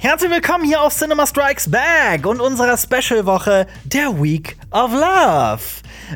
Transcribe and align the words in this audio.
Herzlich 0.00 0.30
willkommen 0.30 0.64
hier 0.64 0.80
auf 0.80 0.94
Cinema 0.94 1.26
Strikes 1.26 1.68
Back 1.68 2.24
und 2.24 2.40
unserer 2.40 2.76
Special-Woche 2.76 3.66
der 3.82 4.22
Week 4.22 4.56
of 4.70 4.92
Love. 4.92 5.58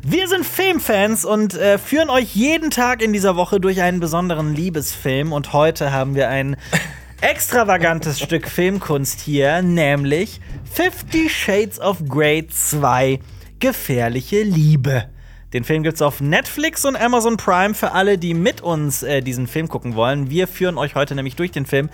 Wir 0.05 0.29
sind 0.29 0.47
Filmfans 0.47 1.25
und 1.25 1.55
äh, 1.55 1.79
führen 1.79 2.09
euch 2.09 2.37
jeden 2.37 2.71
Tag 2.71 3.03
in 3.03 3.13
dieser 3.13 3.35
Woche 3.35 3.59
durch 3.59 3.83
einen 3.83 3.99
besonderen 3.99 4.55
Liebesfilm. 4.55 5.33
Und 5.33 5.53
heute 5.53 5.91
haben 5.91 6.15
wir 6.15 6.29
ein 6.29 6.57
extravagantes 7.21 8.21
Stück 8.21 8.49
Filmkunst 8.49 9.21
hier, 9.21 9.63
nämlich 9.63 10.41
Fifty 10.73 11.29
Shades 11.29 11.81
of 11.81 12.05
Grey 12.09 12.47
2 12.47 13.19
Gefährliche 13.59 14.45
Liebe. 14.45 15.09
Den 15.53 15.65
Film 15.65 15.83
gibt's 15.83 16.03
auf 16.03 16.21
Netflix 16.21 16.85
und 16.85 16.95
Amazon 16.95 17.37
Prime 17.37 17.75
für 17.75 17.91
alle, 17.91 18.17
die 18.17 18.33
mit 18.33 18.61
uns 18.61 19.03
äh, 19.03 19.23
diesen 19.23 19.49
Film 19.49 19.69
gucken 19.69 19.97
wollen. 19.97 20.31
Wir 20.31 20.47
führen 20.47 20.79
euch 20.79 20.95
heute 20.95 21.17
nämlich 21.17 21.35
durch 21.35 21.51
den 21.51 21.67
Film. 21.67 21.91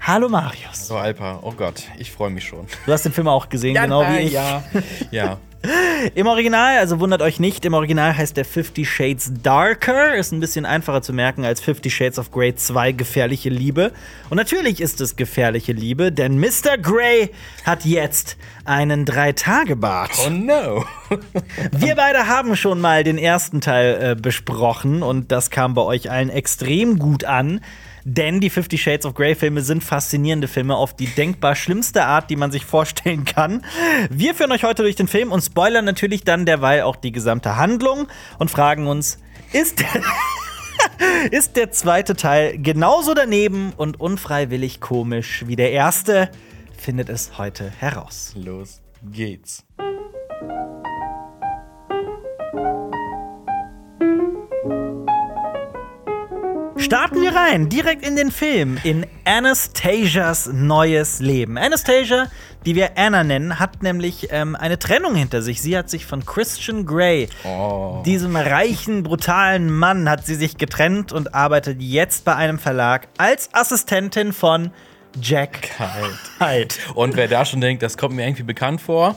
Hallo 0.00 0.28
Marius. 0.28 0.88
So, 0.88 0.96
Alpa, 0.96 1.40
oh 1.42 1.52
Gott, 1.52 1.82
ich 1.98 2.10
freue 2.10 2.30
mich 2.30 2.44
schon. 2.44 2.66
Du 2.86 2.92
hast 2.92 3.04
den 3.04 3.12
Film 3.12 3.28
auch 3.28 3.48
gesehen, 3.48 3.74
genau 3.74 4.02
wie 4.08 4.20
ich. 4.20 4.32
Ja, 4.32 4.62
ja. 5.10 5.38
Im 6.14 6.26
Original, 6.26 6.78
also 6.78 7.00
wundert 7.00 7.20
euch 7.20 7.38
nicht, 7.38 7.66
im 7.66 7.74
Original 7.74 8.16
heißt 8.16 8.34
der 8.34 8.46
Fifty 8.46 8.86
Shades 8.86 9.30
Darker. 9.42 10.14
Ist 10.14 10.32
ein 10.32 10.40
bisschen 10.40 10.64
einfacher 10.64 11.02
zu 11.02 11.12
merken 11.12 11.44
als 11.44 11.60
Fifty 11.60 11.90
Shades 11.90 12.18
of 12.18 12.30
Grey 12.30 12.54
2 12.54 12.92
Gefährliche 12.92 13.50
Liebe. 13.50 13.92
Und 14.30 14.38
natürlich 14.38 14.80
ist 14.80 15.02
es 15.02 15.16
gefährliche 15.16 15.72
Liebe, 15.72 16.12
denn 16.12 16.38
Mr. 16.38 16.78
Grey 16.80 17.30
hat 17.66 17.84
jetzt 17.84 18.38
einen 18.64 19.04
Drei-Tage-Bart. 19.04 20.12
Oh 20.26 20.30
no. 20.30 20.86
Wir 21.72 21.94
beide 21.94 22.26
haben 22.26 22.56
schon 22.56 22.80
mal 22.80 23.04
den 23.04 23.18
ersten 23.18 23.60
Teil 23.60 24.12
äh, 24.12 24.14
besprochen 24.14 25.02
und 25.02 25.30
das 25.30 25.50
kam 25.50 25.74
bei 25.74 25.82
euch 25.82 26.10
allen 26.10 26.30
extrem 26.30 26.98
gut 26.98 27.24
an. 27.24 27.60
Denn 28.04 28.40
die 28.40 28.50
Fifty 28.50 28.78
Shades 28.78 29.06
of 29.06 29.14
Grey 29.14 29.34
Filme 29.34 29.62
sind 29.62 29.84
faszinierende 29.84 30.48
Filme 30.48 30.76
auf 30.76 30.94
die 30.94 31.06
denkbar 31.06 31.54
schlimmste 31.54 32.04
Art, 32.04 32.30
die 32.30 32.36
man 32.36 32.50
sich 32.50 32.64
vorstellen 32.64 33.24
kann. 33.24 33.64
Wir 34.10 34.34
führen 34.34 34.52
euch 34.52 34.64
heute 34.64 34.82
durch 34.82 34.96
den 34.96 35.08
Film 35.08 35.32
und 35.32 35.42
spoilern 35.42 35.84
natürlich 35.84 36.24
dann 36.24 36.46
derweil 36.46 36.82
auch 36.82 36.96
die 36.96 37.12
gesamte 37.12 37.56
Handlung 37.56 38.08
und 38.38 38.50
fragen 38.50 38.86
uns, 38.86 39.18
ist 39.52 39.80
der, 39.80 40.02
ist 41.30 41.56
der 41.56 41.70
zweite 41.70 42.16
Teil 42.16 42.58
genauso 42.58 43.14
daneben 43.14 43.72
und 43.76 44.00
unfreiwillig 44.00 44.80
komisch 44.80 45.44
wie 45.46 45.56
der 45.56 45.72
erste? 45.72 46.30
Findet 46.76 47.08
es 47.10 47.36
heute 47.36 47.70
heraus. 47.78 48.32
Los 48.36 48.80
geht's. 49.02 49.64
Starten 56.90 57.22
wir 57.22 57.32
rein, 57.32 57.68
direkt 57.68 58.04
in 58.04 58.16
den 58.16 58.32
Film, 58.32 58.76
in 58.82 59.06
Anastasias 59.24 60.50
neues 60.52 61.20
Leben. 61.20 61.56
Anastasia, 61.56 62.26
die 62.66 62.74
wir 62.74 62.98
Anna 62.98 63.22
nennen, 63.22 63.60
hat 63.60 63.84
nämlich 63.84 64.26
ähm, 64.32 64.56
eine 64.56 64.76
Trennung 64.76 65.14
hinter 65.14 65.40
sich. 65.40 65.62
Sie 65.62 65.78
hat 65.78 65.88
sich 65.88 66.04
von 66.04 66.26
Christian 66.26 66.86
Grey, 66.86 67.28
Oh. 67.44 68.02
diesem 68.04 68.34
reichen, 68.34 69.04
brutalen 69.04 69.70
Mann, 69.70 70.10
hat 70.10 70.26
sie 70.26 70.34
sich 70.34 70.56
getrennt 70.56 71.12
und 71.12 71.32
arbeitet 71.32 71.80
jetzt 71.80 72.24
bei 72.24 72.34
einem 72.34 72.58
Verlag 72.58 73.06
als 73.18 73.50
Assistentin 73.52 74.32
von 74.32 74.72
Jack. 75.22 75.68
Hyde. 76.40 76.74
Und 76.96 77.14
wer 77.14 77.28
da 77.28 77.44
schon 77.44 77.60
denkt, 77.60 77.84
das 77.84 77.96
kommt 77.98 78.16
mir 78.16 78.24
irgendwie 78.26 78.42
bekannt 78.42 78.80
vor, 78.80 79.14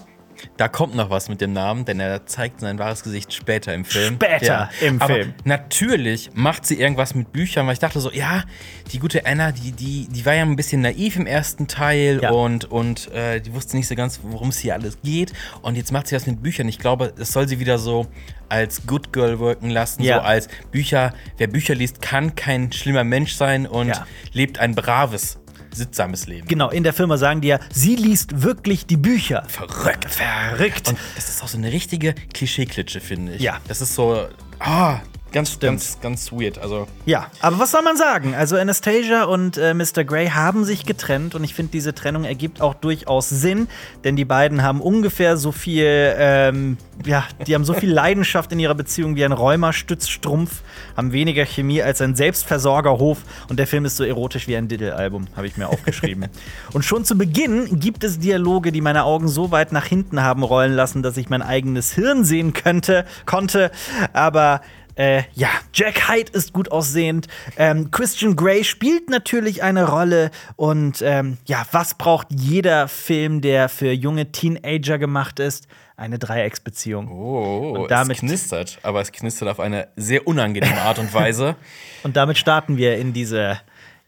da 0.57 0.67
kommt 0.67 0.95
noch 0.95 1.09
was 1.09 1.29
mit 1.29 1.41
dem 1.41 1.53
Namen, 1.53 1.85
denn 1.85 1.99
er 1.99 2.25
zeigt 2.25 2.59
sein 2.59 2.79
wahres 2.79 3.03
Gesicht 3.03 3.33
später 3.33 3.73
im 3.73 3.85
Film. 3.85 4.15
Später 4.15 4.69
im 4.81 5.01
Aber 5.01 5.13
Film. 5.15 5.33
Natürlich 5.43 6.31
macht 6.33 6.65
sie 6.65 6.79
irgendwas 6.79 7.15
mit 7.15 7.31
Büchern, 7.31 7.65
weil 7.67 7.73
ich 7.73 7.79
dachte 7.79 7.99
so, 7.99 8.11
ja, 8.11 8.43
die 8.91 8.99
gute 8.99 9.25
Anna, 9.25 9.51
die, 9.51 9.71
die, 9.71 10.07
die 10.09 10.25
war 10.25 10.33
ja 10.33 10.43
ein 10.43 10.55
bisschen 10.55 10.81
naiv 10.81 11.15
im 11.15 11.25
ersten 11.25 11.67
Teil 11.67 12.19
Ja. 12.21 12.31
und, 12.31 12.65
und 12.65 13.11
äh, 13.11 13.39
die 13.41 13.53
wusste 13.53 13.77
nicht 13.77 13.87
so 13.87 13.95
ganz, 13.95 14.19
worum 14.23 14.49
es 14.49 14.59
hier 14.59 14.73
alles 14.73 14.97
geht. 15.03 15.33
Und 15.61 15.75
jetzt 15.75 15.91
macht 15.91 16.07
sie 16.07 16.15
was 16.15 16.25
mit 16.27 16.41
Büchern. 16.43 16.67
Ich 16.67 16.79
glaube, 16.79 17.13
das 17.17 17.31
soll 17.31 17.47
sie 17.47 17.59
wieder 17.59 17.77
so 17.77 18.07
als 18.49 18.85
Good 18.85 19.11
Girl 19.13 19.39
wirken 19.39 19.69
lassen, 19.69 20.03
Ja. 20.03 20.17
so 20.17 20.21
als 20.21 20.47
Bücher, 20.71 21.13
wer 21.37 21.47
Bücher 21.47 21.73
liest, 21.73 22.01
kann 22.01 22.35
kein 22.35 22.71
schlimmer 22.71 23.03
Mensch 23.03 23.33
sein 23.33 23.65
und 23.65 23.87
Ja. 23.87 24.05
lebt 24.31 24.59
ein 24.59 24.75
braves, 24.75 25.39
sittsames 25.75 26.27
Leben. 26.27 26.47
Genau, 26.47 26.69
in 26.69 26.83
der 26.83 26.93
Firma 26.93 27.17
sagen 27.17 27.41
die 27.41 27.49
ja, 27.49 27.59
sie 27.71 27.95
liest 27.95 28.41
wirklich 28.43 28.85
die 28.85 28.97
Bücher. 28.97 29.43
Verrückt. 29.47 30.05
Verrückt. 30.09 30.89
Und 30.89 30.97
das 31.15 31.29
ist 31.29 31.43
auch 31.43 31.47
so 31.47 31.57
eine 31.57 31.71
richtige 31.71 32.13
Klischee-Klitsche, 32.33 32.99
finde 32.99 33.35
ich. 33.35 33.41
Ja. 33.41 33.59
Das 33.67 33.81
ist 33.81 33.95
so, 33.95 34.27
ah, 34.59 34.99
ganz, 35.33 35.59
ganz, 35.59 35.99
ganz 35.99 36.31
weird. 36.31 36.59
Also, 36.59 36.87
Ja, 37.05 37.27
aber 37.41 37.59
was 37.59 37.71
soll 37.71 37.81
man 37.81 37.97
sagen? 37.97 38.35
Also 38.35 38.55
Anastasia 38.55 39.23
und 39.23 39.57
äh, 39.57 39.73
Mr. 39.73 40.03
Grey 40.05 40.27
haben 40.27 40.63
sich 40.63 40.85
getrennt 40.85 41.35
und 41.35 41.43
ich 41.43 41.53
finde, 41.53 41.71
diese 41.71 41.93
Trennung 41.93 42.23
ergibt 42.23 42.61
auch 42.61 42.75
durchaus 42.75 43.29
Sinn, 43.29 43.67
denn 44.03 44.15
die 44.15 44.25
beiden 44.25 44.61
haben 44.63 44.79
ungefähr 44.79 45.35
so 45.35 45.51
viel, 45.51 46.13
ähm, 46.17 46.77
ja, 47.05 47.25
die 47.47 47.55
haben 47.55 47.65
so 47.65 47.73
viel 47.73 47.91
Leidenschaft 47.93 48.51
in 48.51 48.59
ihrer 48.59 48.75
Beziehung 48.75 49.15
wie 49.15 49.25
ein 49.25 49.31
Rheuma-Stützstrumpf, 49.31 50.61
haben 50.95 51.11
weniger 51.11 51.45
Chemie 51.45 51.81
als 51.81 51.99
ein 52.01 52.15
Selbstversorgerhof 52.15 53.17
und 53.49 53.57
der 53.57 53.67
Film 53.67 53.85
ist 53.85 53.97
so 53.97 54.03
erotisch 54.03 54.47
wie 54.47 54.55
ein 54.55 54.67
Diddle-Album, 54.67 55.27
habe 55.35 55.47
ich 55.47 55.57
mir 55.57 55.67
aufgeschrieben. 55.67 56.27
und 56.73 56.85
schon 56.85 57.03
zu 57.05 57.17
Beginn 57.17 57.79
gibt 57.79 58.03
es 58.03 58.19
Dialoge, 58.19 58.71
die 58.71 58.81
meine 58.81 59.03
Augen 59.03 59.27
so 59.27 59.49
weit 59.49 59.71
nach 59.71 59.85
hinten 59.85 60.21
haben 60.21 60.43
rollen 60.43 60.73
lassen, 60.73 61.01
dass 61.01 61.17
ich 61.17 61.29
mein 61.29 61.41
eigenes 61.41 61.91
Hirn 61.93 62.23
sehen 62.23 62.53
könnte, 62.53 63.05
konnte, 63.25 63.71
aber 64.13 64.61
äh, 64.95 65.23
ja, 65.33 65.49
Jack 65.73 66.07
Hyde 66.09 66.31
ist 66.33 66.53
gut 66.53 66.71
aussehend. 66.71 67.27
Ähm, 67.57 67.91
Christian 67.91 68.35
Grey 68.35 68.63
spielt 68.63 69.09
natürlich 69.09 69.63
eine 69.63 69.87
Rolle. 69.89 70.31
Und 70.55 71.01
ähm, 71.01 71.37
ja, 71.45 71.65
was 71.71 71.95
braucht 71.95 72.27
jeder 72.29 72.87
Film, 72.87 73.41
der 73.41 73.69
für 73.69 73.91
junge 73.91 74.31
Teenager 74.31 74.97
gemacht 74.97 75.39
ist? 75.39 75.67
Eine 75.95 76.17
Dreiecksbeziehung. 76.19 77.07
oh, 77.11 77.81
Und 77.83 77.91
damit- 77.91 78.17
es 78.17 78.21
knistert. 78.21 78.79
Aber 78.83 78.99
es 79.01 79.11
knistert 79.11 79.47
auf 79.49 79.59
eine 79.59 79.87
sehr 79.95 80.27
unangenehme 80.27 80.81
Art 80.81 80.99
und 80.99 81.13
Weise. 81.13 81.55
Und 82.03 82.17
damit 82.17 82.37
starten 82.37 82.77
wir 82.77 82.97
in 82.97 83.13
diese, 83.13 83.59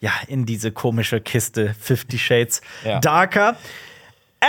ja, 0.01 0.11
in 0.27 0.45
diese 0.45 0.71
komische 0.71 1.21
Kiste 1.21 1.75
Fifty 1.79 2.17
Shades 2.17 2.61
Ja. 2.83 2.99
Darker. 2.99 3.55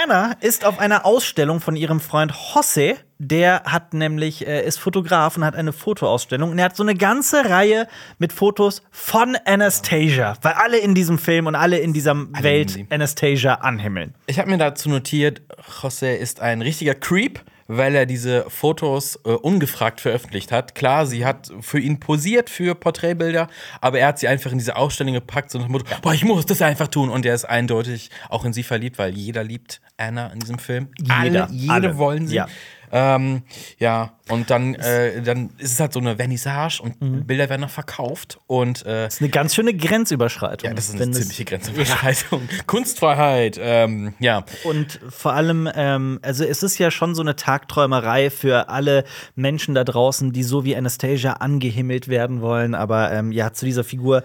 Anna 0.03 0.33
ist 0.41 0.65
auf 0.65 0.79
einer 0.79 1.07
Ausstellung 1.07 1.61
von 1.61 1.75
ihrem 1.75 2.01
Freund 2.01 2.33
Jose. 2.55 2.97
Der 3.19 3.62
hat 3.65 3.95
nämlich, 3.95 4.47
äh, 4.47 4.67
ist 4.67 4.79
Fotograf 4.79 5.39
und 5.39 5.45
hat 5.45 5.57
eine 5.57 5.73
Fotoausstellung. 5.73 6.51
Und 6.51 6.59
er 6.59 6.67
hat 6.67 6.77
so 6.77 6.83
eine 6.83 6.95
ganze 6.95 7.49
Reihe 7.49 7.89
mit 8.19 8.33
Fotos 8.33 8.83
von 8.91 9.39
Anastasia. 9.47 10.37
Weil 10.43 10.53
alle 10.53 10.79
in 10.79 10.95
diesem 10.95 11.19
Film 11.19 11.47
und 11.47 11.55
alle 11.55 11.79
in 11.79 11.95
dieser 11.95 12.15
Welt. 12.43 12.79
Anastasia 12.91 13.55
anhimmeln. 13.55 14.15
Ich 14.27 14.39
habe 14.39 14.51
mir 14.51 14.59
dazu 14.59 14.91
notiert, 14.91 15.41
José 15.81 16.15
ist 16.15 16.41
ein 16.41 16.61
richtiger 16.61 16.95
Creep, 16.95 17.41
weil 17.69 17.94
er 17.94 18.06
diese 18.06 18.44
Fotos 18.49 19.16
äh, 19.25 19.31
ungefragt 19.31 20.00
veröffentlicht 20.00 20.53
hat. 20.53 20.75
Klar, 20.75 21.06
sie 21.06 21.25
hat 21.27 21.50
für 21.60 21.78
ihn 21.78 21.99
posiert 22.00 22.50
für 22.50 22.75
Porträtbilder, 22.75 23.49
aber 23.81 23.99
er 23.99 24.09
hat 24.09 24.19
sie 24.19 24.28
einfach 24.28 24.53
in 24.53 24.59
diese 24.59 24.77
Ausstellung 24.77 25.15
gepackt, 25.15 25.50
so 25.50 25.59
nach 25.59 25.66
dem 25.66 25.72
Motto, 25.72 25.87
boah, 26.03 26.15
ich 26.15 26.25
muss 26.25 26.47
das 26.47 26.62
einfach 26.62 26.88
tun. 26.88 27.10
Und 27.10 27.26
er 27.26 27.34
ist 27.34 27.44
eindeutig 27.44 28.10
auch 28.28 28.44
in 28.44 28.53
sie 28.53 28.62
verliebt, 28.62 28.99
weil 28.99 29.16
jeder 29.16 29.43
liebt 29.44 29.81
Anna 29.97 30.28
in 30.28 30.41
diesem 30.41 30.59
Film. 30.59 30.88
Jeder, 30.99 31.15
Alle, 31.16 31.49
jede 31.50 31.72
alle. 31.72 31.99
wollen 31.99 32.26
sie. 32.28 32.37
Ja. 32.37 32.47
Ähm, 32.93 33.43
ja, 33.79 34.13
und 34.29 34.51
dann, 34.51 34.75
äh, 34.75 35.23
dann 35.23 35.51
ist 35.59 35.73
es 35.73 35.81
halt 35.81 35.93
so 35.93 36.01
eine 36.01 36.17
Vernissage 36.17 36.81
und 36.83 37.01
Mhm. 37.01 37.27
Bilder 37.27 37.49
werden 37.49 37.61
noch 37.63 37.71
verkauft. 37.71 38.39
Und 38.47 38.85
äh, 38.87 39.05
Das 39.05 39.15
ist 39.15 39.21
eine 39.21 39.31
ganz 39.31 39.55
schöne 39.55 39.75
Grenzüberschreitung. 39.75 40.69
ja, 40.71 40.75
das 40.75 40.89
ist 40.89 41.01
eine 41.01 41.11
ziemliche 41.13 41.45
Grenzüberschreitung. 41.47 42.49
Kunstfreiheit, 42.67 43.59
ähm, 43.61 44.15
ja. 44.19 44.45
Und 44.65 45.01
vor 45.11 45.33
allem, 45.35 45.69
ähm, 45.75 46.19
also 46.23 46.45
es 46.45 46.63
ist 46.63 46.79
ja 46.79 46.91
schon 46.91 47.15
so 47.15 47.23
eine 47.23 47.37
Tagträumerei 47.37 48.31
für 48.31 48.69
alle 48.69 49.05
Menschen 49.35 49.75
da 49.75 49.85
draußen, 49.85 50.33
die 50.33 50.43
so 50.43 50.65
wie 50.65 50.77
Anastasia 50.77 51.35
angehimmelt 51.35 52.09
werden 52.09 52.41
wollen. 52.41 52.75
Aber 52.75 53.13
ähm, 53.13 53.33
ja, 53.33 53.53
zu 53.53 53.65
dieser 53.67 53.85
Figur 53.85 54.23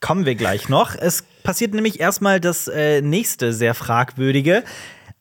kommen 0.00 0.26
wir 0.26 0.34
gleich 0.34 0.68
noch. 0.68 0.94
Es 0.96 1.24
passiert 1.44 1.74
nämlich 1.74 2.00
erstmal 2.00 2.40
das 2.40 2.66
äh, 2.68 3.00
nächste 3.02 3.52
sehr 3.52 3.74
fragwürdige. 3.74 4.64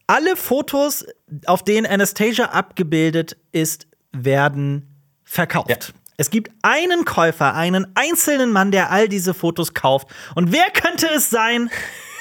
Alle 0.07 0.35
Fotos, 0.35 1.05
auf 1.45 1.63
denen 1.63 1.85
Anastasia 1.85 2.45
abgebildet 2.45 3.37
ist, 3.51 3.87
werden 4.11 4.87
verkauft. 5.23 5.69
Ja. 5.69 5.77
Es 6.17 6.29
gibt 6.29 6.51
einen 6.61 7.05
Käufer, 7.05 7.55
einen 7.55 7.87
einzelnen 7.95 8.51
Mann, 8.51 8.71
der 8.71 8.91
all 8.91 9.07
diese 9.07 9.33
Fotos 9.33 9.73
kauft. 9.73 10.07
Und 10.35 10.51
wer 10.51 10.69
könnte 10.69 11.07
es 11.15 11.29
sein, 11.29 11.69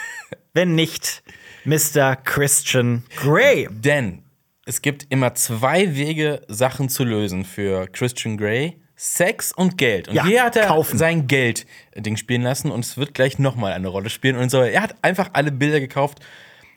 wenn 0.54 0.74
nicht 0.74 1.22
Mr. 1.64 2.16
Christian 2.16 3.02
Grey? 3.16 3.68
Denn 3.70 4.22
es 4.64 4.80
gibt 4.80 5.06
immer 5.10 5.34
zwei 5.34 5.96
Wege, 5.96 6.40
Sachen 6.48 6.88
zu 6.88 7.04
lösen 7.04 7.44
für 7.44 7.88
Christian 7.88 8.38
Grey. 8.38 8.80
Sex 8.96 9.50
und 9.52 9.78
Geld. 9.78 10.08
Und 10.08 10.14
Ja, 10.14 10.26
hier 10.26 10.42
hat 10.44 10.56
er 10.56 10.66
kaufen. 10.66 10.98
sein 10.98 11.26
Geld-Ding 11.26 12.18
spielen 12.18 12.42
lassen 12.42 12.70
und 12.70 12.84
es 12.84 12.98
wird 12.98 13.14
gleich 13.14 13.38
nochmal 13.38 13.72
eine 13.72 13.88
Rolle 13.88 14.10
spielen. 14.10 14.36
Und 14.36 14.50
so, 14.50 14.60
er 14.60 14.82
hat 14.82 14.94
einfach 15.02 15.30
alle 15.32 15.50
Bilder 15.52 15.80
gekauft 15.80 16.20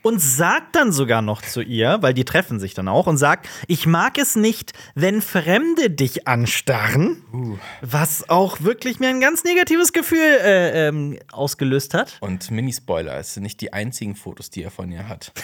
und 0.04 0.22
sagt 0.22 0.76
dann 0.76 0.92
sogar 0.92 1.24
noch 1.24 1.42
zu 1.42 1.62
ihr, 1.62 1.98
weil 2.02 2.14
die 2.14 2.26
treffen 2.26 2.60
sich 2.60 2.76
dann 2.76 2.88
auch 2.88 3.08
und 3.08 3.18
sagt, 3.18 3.50
ich 3.68 3.88
mag 3.88 4.18
es 4.20 4.36
nicht, 4.36 4.74
wenn 4.94 5.22
Fremde 5.22 5.90
dich 5.90 6.28
anstarren, 6.28 7.24
Uh. 7.34 7.58
was 7.82 8.30
auch 8.30 8.62
wirklich 8.62 9.00
mir 9.00 9.10
ein 9.10 9.20
ganz 9.20 9.44
negatives 9.44 9.92
Gefühl 9.94 10.20
äh, 10.20 10.88
ähm, 10.88 11.18
ausgelöst 11.32 11.96
hat. 11.96 12.18
Und 12.20 12.52
Mini-Spoiler, 12.52 13.18
es 13.18 13.34
sind 13.34 13.44
nicht 13.44 13.60
die 13.62 13.74
einzigen 13.74 14.16
Fotos, 14.16 14.52
die 14.52 14.62
er 14.62 14.72
von 14.72 14.92
ihr 14.92 15.08
hat. 15.08 15.32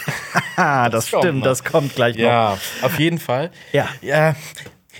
Das, 0.56 1.10
kommt 1.10 1.24
stimmt, 1.24 1.40
noch. 1.40 1.46
das 1.46 1.64
kommt 1.64 1.96
gleich 1.96 2.16
noch. 2.16 2.24
Ja, 2.24 2.58
auf 2.82 3.00
jeden 3.00 3.18
Fall. 3.18 3.50
Ja. 3.72 3.88
ja. 4.02 4.36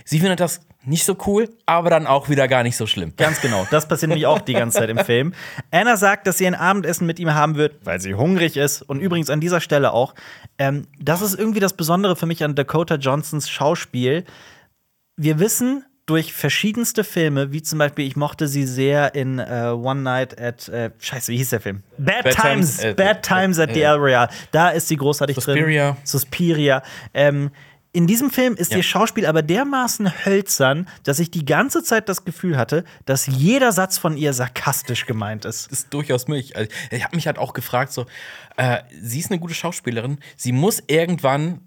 Sie 0.06 0.20
findet 0.20 0.40
das 0.40 0.62
nicht 0.90 1.06
so 1.06 1.16
cool, 1.28 1.50
aber 1.66 1.90
dann 1.90 2.08
auch 2.08 2.30
wieder 2.30 2.48
gar 2.48 2.64
nicht 2.64 2.76
so 2.76 2.88
schlimm. 2.88 3.14
Ganz 3.16 3.42
genau. 3.42 3.68
Das 3.70 3.88
passiert 3.88 4.10
nämlich 4.10 4.26
auch 4.26 4.42
die 4.42 4.54
ganze 4.54 4.80
Zeit 4.80 4.90
im 4.90 4.98
Film. 4.98 5.34
Anna 5.72 5.98
sagt, 5.98 6.28
dass 6.28 6.40
sie 6.40 6.48
ein 6.48 6.56
Abendessen 6.56 7.06
mit 7.06 7.20
ihm 7.20 7.34
haben 7.34 7.56
wird, 7.56 7.86
weil 7.86 8.02
sie 8.02 8.16
hungrig 8.16 8.58
ist. 8.58 8.82
Und 8.82 9.00
übrigens 9.00 9.30
an 9.30 9.40
dieser 9.40 9.62
Stelle 9.62 9.94
auch, 9.94 10.16
ähm, 10.58 10.88
das 11.00 11.22
ist 11.22 11.38
irgendwie 11.38 11.60
das 11.60 11.74
Besondere 11.74 12.16
für 12.16 12.26
mich 12.26 12.44
an 12.44 12.56
Dakota 12.56 12.96
Johnsons 12.96 13.50
Schauspiel. 13.50 14.26
Wir 15.16 15.40
wissen 15.40 15.86
durch 16.10 16.34
verschiedenste 16.34 17.04
Filme, 17.04 17.52
wie 17.52 17.62
zum 17.62 17.78
Beispiel, 17.78 18.08
ich 18.08 18.16
mochte 18.16 18.48
sie 18.48 18.66
sehr 18.66 19.14
in 19.14 19.38
äh, 19.38 19.70
One 19.72 20.02
Night 20.02 20.42
at, 20.42 20.68
äh, 20.70 20.90
scheiße, 20.98 21.32
wie 21.32 21.38
hieß 21.38 21.52
der 21.52 21.62
Film? 21.62 21.84
Bad, 22.00 22.24
Bad 22.24 22.36
Times, 22.36 22.78
Times, 22.78 22.84
äh, 22.84 22.94
Bad 22.96 23.22
Times 23.22 23.60
at 23.60 23.74
the 23.76 23.82
äh, 23.82 23.84
El 23.84 23.98
Royale. 23.98 24.30
Da 24.52 24.70
ist 24.70 24.88
sie 24.88 24.96
großartig 24.96 25.36
Suspiria. 25.36 25.92
drin. 25.92 26.02
Suspiria. 26.04 26.82
Ähm, 27.14 27.52
in 27.92 28.06
diesem 28.06 28.30
Film 28.30 28.56
ist 28.56 28.72
Ja. 28.72 28.78
ihr 28.78 28.84
Schauspiel 28.84 29.26
aber 29.26 29.42
dermaßen 29.42 30.26
hölzern, 30.26 30.88
dass 31.04 31.20
ich 31.20 31.32
die 31.32 31.44
ganze 31.46 31.84
Zeit 31.84 32.08
das 32.08 32.24
Gefühl 32.24 32.56
hatte, 32.58 32.84
dass 33.06 33.26
jeder 33.26 33.72
Satz 33.72 33.98
von 33.98 34.16
ihr 34.16 34.34
sarkastisch 34.34 35.06
gemeint 35.08 35.44
ist. 35.46 35.72
ist 35.72 35.92
durchaus 35.94 36.28
möglich. 36.28 36.56
Also, 36.56 36.70
ich 36.92 37.04
habe 37.04 37.16
mich 37.16 37.26
halt 37.26 37.38
auch 37.40 37.54
gefragt, 37.54 37.92
so, 37.92 38.06
äh, 38.58 38.80
sie 39.02 39.20
ist 39.20 39.32
eine 39.32 39.40
gute 39.40 39.54
Schauspielerin, 39.56 40.20
sie 40.38 40.52
muss 40.52 40.84
irgendwann 40.88 41.62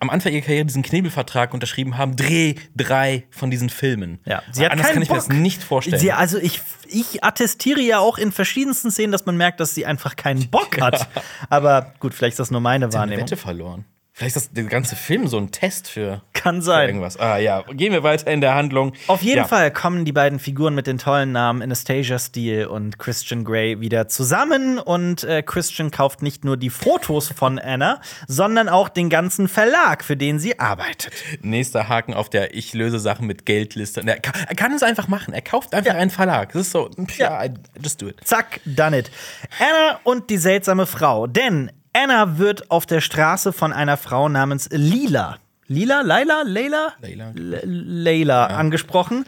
am 0.00 0.10
Anfang 0.10 0.32
ihrer 0.32 0.44
Karriere 0.44 0.66
diesen 0.66 0.82
Knebelvertrag 0.82 1.54
unterschrieben 1.54 1.96
haben, 1.96 2.14
dreh 2.16 2.56
drei 2.76 3.24
von 3.30 3.50
diesen 3.50 3.70
Filmen. 3.70 4.18
Ja, 4.26 4.42
sie 4.52 4.64
hat 4.64 4.72
Anders 4.72 4.88
kann 4.88 5.00
ich 5.00 5.08
mir 5.08 5.14
Bock. 5.14 5.28
das 5.28 5.28
nicht 5.34 5.62
vorstellen. 5.62 5.98
Sie, 6.00 6.12
also 6.12 6.36
ich, 6.36 6.60
ich 6.88 7.24
attestiere 7.24 7.80
ja 7.80 8.00
auch 8.00 8.18
in 8.18 8.32
verschiedensten 8.32 8.90
Szenen, 8.90 9.12
dass 9.12 9.24
man 9.24 9.36
merkt, 9.38 9.60
dass 9.60 9.74
sie 9.74 9.86
einfach 9.86 10.16
keinen 10.16 10.50
Bock 10.50 10.78
hat. 10.80 11.08
Aber 11.48 11.94
gut, 12.00 12.12
vielleicht 12.12 12.34
ist 12.34 12.40
das 12.40 12.50
nur 12.50 12.60
meine 12.60 12.86
eine 12.86 12.92
Wahrnehmung. 12.92 13.22
Wette 13.22 13.36
verloren. 13.38 13.86
Vielleicht 14.16 14.36
ist 14.36 14.46
das 14.46 14.52
der 14.52 14.64
ganze 14.66 14.94
Film 14.94 15.26
so 15.26 15.38
ein 15.38 15.50
Test 15.50 15.88
für, 15.88 16.22
Kann 16.34 16.58
für 16.58 16.62
sein. 16.62 16.86
irgendwas. 16.88 17.16
Ah 17.18 17.36
ja, 17.38 17.62
gehen 17.62 17.92
wir 17.92 18.04
weiter 18.04 18.30
in 18.30 18.40
der 18.40 18.54
Handlung. 18.54 18.92
Auf 19.08 19.22
jeden 19.22 19.38
ja. 19.38 19.44
Fall 19.44 19.72
kommen 19.72 20.04
die 20.04 20.12
beiden 20.12 20.38
Figuren 20.38 20.72
mit 20.76 20.86
den 20.86 20.98
tollen 20.98 21.32
Namen 21.32 21.62
Anastasia 21.62 22.16
Steele 22.20 22.68
und 22.68 23.00
Christian 23.00 23.42
Grey 23.42 23.80
wieder 23.80 24.06
zusammen 24.06 24.78
und 24.78 25.24
äh, 25.24 25.42
Christian 25.42 25.90
kauft 25.90 26.22
nicht 26.22 26.44
nur 26.44 26.56
die 26.56 26.70
Fotos 26.70 27.32
von 27.34 27.58
Anna, 27.58 28.00
sondern 28.28 28.68
auch 28.68 28.88
den 28.88 29.10
ganzen 29.10 29.48
Verlag, 29.48 30.04
für 30.04 30.16
den 30.16 30.38
sie 30.38 30.60
arbeitet. 30.60 31.12
Nächster 31.42 31.88
Haken 31.88 32.14
auf 32.14 32.30
der 32.30 32.54
Ich 32.54 32.72
löse 32.72 33.00
Sachen 33.00 33.26
mit 33.26 33.44
Geldliste. 33.46 34.02
Er 34.06 34.20
kann, 34.20 34.34
er 34.48 34.54
kann 34.54 34.72
es 34.74 34.84
einfach 34.84 35.08
machen. 35.08 35.34
Er 35.34 35.42
kauft 35.42 35.74
einfach 35.74 35.92
Ja. 35.92 35.98
einen 35.98 36.12
Verlag. 36.12 36.52
Das 36.52 36.62
ist 36.62 36.70
so, 36.70 36.88
Ja. 37.18 37.42
just 37.82 38.00
do 38.00 38.06
it. 38.10 38.20
Zack, 38.22 38.60
done 38.64 38.96
it. 38.96 39.10
Anna 39.58 39.98
und 40.04 40.30
die 40.30 40.38
seltsame 40.38 40.86
Frau. 40.86 41.26
Denn 41.26 41.72
Anna 41.94 42.38
wird 42.38 42.70
auf 42.70 42.86
der 42.86 43.00
Straße 43.00 43.52
von 43.52 43.72
einer 43.72 43.96
Frau 43.96 44.28
namens 44.28 44.68
Lila. 44.70 45.38
Lila? 45.66 46.02
Laila? 46.02 46.42
Leila? 46.44 46.92
Leila. 47.00 47.30
Le- 47.34 47.62
Leila 47.64 48.46
angesprochen. 48.48 49.24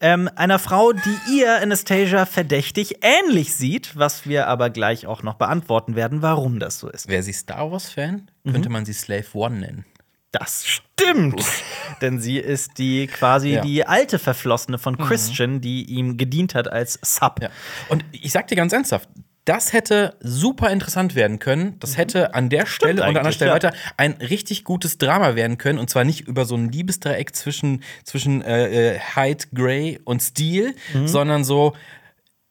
Ähm, 0.00 0.28
einer 0.36 0.58
Frau, 0.58 0.92
die 0.92 1.38
ihr 1.38 1.60
Anastasia 1.60 2.26
verdächtig 2.26 2.96
ähnlich 3.02 3.54
sieht, 3.54 3.96
was 3.96 4.26
wir 4.26 4.48
aber 4.48 4.68
gleich 4.70 5.06
auch 5.06 5.22
noch 5.22 5.34
beantworten 5.34 5.94
werden, 5.96 6.22
warum 6.22 6.58
das 6.58 6.78
so 6.80 6.88
ist. 6.88 7.08
Wäre 7.08 7.22
sie 7.22 7.32
Star 7.32 7.70
Wars-Fan, 7.70 8.28
Mhm. 8.44 8.52
könnte 8.52 8.68
man 8.68 8.84
sie 8.84 8.92
Slave 8.94 9.26
One 9.32 9.56
nennen. 9.60 9.84
Das 10.32 10.64
stimmt. 10.66 11.40
Denn 12.00 12.20
sie 12.20 12.38
ist 12.38 12.78
die 12.78 13.06
quasi 13.06 13.50
Ja. 13.50 13.60
die 13.60 13.86
alte 13.86 14.18
Verflossene 14.18 14.78
von 14.78 14.98
Christian, 14.98 15.60
die 15.60 15.84
ihm 15.84 16.16
gedient 16.16 16.54
hat 16.54 16.66
als 16.72 16.98
Sub. 17.02 17.40
Ja. 17.40 17.50
Und 17.88 18.04
ich 18.12 18.32
sag 18.32 18.48
dir 18.48 18.56
ganz 18.56 18.72
ernsthaft, 18.72 19.08
das 19.44 19.72
hätte 19.72 20.16
super 20.20 20.70
interessant 20.70 21.14
werden 21.16 21.38
können. 21.40 21.76
Das 21.80 21.96
hätte 21.96 22.34
an 22.34 22.48
der 22.48 22.64
Stelle 22.66 23.02
und 23.06 23.16
an 23.16 23.24
der 23.24 23.32
Stelle 23.32 23.50
ja. 23.50 23.54
weiter 23.56 23.72
ein 23.96 24.12
richtig 24.12 24.62
gutes 24.62 24.98
Drama 24.98 25.34
werden 25.34 25.58
können. 25.58 25.78
Und 25.80 25.90
zwar 25.90 26.04
nicht 26.04 26.20
über 26.28 26.44
so 26.44 26.54
ein 26.56 26.70
Liebesdreieck 26.70 27.34
zwischen, 27.34 27.82
zwischen 28.04 28.42
äh, 28.42 28.94
äh, 28.94 28.98
Hyde, 29.16 29.44
Grey 29.54 29.98
und 30.04 30.20
Steele, 30.22 30.74
Mhm. 30.94 31.08
sondern 31.08 31.44
so 31.44 31.74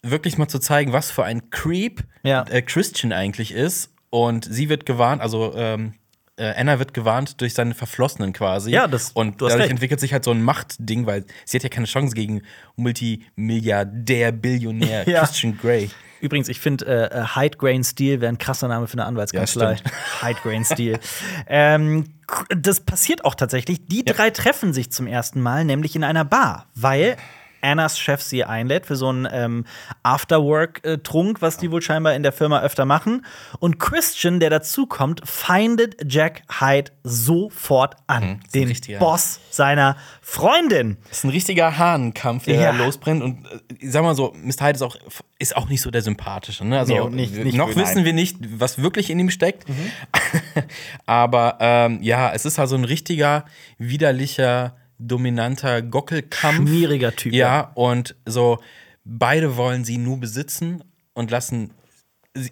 wirklich 0.04 0.38
mal 0.38 0.48
zu 0.50 0.60
zeigen, 0.60 0.92
was 0.94 1.12
für 1.12 1.24
ein 1.24 1.50
Creep 1.50 2.04
Ja. 2.24 2.44
äh, 2.50 2.62
Christian 2.62 3.14
eigentlich 3.14 3.54
ist. 3.54 3.92
Und 4.10 4.44
sie 4.46 4.68
wird 4.68 4.86
gewarnt, 4.86 5.22
also 5.22 5.54
ähm, 5.56 5.94
äh, 6.36 6.54
Anna 6.56 6.80
wird 6.80 6.94
gewarnt 6.94 7.40
durch 7.40 7.54
seine 7.54 7.74
Verflossenen 7.76 8.34
quasi. 8.34 8.72
Ja, 8.72 8.88
das- 8.88 9.12
und 9.12 9.42
dadurch 9.42 9.60
recht. 9.62 9.72
entwickelt 9.72 10.00
sich 10.02 10.12
halt 10.12 10.24
so 10.26 10.32
ein 10.32 10.42
Machtding, 10.42 11.06
weil 11.06 11.24
sie 11.46 11.58
hat 11.58 11.64
ja 11.64 11.70
keine 11.70 11.86
Chance 11.88 12.16
gegen 12.16 12.42
Multimilliardär, 12.76 14.32
Billionär 14.32 15.04
Ja. 15.08 15.20
Christian 15.20 15.58
Grey. 15.58 15.90
Übrigens, 16.22 16.48
ich 16.50 16.60
finde, 16.60 16.86
äh, 16.86 17.36
Hyde 17.36 17.58
Grain 17.58 17.84
Steel 17.84 18.22
wäre 18.22 18.32
ein 18.32 18.38
krasser 18.38 18.68
Name 18.68 18.88
für 18.88 18.94
eine 18.94 19.06
Anwaltskanzlei. 19.06 19.74
Ja, 19.74 19.92
Hyde 20.28 20.40
Grain 20.44 20.64
Steel. 20.64 21.00
ähm, 21.48 22.06
das 22.50 22.80
passiert 22.80 23.26
auch 23.26 23.36
tatsächlich. 23.36 23.86
Die 23.88 24.06
drei 24.06 24.30
treffen 24.30 24.72
sich 24.74 24.92
zum 24.92 25.08
ersten 25.08 25.42
Mal, 25.42 25.66
nämlich 25.66 25.96
in 25.96 26.04
einer 26.04 26.24
Bar, 26.24 26.68
weil 26.76 27.18
Annas 27.62 27.98
Chef 28.00 28.22
sie 28.22 28.44
einlädt 28.44 28.86
für 28.86 28.96
so 28.96 29.10
einen 29.10 29.28
ähm, 29.32 29.66
Afterwork-Trunk, 30.04 31.42
was 31.42 31.58
die 31.58 31.72
wohl 31.72 31.82
scheinbar 31.82 32.14
in 32.16 32.24
der 32.24 32.32
Firma 32.32 32.62
öfter 32.62 32.86
machen. 32.86 33.26
Und 33.60 33.80
Christian, 33.80 34.40
der 34.40 34.50
dazukommt, 34.50 35.22
feindet 35.28 35.96
Jack 36.12 36.42
Hyde 36.60 36.92
sofort 37.04 37.96
an. 38.08 38.24
Mhm, 38.24 38.40
den 38.54 38.68
richtiger- 38.68 39.00
Boss 39.00 39.40
seiner 39.50 39.96
Freundin. 40.22 40.98
Das 41.10 41.20
ist 41.20 41.24
ein 41.26 41.30
richtiger 41.32 41.78
Hahnenkampf, 41.78 42.46
der 42.46 42.56
Ja. 42.56 42.72
losbrennt. 42.72 43.22
Und 43.24 43.46
äh, 43.48 43.60
ich 43.80 43.92
sag 43.92 44.04
mal 44.04 44.16
so, 44.16 44.34
Mr. 44.36 44.66
Hyde 44.68 44.72
ist 44.76 44.82
auch, 44.82 44.96
ist 45.40 45.56
auch 45.56 45.68
nicht 45.70 45.82
so 45.82 45.92
der 45.92 46.02
sympathische. 46.02 46.66
Ne? 46.66 46.80
Also 46.80 47.10
Nee, 47.10 47.16
nicht- 47.28 47.36
nicht 47.44 47.58
noch 47.58 47.76
wissen 47.76 48.06
wir 48.06 48.14
nicht, 48.14 48.38
was 48.60 48.82
wirklich 48.82 49.10
in 49.10 49.20
ihm 49.20 49.30
steckt. 49.30 49.66
Aber 51.06 51.58
ähm, 51.60 52.00
ja, 52.02 52.32
es 52.34 52.46
ist 52.46 52.60
also 52.60 52.76
ein 52.76 52.84
richtiger, 52.86 53.46
widerlicher, 53.78 54.76
dominanter 55.08 55.82
Gockelkampf. 55.82 56.58
Schmieriger 56.58 57.16
Typ. 57.16 57.34
Ja, 57.34 57.72
und 57.76 58.16
so, 58.26 58.60
beide 59.04 59.58
wollen 59.58 59.84
sie 59.84 59.98
nur 59.98 60.20
besitzen 60.20 60.84
und 61.14 61.32
lassen. 61.32 61.72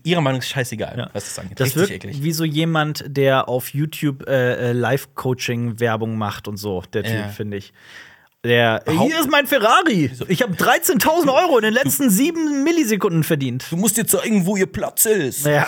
Ihre 0.03 0.21
Meinung 0.21 0.39
ist 0.41 0.49
scheißegal, 0.49 1.09
was 1.13 1.23
das 1.25 1.39
angeht. 1.39 1.57
Das 1.59 1.67
Richtig 1.67 1.89
wirkt 1.89 2.05
eklig. 2.05 2.23
wie 2.23 2.31
so 2.33 2.43
jemand, 2.43 3.05
der 3.07 3.47
auf 3.47 3.69
YouTube 3.73 4.27
äh, 4.27 4.71
äh, 4.71 4.71
Live-Coaching-Werbung 4.73 6.17
macht 6.17 6.47
und 6.49 6.57
so, 6.57 6.83
der 6.93 7.03
Typ, 7.03 7.13
Ja. 7.13 7.27
finde 7.29 7.57
ich. 7.57 7.71
Der, 8.45 8.81
hier 8.89 9.19
ist 9.19 9.29
mein 9.29 9.47
Ferrari. 9.47 10.09
Ich 10.29 10.41
habe 10.41 10.53
13.000 10.53 11.27
Euro 11.27 11.57
in 11.57 11.63
den 11.65 11.73
letzten 11.73 12.09
sieben 12.09 12.63
Millisekunden 12.63 13.25
verdient. 13.25 13.65
Du 13.69 13.75
musst 13.75 13.97
dir 13.97 14.07
zeigen, 14.07 14.45
wo 14.45 14.55
ihr 14.55 14.65
Platz 14.65 15.05
ist. 15.05 15.45
Ja. 15.45 15.67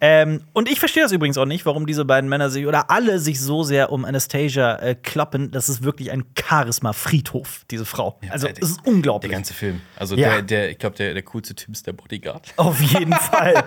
Ähm, 0.00 0.42
und 0.52 0.70
ich 0.70 0.78
verstehe 0.78 1.02
das 1.02 1.10
übrigens 1.10 1.36
auch 1.38 1.44
nicht, 1.44 1.66
warum 1.66 1.86
diese 1.88 2.04
beiden 2.04 2.30
Männer 2.30 2.50
sich 2.50 2.66
oder 2.68 2.88
alle 2.88 3.18
sich 3.18 3.40
so 3.40 3.64
sehr 3.64 3.90
um 3.90 4.04
Anastasia 4.04 4.76
äh, 4.76 4.94
kloppen. 4.94 5.50
Das 5.50 5.68
ist 5.68 5.82
wirklich 5.82 6.12
ein 6.12 6.22
Charisma-Friedhof, 6.40 7.62
diese 7.68 7.84
Frau. 7.84 8.20
also, 8.30 8.46
der- 8.46 8.62
es 8.62 8.70
ist 8.70 8.80
Der 8.86 8.92
unglaublich. 8.92 9.32
ganze 9.32 9.52
Film. 9.52 9.80
Also 9.96 10.14
Ja. 10.14 10.34
der, 10.34 10.42
der, 10.42 10.70
ich 10.70 10.78
glaube, 10.78 10.94
der, 10.96 11.14
der 11.14 11.22
coolste 11.24 11.56
Typ 11.56 11.70
ist 11.74 11.84
der 11.88 11.94
Bodyguard. 11.94 12.52
Auf 12.58 12.80
jeden 12.80 13.12
Fall. 13.14 13.64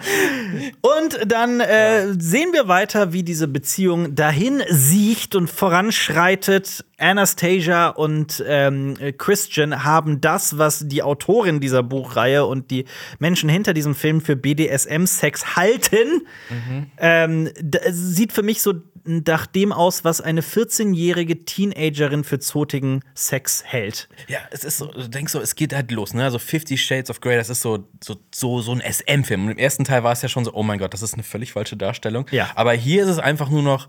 Und 0.79 1.19
dann 1.29 1.59
äh, 1.59 2.13
sehen 2.17 2.53
wir 2.53 2.69
weiter, 2.69 3.11
wie 3.11 3.23
diese 3.23 3.49
Beziehung 3.49 4.15
dahin 4.15 4.63
siecht 4.69 5.35
und 5.35 5.49
voranschreitet. 5.49 6.85
Anastasia 7.01 7.89
und 7.89 8.43
ähm, 8.47 8.95
Christian 9.17 9.83
haben 9.83 10.21
das, 10.21 10.57
was 10.57 10.87
die 10.87 11.03
Autorin 11.03 11.59
dieser 11.59 11.83
Buchreihe 11.83 12.45
und 12.45 12.71
die 12.71 12.85
Menschen 13.19 13.49
hinter 13.49 13.73
diesem 13.73 13.95
Film 13.95 14.21
für 14.21 14.35
BDSM-Sex 14.35 15.55
halten. 15.55 16.21
Ähm, 16.97 17.49
d- 17.59 17.79
es 17.83 18.15
sieht 18.15 18.31
für 18.31 18.43
mich 18.43 18.61
so 18.61 18.73
nach 19.03 19.47
dem 19.47 19.71
aus, 19.73 20.03
was 20.03 20.21
eine 20.21 20.41
14-jährige 20.41 21.43
Teenagerin 21.45 22.23
für 22.23 22.37
zotigen 22.37 23.01
Sex 23.15 23.63
hält. 23.65 24.07
Ja, 24.27 24.37
es 24.51 24.63
ist 24.63 24.77
so, 24.77 24.85
du 24.91 25.07
denkst 25.09 25.33
so, 25.33 25.41
es 25.41 25.55
geht 25.55 25.73
halt 25.73 25.89
los, 25.89 26.13
ne? 26.13 26.23
Also 26.23 26.37
Fifty 26.37 26.77
Shades 26.77 27.09
of 27.09 27.19
Grey, 27.19 27.35
das 27.35 27.49
ist 27.49 27.61
so, 27.63 27.87
so, 28.03 28.17
so, 28.33 28.61
so 28.61 28.71
ein 28.73 28.81
SM-Film. 28.81 29.45
Und 29.45 29.51
im 29.53 29.57
ersten 29.57 29.85
Teil 29.85 30.03
war 30.03 30.11
es 30.11 30.21
ja 30.21 30.29
schon 30.29 30.45
so, 30.45 30.53
oh 30.53 30.61
mein 30.61 30.77
Gott, 30.77 30.93
das 30.93 31.01
ist 31.01 31.15
eine 31.15 31.23
völlig 31.23 31.53
falsche 31.53 31.77
Darstellung. 31.77 32.27
Ja. 32.29 32.51
Aber 32.53 32.73
hier 32.73 33.01
ist 33.03 33.09
es 33.09 33.17
einfach 33.17 33.49
nur 33.49 33.63
noch, 33.63 33.87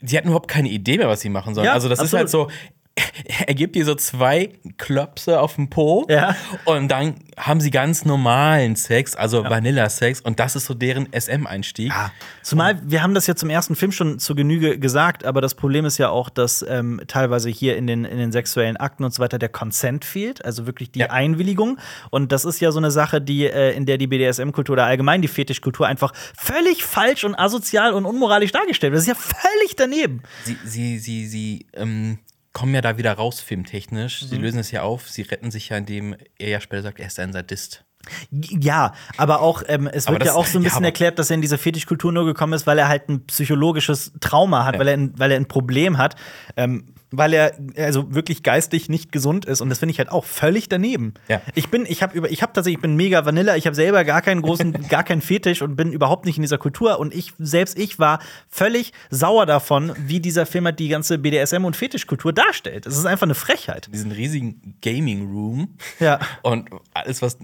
sie 0.00 0.16
hatten 0.16 0.28
überhaupt 0.28 0.48
keine 0.48 0.68
Idee 0.68 0.98
mehr, 0.98 1.08
was 1.08 1.20
sie 1.20 1.28
machen 1.28 1.54
sollen. 1.54 1.66
Ja, 1.66 1.72
also 1.72 1.88
das 1.88 2.00
absolut. 2.00 2.26
ist 2.26 2.34
halt 2.34 2.50
so, 2.50 2.50
er 3.46 3.54
gibt 3.54 3.74
ihr 3.74 3.84
so 3.84 3.94
zwei 3.96 4.50
Klöpse 4.76 5.40
auf 5.40 5.56
den 5.56 5.68
Po 5.68 6.06
Ja. 6.08 6.36
und 6.64 6.88
dann 6.88 7.16
haben 7.36 7.60
sie 7.60 7.70
ganz 7.72 8.04
normalen 8.04 8.76
Sex, 8.76 9.16
also 9.16 9.42
Vanilla-Sex 9.42 10.20
und 10.20 10.38
das 10.38 10.54
ist 10.54 10.66
so 10.66 10.74
deren 10.74 11.08
SM-Einstieg. 11.12 11.88
Ja. 11.88 12.12
Zumal 12.42 12.80
wir 12.84 13.02
haben 13.02 13.14
das 13.14 13.26
ja 13.26 13.34
zum 13.34 13.50
ersten 13.50 13.74
Film 13.74 13.90
schon 13.90 14.20
zur 14.20 14.36
Genüge 14.36 14.78
gesagt, 14.78 15.24
aber 15.24 15.40
das 15.40 15.54
Problem 15.56 15.84
ist 15.84 15.98
ja 15.98 16.10
auch, 16.10 16.28
dass 16.30 16.64
ähm, 16.68 17.00
teilweise 17.08 17.50
hier 17.50 17.76
in 17.76 17.88
den, 17.88 18.04
in 18.04 18.18
den 18.18 18.30
sexuellen 18.30 18.76
Akten 18.76 19.02
und 19.02 19.12
so 19.12 19.20
weiter 19.22 19.38
der 19.40 19.48
Consent 19.48 20.04
fehlt, 20.04 20.44
also 20.44 20.66
wirklich 20.66 20.92
die 20.92 21.00
Ja. 21.00 21.10
Einwilligung. 21.10 21.78
Und 22.10 22.30
das 22.30 22.44
ist 22.44 22.60
ja 22.60 22.70
so 22.70 22.78
eine 22.78 22.92
Sache, 22.92 23.20
die 23.20 23.46
äh, 23.46 23.72
in 23.76 23.86
der 23.86 23.98
die 23.98 24.06
BDSM-Kultur 24.06 24.74
oder 24.74 24.84
allgemein 24.86 25.20
die 25.20 25.28
Fetischkultur 25.28 25.86
einfach 25.88 26.12
völlig 26.38 26.84
falsch 26.84 27.24
und 27.24 27.34
asozial 27.34 27.92
und 27.92 28.04
unmoralisch 28.04 28.52
dargestellt 28.52 28.92
wird. 28.92 28.98
Das 28.98 29.08
ist 29.08 29.08
ja 29.08 29.38
völlig 29.40 29.74
daneben. 29.76 30.22
Sie, 30.44 30.56
sie, 30.64 30.98
sie, 30.98 31.26
sie 31.26 31.66
ähm, 31.74 32.18
kommen 32.54 32.74
ja 32.74 32.80
da 32.80 32.96
wieder 32.96 33.12
raus, 33.12 33.40
filmtechnisch. 33.40 34.22
Mhm. 34.22 34.26
Sie 34.28 34.36
lösen 34.36 34.60
es 34.60 34.70
ja 34.70 34.82
auf. 34.82 35.10
Sie 35.10 35.22
retten 35.22 35.50
sich 35.50 35.68
ja, 35.68 35.76
indem 35.76 36.16
er 36.38 36.48
ja 36.48 36.60
später 36.60 36.82
sagt, 36.82 36.98
er 37.00 37.08
ist 37.08 37.20
ein 37.20 37.34
Sadist. 37.34 37.84
Ja, 38.30 38.92
aber 39.16 39.40
auch, 39.40 39.62
ähm, 39.68 39.86
es 39.86 40.06
Aber 40.06 40.14
wird 40.16 40.22
ja 40.24 40.26
das- 40.32 40.36
auch 40.36 40.46
so 40.46 40.58
ein 40.58 40.62
ja, 40.62 40.66
bisschen 40.68 40.78
aber- 40.78 40.86
erklärt, 40.86 41.18
dass 41.18 41.30
er 41.30 41.34
in 41.34 41.42
diese 41.42 41.58
Fetischkultur 41.58 42.12
nur 42.12 42.24
gekommen 42.24 42.52
ist, 42.52 42.66
weil 42.66 42.78
er 42.78 42.88
halt 42.88 43.08
ein 43.08 43.24
psychologisches 43.26 44.12
Trauma 44.20 44.64
hat, 44.64 44.74
Ja. 44.74 44.80
weil, 44.80 44.88
er 44.88 44.94
ein, 44.94 45.12
weil 45.18 45.30
er 45.30 45.36
ein 45.36 45.46
Problem 45.46 45.98
hat, 45.98 46.16
ähm, 46.56 46.86
weil 47.16 47.32
er 47.32 47.56
also 47.76 48.12
wirklich 48.12 48.42
geistig 48.42 48.88
nicht 48.88 49.12
gesund 49.12 49.44
ist 49.44 49.60
und 49.60 49.68
das 49.68 49.78
finde 49.78 49.92
ich 49.92 49.98
halt 49.98 50.10
auch 50.10 50.24
völlig 50.24 50.68
daneben. 50.68 51.14
Ja. 51.28 51.40
Ich 51.54 51.68
bin, 51.68 51.86
ich 51.86 52.02
habe 52.02 52.16
über, 52.16 52.28
ich 52.28 52.42
habe 52.42 52.52
tatsächlich, 52.52 52.78
ich 52.78 52.82
bin 52.82 52.96
mega 52.96 53.24
Vanilla, 53.24 53.54
ich 53.54 53.66
habe 53.66 53.76
selber 53.76 54.02
gar 54.02 54.20
keinen 54.20 54.42
großen, 54.42 54.72
gar 54.88 55.04
keinen 55.04 55.20
Fetisch 55.20 55.62
und 55.62 55.76
bin 55.76 55.92
überhaupt 55.92 56.24
nicht 56.24 56.38
in 56.38 56.42
dieser 56.42 56.58
Kultur 56.58 56.98
und 56.98 57.14
ich 57.14 57.32
selbst 57.38 57.78
ich 57.78 58.00
war 58.00 58.18
völlig 58.48 58.92
sauer 59.10 59.46
davon, 59.46 59.92
wie 59.96 60.18
dieser 60.18 60.44
Film 60.44 60.64
halt 60.64 60.80
die 60.80 60.88
ganze 60.88 61.18
BDSM 61.18 61.64
und 61.64 61.76
Fetischkultur 61.76 62.32
darstellt. 62.32 62.84
Es 62.84 62.98
ist 62.98 63.06
einfach 63.06 63.26
eine 63.28 63.36
Frechheit. 63.36 63.88
Diesen 63.94 64.10
riesigen 64.10 64.74
Gaming-Room. 64.82 65.76
Ja. 66.00 66.18
Und 66.42 66.68
alles, 66.94 67.22
was. 67.22 67.38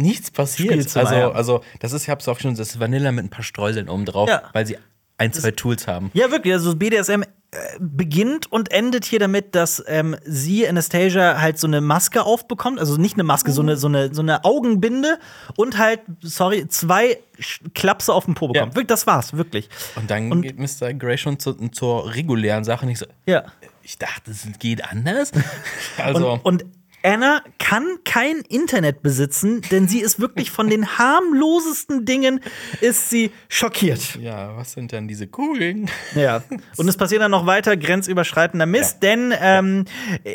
Nichts 0.00 0.30
passiert. 0.30 0.96
Also, 0.96 1.32
also, 1.32 1.60
das 1.80 1.92
ist, 1.92 2.02
ich 2.04 2.10
hab's 2.10 2.26
auch 2.28 2.38
schon, 2.40 2.54
das 2.56 2.70
ist 2.70 2.80
Vanilla 2.80 3.12
mit 3.12 3.24
ein 3.24 3.30
paar 3.30 3.44
Streuseln 3.44 3.88
oben 3.88 4.04
drauf, 4.06 4.28
Ja. 4.28 4.42
weil 4.52 4.66
sie 4.66 4.76
ein, 5.18 5.32
zwei 5.32 5.50
Tools 5.50 5.86
haben. 5.86 6.10
Ja, 6.14 6.30
wirklich. 6.30 6.54
Also 6.54 6.74
BDSM 6.76 7.22
äh, 7.22 7.56
beginnt 7.78 8.50
und 8.50 8.72
endet 8.72 9.04
hier 9.04 9.18
damit, 9.18 9.54
dass 9.54 9.82
ähm, 9.86 10.16
sie, 10.24 10.66
Anastasia, 10.66 11.40
halt 11.42 11.58
so 11.58 11.66
eine 11.66 11.82
Maske 11.82 12.22
aufbekommt. 12.22 12.78
Also 12.80 12.96
nicht 12.96 13.14
eine 13.16 13.24
Maske, 13.24 13.52
so 13.52 13.60
eine, 13.60 13.76
so 13.76 13.86
eine, 13.88 14.14
so 14.14 14.22
eine 14.22 14.44
Augenbinde 14.44 15.18
und 15.56 15.76
halt, 15.76 16.00
sorry, 16.22 16.66
zwei 16.68 17.18
Klapse 17.74 18.14
auf 18.14 18.24
den 18.24 18.34
Po 18.34 18.48
bekommt. 18.48 18.70
Ja. 18.72 18.74
Wirklich, 18.76 18.86
das 18.86 19.06
war's, 19.06 19.34
wirklich. 19.34 19.68
Und 19.96 20.10
dann 20.10 20.32
Und- 20.32 20.40
geht 20.42 20.58
Mr. 20.58 20.94
Grey 20.94 21.18
schon 21.18 21.38
zu, 21.38 21.52
zur 21.68 22.14
regulären 22.14 22.64
Sache. 22.64 22.86
Und 22.86 22.92
ich 22.92 22.98
so, 22.98 23.06
Ja. 23.26 23.44
ich 23.82 23.98
dachte, 23.98 24.30
es 24.30 24.46
geht 24.58 24.84
anders. 24.90 25.32
also, 25.98 26.32
Und, 26.32 26.62
und 26.62 26.64
Anna 27.02 27.42
kann 27.58 27.84
kein 28.04 28.38
Internet 28.48 29.02
besitzen, 29.02 29.62
denn 29.70 29.88
sie 29.88 30.00
ist 30.00 30.20
wirklich 30.20 30.50
von 30.50 30.68
den 30.68 30.98
harmlosesten 30.98 32.04
Dingen 32.04 32.40
ist 32.80 33.10
sie 33.10 33.30
schockiert. 33.48 34.16
ja, 34.20 34.56
was 34.56 34.72
sind 34.72 34.92
dann 34.92 35.08
diese 35.08 35.26
Kugeln? 35.26 35.90
Ja. 36.14 36.42
Und 36.76 36.88
es 36.88 36.96
passiert 36.96 37.22
dann 37.22 37.30
noch 37.30 37.46
weiter 37.46 37.76
grenzüberschreitender 37.76 38.66
Mist, 38.66 39.02
denn 39.02 39.32
ähm, 39.40 39.84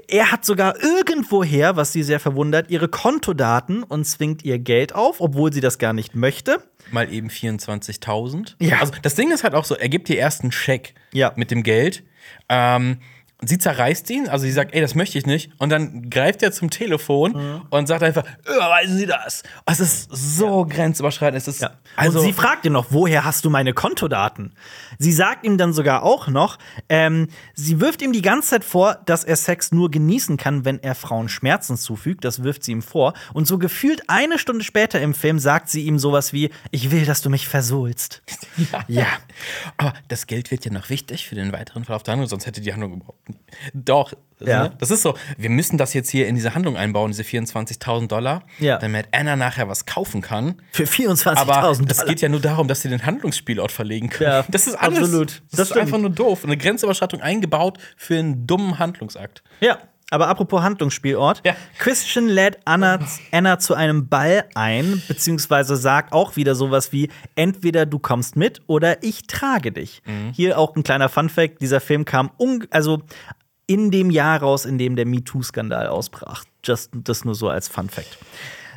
er 0.07 0.31
hat 0.31 0.45
sogar 0.45 0.81
irgendwoher, 0.81 1.75
was 1.75 1.91
sie 1.93 2.03
sehr 2.03 2.19
verwundert, 2.19 2.69
ihre 2.72 2.88
Kontodaten 2.88 3.84
und 3.84 4.05
zwingt 4.05 4.43
ihr 4.43 4.57
Geld 4.60 4.95
auf, 4.95 5.22
obwohl 5.22 5.53
sie 5.53 5.62
das 5.62 5.77
gar 5.77 5.93
nicht 5.93 6.15
möchte. 6.15 6.63
Mal 6.91 7.12
eben 7.12 7.29
24.000. 7.29 8.55
Ja. 8.60 8.79
Also, 8.79 8.93
das 9.01 9.15
Ding 9.15 9.31
ist 9.31 9.43
halt 9.43 9.53
auch 9.55 9.65
so, 9.65 9.75
er 9.75 9.89
gibt 9.89 10.10
ihr 10.10 10.17
erst 10.17 10.41
einen 10.41 10.51
Scheck 10.51 10.93
Ja. 11.13 11.34
mit 11.36 11.51
dem 11.51 11.63
Geld. 11.63 12.03
Ähm, 12.50 12.98
sie 13.42 13.58
zerreißt 13.58 14.10
ihn, 14.12 14.30
also 14.30 14.44
sie 14.46 14.51
sagt, 14.51 14.74
ey, 14.74 14.82
das 14.82 14.96
möchte 14.96 15.18
ich 15.18 15.25
nicht. 15.25 15.51
Und 15.58 15.70
dann 15.70 16.10
greift 16.10 16.42
er 16.44 16.51
zum 16.51 16.70
Telefon 16.70 17.34
Mhm. 17.34 17.62
und 17.70 17.88
sagt 17.88 18.01
einfach, 18.04 18.24
überweisen 18.46 18.98
Sie 18.98 19.06
das. 19.06 19.44
Es 19.65 19.80
ist 19.80 20.08
so 20.12 20.65
grenzüberschreitend. 20.65 21.38
Es 21.42 21.48
ist, 21.48 21.68
also, 21.96 22.20
und 22.20 22.25
sie 22.25 22.34
fragt 22.34 22.65
ihn 22.65 22.74
noch, 22.74 22.88
woher 22.92 23.25
hast 23.25 23.44
du 23.46 23.50
meine 23.50 23.74
Kontodaten? 23.74 24.54
Sie 25.00 25.12
sagt 25.12 25.46
ihm 25.46 25.58
dann 25.58 25.74
sogar 25.74 26.04
auch 26.04 26.27
noch, 26.27 26.58
ähm, 26.89 27.27
sie 27.54 27.80
wirft 27.82 28.01
ihm 28.01 28.13
die 28.13 28.22
ganze 28.22 28.50
Zeit 28.51 28.63
vor, 28.63 28.96
dass 29.06 29.24
er 29.24 29.36
Sex 29.36 29.72
nur 29.72 29.92
genießen 29.92 30.38
kann, 30.38 30.63
wenn 30.65 30.82
er 30.82 30.96
Frauen 30.96 31.27
Schmerzen 31.30 31.77
zufügt. 31.77 32.24
Das 32.24 32.44
wirft 32.44 32.63
sie 32.63 32.72
ihm 32.72 32.82
vor. 32.82 33.13
Und 33.34 33.48
so 33.48 33.58
gefühlt 33.58 34.04
eine 34.10 34.39
Stunde 34.39 34.63
später 34.63 35.01
im 35.01 35.13
Film 35.13 35.39
sagt 35.39 35.70
sie 35.70 35.82
ihm 35.84 36.00
sowas 36.00 36.32
wie: 36.32 36.51
Ich 36.72 36.92
will, 36.92 37.06
dass 37.06 37.22
du 37.22 37.30
mich 37.30 37.48
versohlst. 37.48 38.24
ja. 38.88 39.08
Aber 39.77 39.94
das 40.08 40.27
Geld 40.27 40.51
wird 40.51 40.63
ja 40.65 40.72
noch 40.72 40.89
wichtig 40.89 41.27
für 41.27 41.36
den 41.36 41.51
weiteren 41.51 41.84
Verlauf 41.84 42.04
der 42.04 42.13
Handlung, 42.13 42.30
sonst 42.30 42.46
hätte 42.46 42.62
die 42.62 42.72
Handlung 42.72 42.94
überhaupt. 42.94 43.20
Doch. 43.74 44.13
Ja. 44.41 44.63
ne? 44.63 44.74
Das 44.79 44.91
ist 44.91 45.01
so, 45.01 45.15
wir 45.38 45.50
müssen 45.50 45.77
das 45.77 45.94
jetzt 45.94 46.10
hier 46.10 46.27
in 46.27 46.36
diese 46.36 46.53
Handlung 46.55 46.75
einbauen, 46.75 47.10
diese 47.12 47.24
24.000 47.24 48.08
Dollar, 48.10 48.44
Ja. 48.60 48.77
damit 48.79 49.08
Anna 49.13 49.38
nachher 49.38 49.70
was 49.70 49.86
kaufen 49.86 50.22
kann. 50.22 50.62
Für 50.74 50.84
24.000 50.84 51.38
Aber 51.38 51.70
es 51.72 51.77
Dollar. 51.79 52.05
geht 52.05 52.20
ja 52.22 52.27
nur 52.27 52.41
darum, 52.41 52.67
dass 52.67 52.82
sie 52.82 52.89
den 52.89 53.05
Handlungsspielort 53.05 53.72
verlegen 53.72 54.10
können. 54.10 54.29
Ja, 54.32 54.46
das 54.50 54.67
ist 54.67 54.75
alles. 54.75 55.00
absolut. 55.00 55.29
Das, 55.29 55.41
Das 55.51 55.60
ist 55.62 55.67
stimmt. 55.70 55.82
einfach 55.84 55.98
nur 56.00 56.10
doof. 56.10 56.44
Eine 56.44 56.58
Grenzüberschreitung 56.58 57.22
eingebaut 57.22 57.77
für 57.96 58.20
einen 58.20 58.46
dummen 58.46 58.77
Handlungsakt. 58.77 59.41
Ja, 59.62 59.77
aber 60.12 60.27
apropos 60.27 60.62
Handlungsspielort. 60.62 61.41
Ja. 61.45 61.55
Christian 61.79 62.27
lädt 62.27 62.59
Anna, 62.65 63.00
Anna 63.31 63.59
zu 63.59 63.74
einem 63.74 64.07
Ball 64.07 64.45
ein, 64.53 65.01
beziehungsweise 65.07 65.75
sagt 65.75 66.13
auch 66.13 66.35
wieder 66.35 66.55
sowas 66.55 66.91
wie: 66.91 67.09
Entweder 67.35 67.85
du 67.85 68.00
kommst 68.00 68.35
mit 68.35 68.62
oder 68.67 69.03
ich 69.03 69.27
trage 69.27 69.71
dich. 69.71 70.03
Mhm. 70.05 70.31
Hier 70.33 70.59
auch 70.59 70.75
ein 70.75 70.83
kleiner 70.83 71.09
Funfact: 71.09 71.62
Dieser 71.62 71.81
Film 71.81 72.05
kam 72.05 72.31
also 72.69 73.01
in 73.67 73.89
dem 73.89 74.12
Jahr 74.12 74.41
raus, 74.41 74.65
in 74.65 74.77
dem 74.77 74.95
der 74.95 75.05
MeToo-Skandal 75.05 75.88
ausbrach. 75.88 76.43
Just 76.63 76.91
das 76.93 77.25
nur 77.25 77.35
so 77.35 77.50
als 77.50 77.67
Funfact. 77.67 78.17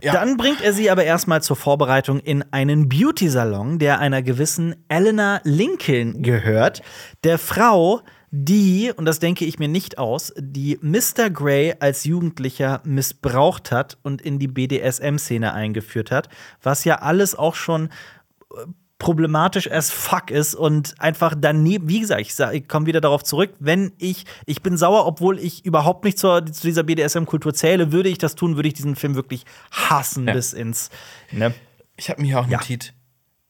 Ja. 0.02 0.12
Dann 0.12 0.36
bringt 0.36 0.60
er 0.60 0.72
sie 0.72 0.90
aber 0.90 1.04
erstmal 1.04 1.42
zur 1.42 1.56
Vorbereitung 1.56 2.20
in 2.20 2.44
einen 2.52 2.88
Beauty-Salon, 2.88 3.78
der 3.78 3.98
einer 3.98 4.22
gewissen 4.22 4.76
Eleanor 4.88 5.40
Lincoln 5.44 6.22
gehört, 6.22 6.82
der 7.24 7.38
Frau, 7.38 8.02
die, 8.30 8.92
und 8.94 9.04
das 9.06 9.18
denke 9.20 9.44
ich 9.44 9.58
mir 9.58 9.68
nicht 9.68 9.98
aus, 9.98 10.32
die 10.38 10.78
Mr. 10.82 11.30
Grey 11.30 11.74
als 11.80 12.04
Jugendlicher 12.04 12.80
missbraucht 12.84 13.72
hat 13.72 13.96
und 14.02 14.20
in 14.22 14.38
die 14.38 14.48
BDSM-Szene 14.48 15.52
eingeführt 15.54 16.10
hat, 16.10 16.28
was 16.62 16.84
ja 16.84 16.96
alles 16.96 17.34
auch 17.34 17.54
schon 17.54 17.86
äh, 17.86 18.66
problematisch 18.98 19.70
as 19.70 19.90
fuck 19.90 20.30
ist 20.32 20.54
und 20.56 20.94
einfach 21.00 21.34
daneben, 21.38 21.88
wie 21.88 22.00
gesagt, 22.00 22.20
ich, 22.20 22.34
sag- 22.34 22.52
ich 22.54 22.66
komme 22.66 22.86
wieder 22.86 23.00
darauf 23.00 23.22
zurück, 23.22 23.50
wenn 23.60 23.92
ich, 23.98 24.24
ich 24.44 24.60
bin 24.60 24.76
sauer, 24.76 25.06
obwohl 25.06 25.38
ich 25.38 25.64
überhaupt 25.64 26.04
nicht 26.04 26.18
zur, 26.18 26.44
zu 26.46 26.66
dieser 26.66 26.82
BDSM-Kultur 26.82 27.54
zähle, 27.54 27.92
würde 27.92 28.08
ich 28.08 28.18
das 28.18 28.34
tun, 28.34 28.56
würde 28.56 28.68
ich 28.68 28.74
diesen 28.74 28.96
Film 28.96 29.14
wirklich 29.14 29.44
hassen 29.70 30.26
Ja. 30.26 30.34
bis 30.34 30.52
ins, 30.52 30.90
ne? 31.30 31.54
Ich 31.96 32.10
habe 32.10 32.20
mir 32.20 32.26
hier 32.28 32.40
auch 32.40 32.46
notiert. 32.48 32.92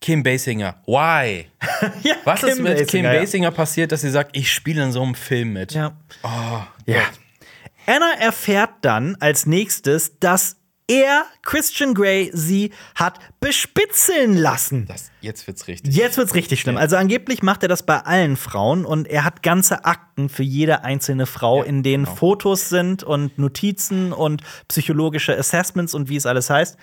Kim 0.00 0.22
Basinger, 0.22 0.76
why? 0.86 1.46
Ja, 2.02 2.14
Was 2.24 2.42
ist 2.42 2.60
mit 2.60 2.76
Kim 2.76 3.02
Basinger, 3.02 3.14
ja. 3.14 3.20
Basinger 3.20 3.50
passiert, 3.50 3.92
dass 3.92 4.00
sie 4.02 4.10
sagt, 4.10 4.36
ich 4.36 4.52
spiele 4.52 4.82
in 4.84 4.92
so 4.92 5.02
einem 5.02 5.14
Film 5.14 5.52
mit? 5.52 5.72
Ja. 5.72 5.92
Oh, 6.22 6.60
Ja. 6.86 7.02
Anna 7.86 8.12
erfährt 8.20 8.70
dann 8.82 9.16
als 9.18 9.46
nächstes, 9.46 10.18
dass 10.20 10.56
er, 10.90 11.24
Christian 11.42 11.94
Grey, 11.94 12.30
sie 12.34 12.70
hat 12.94 13.18
bespitzeln 13.40 14.36
lassen. 14.36 14.86
Das, 14.86 15.10
jetzt 15.20 15.46
wird's 15.46 15.68
richtig. 15.68 15.94
Jetzt 15.94 16.16
wird's 16.16 16.34
richtig 16.34 16.60
schlimm. 16.60 16.76
Also 16.78 16.96
angeblich 16.96 17.42
macht 17.42 17.62
er 17.62 17.68
das 17.68 17.84
bei 17.84 17.98
allen 18.00 18.36
Frauen 18.36 18.84
und 18.86 19.06
er 19.08 19.24
hat 19.24 19.42
ganze 19.42 19.84
Akten 19.84 20.28
für 20.28 20.42
jede 20.42 20.84
einzelne 20.84 21.26
Frau, 21.26 21.62
Ja, 21.62 21.68
in 21.68 21.82
denen 21.82 22.04
genau. 22.04 22.16
Fotos 22.16 22.68
sind 22.68 23.02
und 23.04 23.38
Notizen 23.38 24.12
und 24.12 24.42
psychologische 24.68 25.36
Assessments 25.36 25.92
und 25.94 26.08
wie 26.08 26.16
es 26.16 26.24
alles 26.26 26.48
heißt. 26.50 26.76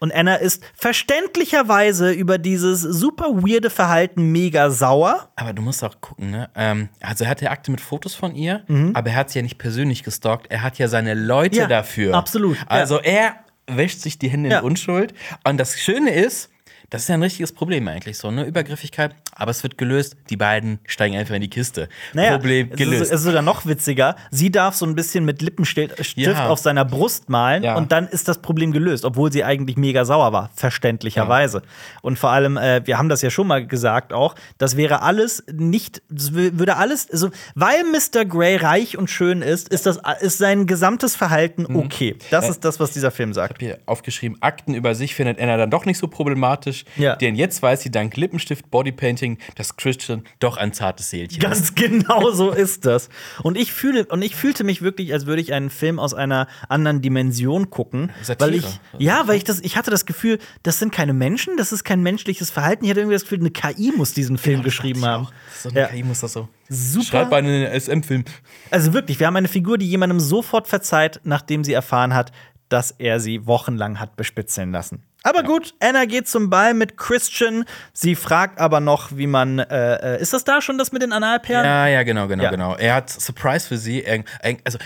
Und 0.00 0.12
Anna 0.12 0.34
ist 0.36 0.62
verständlicherweise 0.74 2.10
über 2.12 2.38
dieses 2.38 2.80
super 2.80 3.26
weirde 3.42 3.70
Verhalten 3.70 4.32
mega 4.32 4.70
sauer. 4.70 5.30
Aber 5.36 5.52
du 5.52 5.62
musst 5.62 5.82
auch 5.84 6.00
gucken, 6.00 6.30
ne? 6.30 6.50
Ähm, 6.54 6.88
also 7.00 7.24
er 7.24 7.30
hat 7.30 7.40
ja 7.40 7.50
Akte 7.50 7.70
mit 7.70 7.80
Fotos 7.80 8.14
von 8.14 8.34
ihr, 8.34 8.62
aber 8.94 9.10
er 9.10 9.16
hat 9.16 9.30
sie 9.30 9.38
ja 9.38 9.42
nicht 9.42 9.58
persönlich 9.58 10.02
gestalkt. 10.02 10.46
Er 10.50 10.62
hat 10.62 10.78
ja 10.78 10.88
seine 10.88 11.14
Leute 11.14 11.54
Mhm. 11.56 11.60
Ja, 11.62 11.66
dafür. 11.68 12.14
absolut, 12.14 12.56
ja. 12.58 12.64
Also 12.68 12.98
er 13.00 13.36
wäscht 13.66 14.00
sich 14.00 14.18
die 14.18 14.28
Hände 14.28 14.50
Ja. 14.50 14.58
in 14.58 14.64
Unschuld. 14.64 15.14
Und 15.44 15.58
das 15.58 15.78
Schöne 15.78 16.10
ist, 16.12 16.50
das 16.90 17.02
ist 17.02 17.08
ja 17.08 17.14
ein 17.14 17.22
richtiges 17.22 17.52
Problem 17.52 17.88
eigentlich 17.88 18.18
so, 18.18 18.30
ne? 18.30 18.44
Übergriffigkeit. 18.44 19.14
Aber 19.36 19.50
es 19.50 19.62
wird 19.62 19.78
gelöst. 19.78 20.16
Die 20.30 20.36
beiden 20.36 20.78
steigen 20.86 21.16
einfach 21.16 21.34
in 21.34 21.40
die 21.40 21.50
Kiste. 21.50 21.88
Problem 22.12 22.68
es 22.70 22.76
gelöst. 22.78 23.02
Ist, 23.02 23.08
es 23.08 23.20
ist 23.20 23.22
sogar 23.24 23.42
noch 23.42 23.66
witziger. 23.66 24.14
Sie 24.30 24.50
darf 24.50 24.74
so 24.76 24.86
ein 24.86 24.94
bisschen 24.94 25.24
mit 25.24 25.42
Lippenstift 25.42 26.04
Stift 26.04 26.28
Ja. 26.38 26.48
auf 26.48 26.58
seiner 26.60 26.84
Brust 26.84 27.28
malen 27.28 27.62
Ja. 27.64 27.76
und 27.76 27.90
dann 27.92 28.06
ist 28.06 28.28
das 28.28 28.38
Problem 28.38 28.70
gelöst, 28.72 29.04
obwohl 29.04 29.32
sie 29.32 29.42
eigentlich 29.44 29.76
mega 29.76 30.04
sauer 30.04 30.32
war, 30.32 30.50
verständlicherweise. 30.54 31.62
Und 32.02 32.18
vor 32.18 32.30
allem, 32.30 32.56
äh, 32.56 32.86
wir 32.86 32.98
haben 32.98 33.08
das 33.08 33.22
ja 33.22 33.30
schon 33.30 33.46
mal 33.46 33.66
gesagt 33.66 34.12
auch, 34.12 34.34
das 34.58 34.76
wäre 34.76 35.02
alles 35.02 35.42
nicht, 35.52 36.02
das 36.10 36.32
wü- 36.32 36.58
würde 36.58 36.76
alles, 36.76 37.10
also 37.10 37.30
weil 37.54 37.82
Mr. 37.84 38.24
Grey 38.24 38.56
reich 38.56 38.96
und 38.98 39.08
schön 39.10 39.42
ist, 39.42 39.68
ist 39.70 39.86
das 39.86 39.98
ist 40.20 40.38
sein 40.38 40.66
gesamtes 40.66 41.16
Verhalten 41.16 41.66
Mhm. 41.68 41.76
okay. 41.76 42.16
Das 42.30 42.48
ist 42.48 42.64
das, 42.64 42.78
was 42.80 42.92
dieser 42.92 43.10
Film 43.10 43.32
sagt. 43.32 43.60
hier 43.60 43.78
aufgeschrieben, 43.86 44.36
Akten 44.42 44.74
über 44.74 44.94
sich 44.94 45.14
findet 45.14 45.40
Anna 45.40 45.56
dann 45.56 45.70
doch 45.70 45.86
nicht 45.86 45.98
so 45.98 46.08
problematisch. 46.08 46.73
Ja. 46.96 47.16
Denn 47.16 47.34
jetzt 47.34 47.62
weiß 47.62 47.82
sie 47.82 47.90
dank 47.90 48.16
Lippenstift, 48.16 48.70
Bodypainting 48.70 49.38
dass 49.54 49.76
Christian 49.76 50.24
doch 50.38 50.56
ein 50.56 50.72
zartes 50.72 51.10
Seelchen 51.10 51.38
ist. 51.38 51.42
Ganz 51.42 51.74
genau 51.74 52.30
so 52.32 52.50
ist 52.50 52.84
das. 52.86 53.08
Und 53.42 53.56
ich 53.56 53.72
fühle 53.72 54.06
und 54.06 54.22
ich 54.22 54.34
fühlte 54.34 54.64
mich 54.64 54.82
wirklich, 54.82 55.12
als 55.12 55.26
würde 55.26 55.42
ich 55.42 55.52
einen 55.52 55.70
Film 55.70 55.98
aus 55.98 56.14
einer 56.14 56.48
anderen 56.68 57.02
Dimension 57.02 57.70
gucken, 57.70 58.10
Satire. 58.22 58.48
weil 58.48 58.54
ich 58.56 58.80
ja, 58.98 59.26
weil 59.26 59.36
ich 59.36 59.44
das 59.44 59.60
ich 59.60 59.76
hatte 59.76 59.90
das 59.90 60.06
Gefühl, 60.06 60.38
das 60.62 60.78
sind 60.78 60.92
keine 60.92 61.12
Menschen, 61.12 61.56
das 61.56 61.72
ist 61.72 61.84
kein 61.84 62.02
menschliches 62.02 62.50
Verhalten. 62.50 62.84
Ich 62.84 62.90
hatte 62.90 63.00
irgendwie 63.00 63.14
das 63.14 63.22
Gefühl, 63.22 63.40
eine 63.40 63.50
KI 63.50 63.92
muss 63.96 64.12
diesen 64.14 64.38
Film 64.38 64.62
geschrieben 64.62 65.04
haben. 65.04 65.28
So 65.56 65.68
eine 65.68 65.80
Ja. 65.80 65.86
KI 65.88 66.02
muss 66.02 66.20
das 66.20 66.32
so. 66.32 66.48
Super. 66.68 67.04
Schreib 67.06 67.30
mal 67.30 67.38
einen 67.38 67.80
SM-Film. 67.80 68.24
Also 68.70 68.92
wirklich, 68.94 69.20
wir 69.20 69.26
haben 69.26 69.36
eine 69.36 69.48
Figur, 69.48 69.76
die 69.78 69.86
jemandem 69.88 70.18
sofort 70.20 70.66
verzeiht, 70.66 71.20
nachdem 71.24 71.62
sie 71.62 71.72
erfahren 71.74 72.14
hat, 72.14 72.32
dass 72.68 72.90
er 72.90 73.20
sie 73.20 73.46
wochenlang 73.46 74.00
hat 74.00 74.16
bespitzeln 74.16 74.72
lassen. 74.72 75.02
Aber 75.24 75.42
gut, 75.42 75.74
Anna 75.80 76.04
geht 76.04 76.28
zum 76.28 76.50
Ball 76.50 76.74
mit 76.74 76.98
Christian. 76.98 77.64
Sie 77.94 78.14
fragt 78.14 78.60
aber 78.60 78.80
noch, 78.80 79.16
wie 79.16 79.26
man. 79.26 79.58
Äh, 79.58 80.16
äh, 80.16 80.20
ist 80.22 80.34
das 80.34 80.44
da 80.44 80.60
schon 80.60 80.76
das 80.76 80.92
mit 80.92 81.00
den 81.02 81.12
Analperlen? 81.12 81.64
Ja, 81.64 81.86
ja, 81.86 82.02
genau, 82.02 82.28
genau, 82.28 82.44
Ja. 82.44 82.50
genau. 82.50 82.74
Er 82.76 82.94
hat 82.94 83.08
Surprise 83.10 83.66
für 83.66 83.78
sie. 83.78 84.04
Er, 84.04 84.22
er, 84.40 84.56
also 84.64 84.78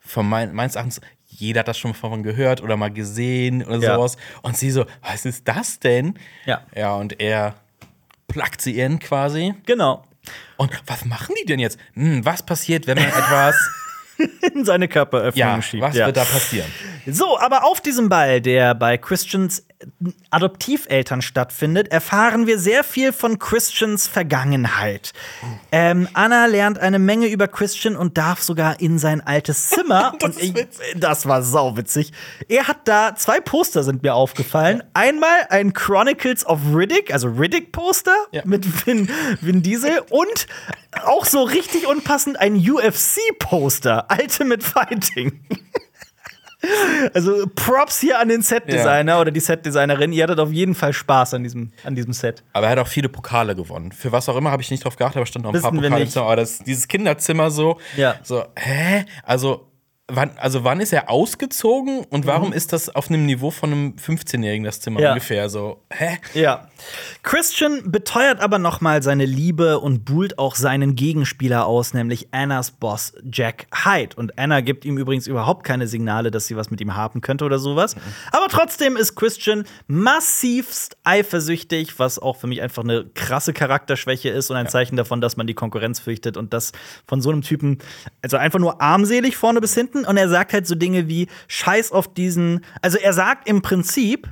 von 0.00 0.28
mein, 0.28 0.52
meines 0.52 0.74
Erachtens, 0.74 1.00
jeder 1.26 1.60
hat 1.60 1.68
das 1.68 1.78
schon 1.78 1.94
von 1.94 2.24
gehört 2.24 2.60
oder 2.60 2.76
mal 2.76 2.90
gesehen 2.90 3.64
oder 3.64 3.78
Ja. 3.78 3.94
sowas. 3.94 4.16
Und 4.42 4.56
sie 4.56 4.72
so, 4.72 4.84
was 5.00 5.24
ist 5.24 5.46
das 5.46 5.78
denn? 5.78 6.18
Ja. 6.44 6.62
Ja, 6.74 6.94
und 6.94 7.20
er 7.20 7.54
plackt 8.26 8.62
sie 8.62 8.78
in 8.78 8.98
quasi. 8.98 9.54
Genau. 9.64 10.04
Und 10.56 10.72
was 10.86 11.04
machen 11.04 11.36
die 11.40 11.46
denn 11.46 11.60
jetzt? 11.60 11.78
Hm, 11.94 12.24
was 12.24 12.42
passiert, 12.42 12.88
wenn 12.88 12.98
man 12.98 13.06
etwas. 13.06 13.54
In 14.54 14.64
seine 14.64 14.86
Körperöffnung 14.86 15.40
ja, 15.40 15.60
schiebt. 15.60 15.82
was 15.82 15.96
ja. 15.96 16.06
wird 16.06 16.16
da 16.16 16.24
passieren? 16.24 16.70
So, 17.06 17.38
aber 17.40 17.64
auf 17.64 17.80
diesem 17.80 18.08
Ball, 18.08 18.40
der 18.40 18.74
bei 18.74 18.96
Christians 18.96 19.66
Adoptiveltern 20.30 21.22
stattfindet, 21.22 21.88
erfahren 21.88 22.46
wir 22.46 22.58
sehr 22.58 22.84
viel 22.84 23.12
von 23.12 23.38
Christians 23.38 24.06
Vergangenheit. 24.06 25.12
Ähm, 25.72 26.08
Anna 26.14 26.46
lernt 26.46 26.78
eine 26.78 26.98
Menge 26.98 27.26
über 27.28 27.48
Christian 27.48 27.96
und 27.96 28.18
darf 28.18 28.42
sogar 28.42 28.80
in 28.80 28.98
sein 28.98 29.20
altes 29.20 29.68
Zimmer. 29.68 30.14
Das 30.20 30.36
ich, 30.38 30.54
das 30.96 31.26
war 31.26 31.42
sauwitzig. 31.42 32.12
Er 32.48 32.66
hat 32.68 32.86
da 32.88 33.14
zwei 33.16 33.40
Poster 33.40 33.82
sind 33.82 34.02
mir 34.02 34.14
aufgefallen. 34.14 34.82
Einmal 34.94 35.46
ein 35.50 35.72
Chronicles 35.72 36.46
of 36.46 36.60
Riddick, 36.72 37.12
also 37.12 37.28
Riddick-Poster 37.28 38.14
Ja. 38.32 38.42
mit 38.44 38.86
Vin, 38.86 39.08
Vin 39.40 39.62
Diesel 39.62 40.00
und 40.10 40.46
auch 41.04 41.24
so 41.26 41.42
richtig 41.42 41.86
unpassend 41.86 42.38
ein 42.38 42.56
UFC-Poster, 42.56 44.06
Ultimate 44.10 44.64
Fighting. 44.64 45.40
Also 47.12 47.46
Props 47.54 48.00
hier 48.00 48.18
an 48.18 48.28
den 48.28 48.42
Set-Designer 48.42 49.20
oder 49.20 49.30
die 49.30 49.40
Set-Designerin. 49.40 50.12
Ihr 50.12 50.24
hattet 50.24 50.38
auf 50.40 50.50
jeden 50.52 50.74
Fall 50.74 50.92
Spaß 50.92 51.34
an 51.34 51.42
diesem, 51.42 51.72
an 51.84 51.94
diesem 51.94 52.12
Set. 52.12 52.42
Aber 52.52 52.66
er 52.66 52.72
hat 52.72 52.78
auch 52.78 52.88
viele 52.88 53.08
Pokale 53.08 53.54
gewonnen. 53.54 53.92
Für 53.92 54.12
was 54.12 54.28
auch 54.28 54.36
immer 54.36 54.50
habe 54.50 54.62
ich 54.62 54.70
nicht 54.70 54.84
drauf 54.84 54.96
geachtet, 54.96 55.16
aber 55.18 55.26
stand 55.26 55.44
noch 55.44 55.52
ein 55.54 55.60
paar 55.60 55.72
Wissen 55.72 55.82
wir 55.82 55.90
Pokale. 55.90 56.26
Aber 56.26 56.36
das, 56.36 56.58
dieses 56.58 56.88
Kinderzimmer 56.88 57.50
so, 57.50 57.78
Ja. 57.96 58.16
so, 58.22 58.44
hä? 58.56 59.04
Also 59.22 59.68
wann, 60.08 60.32
also 60.36 60.64
wann 60.64 60.80
ist 60.80 60.92
er 60.92 61.08
ausgezogen 61.10 62.04
und 62.10 62.26
warum 62.26 62.52
ist 62.52 62.72
das 62.72 62.94
auf 62.94 63.08
einem 63.08 63.24
Niveau 63.26 63.50
von 63.50 63.72
einem 63.72 63.96
15-Jährigen, 63.96 64.64
das 64.64 64.80
Zimmer 64.80 65.00
Mhm. 65.00 65.04
Ja. 65.04 65.12
ungefähr? 65.12 65.48
So, 65.48 65.82
hä? 65.90 66.18
Ja. 66.34 66.68
Christian 67.22 67.90
beteuert 67.90 68.40
aber 68.40 68.58
noch 68.58 68.82
mal 68.82 69.02
seine 69.02 69.24
Liebe 69.24 69.78
und 69.80 70.04
buhlt 70.04 70.38
auch 70.38 70.54
seinen 70.56 70.94
Gegenspieler 70.94 71.66
aus, 71.66 71.94
nämlich 71.94 72.28
Annas 72.32 72.70
Boss 72.72 73.14
Jack 73.30 73.66
Hyde. 73.84 74.14
Und 74.16 74.38
Anna 74.38 74.60
gibt 74.60 74.84
ihm 74.84 74.98
übrigens 74.98 75.26
überhaupt 75.26 75.64
keine 75.64 75.86
Signale, 75.86 76.30
dass 76.30 76.46
sie 76.46 76.56
was 76.56 76.70
mit 76.70 76.80
ihm 76.82 76.94
haben 76.94 77.22
könnte 77.22 77.44
oder 77.46 77.58
sowas. 77.58 77.96
Aber 78.32 78.48
trotzdem 78.48 78.96
ist 78.96 79.14
Christian 79.14 79.64
massivst 79.86 80.96
eifersüchtig, 81.04 81.98
was 81.98 82.18
auch 82.18 82.36
für 82.36 82.46
mich 82.46 82.60
einfach 82.60 82.84
eine 82.84 83.06
krasse 83.14 83.52
Charakterschwäche 83.54 84.28
ist 84.28 84.50
und 84.50 84.56
ein 84.56 84.68
Zeichen 84.68 84.96
davon, 84.96 85.20
dass 85.22 85.36
man 85.38 85.46
die 85.46 85.54
Konkurrenz 85.54 86.00
fürchtet 86.00 86.36
und 86.36 86.52
das 86.52 86.72
von 87.06 87.22
so 87.22 87.30
einem 87.30 87.40
Typen, 87.42 87.78
also 88.20 88.36
einfach 88.36 88.58
nur 88.58 88.82
armselig 88.82 89.36
vorne 89.36 89.60
bis 89.60 89.74
hinten. 89.74 89.93
Und 89.94 90.16
er 90.16 90.28
sagt 90.28 90.52
halt 90.52 90.66
so 90.66 90.74
Dinge 90.74 91.08
wie 91.08 91.28
Scheiß 91.48 91.92
auf 91.92 92.12
diesen, 92.12 92.64
also 92.82 92.98
er 92.98 93.12
sagt 93.12 93.48
im 93.48 93.62
Prinzip, 93.62 94.28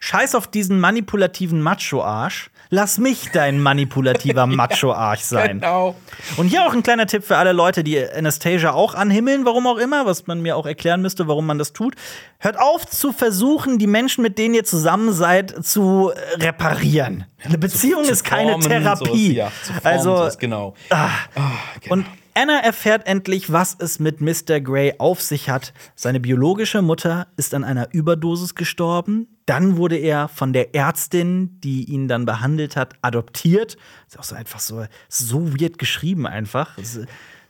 Scheiß 0.00 0.34
auf 0.34 0.46
diesen 0.46 0.78
manipulativen 0.78 1.60
Macho-Arsch. 1.62 2.50
Lass 2.68 2.98
mich 2.98 3.30
dein 3.32 3.60
manipulativer 3.60 4.46
Macho-Arsch 4.46 5.20
sein. 5.20 5.60
Genau. 5.60 5.94
Und 6.36 6.48
hier 6.48 6.64
auch 6.64 6.74
ein 6.74 6.82
kleiner 6.82 7.06
Tipp 7.06 7.24
für 7.24 7.36
alle 7.36 7.52
Leute, 7.52 7.84
die 7.84 7.98
Anastasia 7.98 8.72
auch 8.72 8.94
anhimmeln, 8.94 9.44
warum 9.44 9.66
auch 9.66 9.78
immer, 9.78 10.04
was 10.04 10.26
man 10.26 10.42
mir 10.42 10.56
auch 10.56 10.66
erklären 10.66 11.00
müsste, 11.00 11.28
warum 11.28 11.46
man 11.46 11.58
das 11.58 11.72
tut. 11.72 11.94
Hört 12.38 12.58
auf 12.58 12.86
zu 12.86 13.12
versuchen, 13.12 13.78
die 13.78 13.86
Menschen, 13.86 14.22
mit 14.22 14.36
denen 14.36 14.54
ihr 14.54 14.64
zusammen 14.64 15.12
seid, 15.12 15.64
zu 15.64 16.12
reparieren. 16.38 17.24
Eine 17.44 17.58
Beziehung 17.58 18.04
Zu 18.04 18.12
ist 18.12 18.24
keine 18.24 18.52
formen, 18.52 18.68
Therapie. 18.68 19.28
sowas, 19.28 19.36
ja, 19.36 19.52
zu 19.62 19.72
formen, 19.72 19.86
also, 19.86 20.16
sowas, 20.16 20.38
genau. 20.38 20.74
Ah, 20.90 21.08
genau. 21.80 21.94
und 21.94 22.06
Anna 22.36 22.58
erfährt 22.58 23.06
endlich, 23.06 23.50
was 23.50 23.74
es 23.78 23.98
mit 23.98 24.20
Mr. 24.20 24.60
Grey 24.60 24.92
auf 24.98 25.22
sich 25.22 25.48
hat. 25.48 25.72
Seine 25.94 26.20
biologische 26.20 26.82
Mutter 26.82 27.28
ist 27.38 27.54
an 27.54 27.64
einer 27.64 27.88
Überdosis 27.94 28.54
gestorben. 28.54 29.26
Dann 29.46 29.78
wurde 29.78 29.96
er 29.96 30.28
von 30.28 30.52
der 30.52 30.74
Ärztin, 30.74 31.58
die 31.60 31.84
ihn 31.84 32.08
dann 32.08 32.26
behandelt 32.26 32.76
hat, 32.76 32.94
adoptiert. 33.00 33.78
Ist 34.06 34.18
auch 34.18 34.24
so 34.24 34.36
einfach 34.36 34.60
so, 34.60 34.84
so 35.08 35.58
weird 35.58 35.78
geschrieben 35.78 36.26
einfach. 36.26 36.76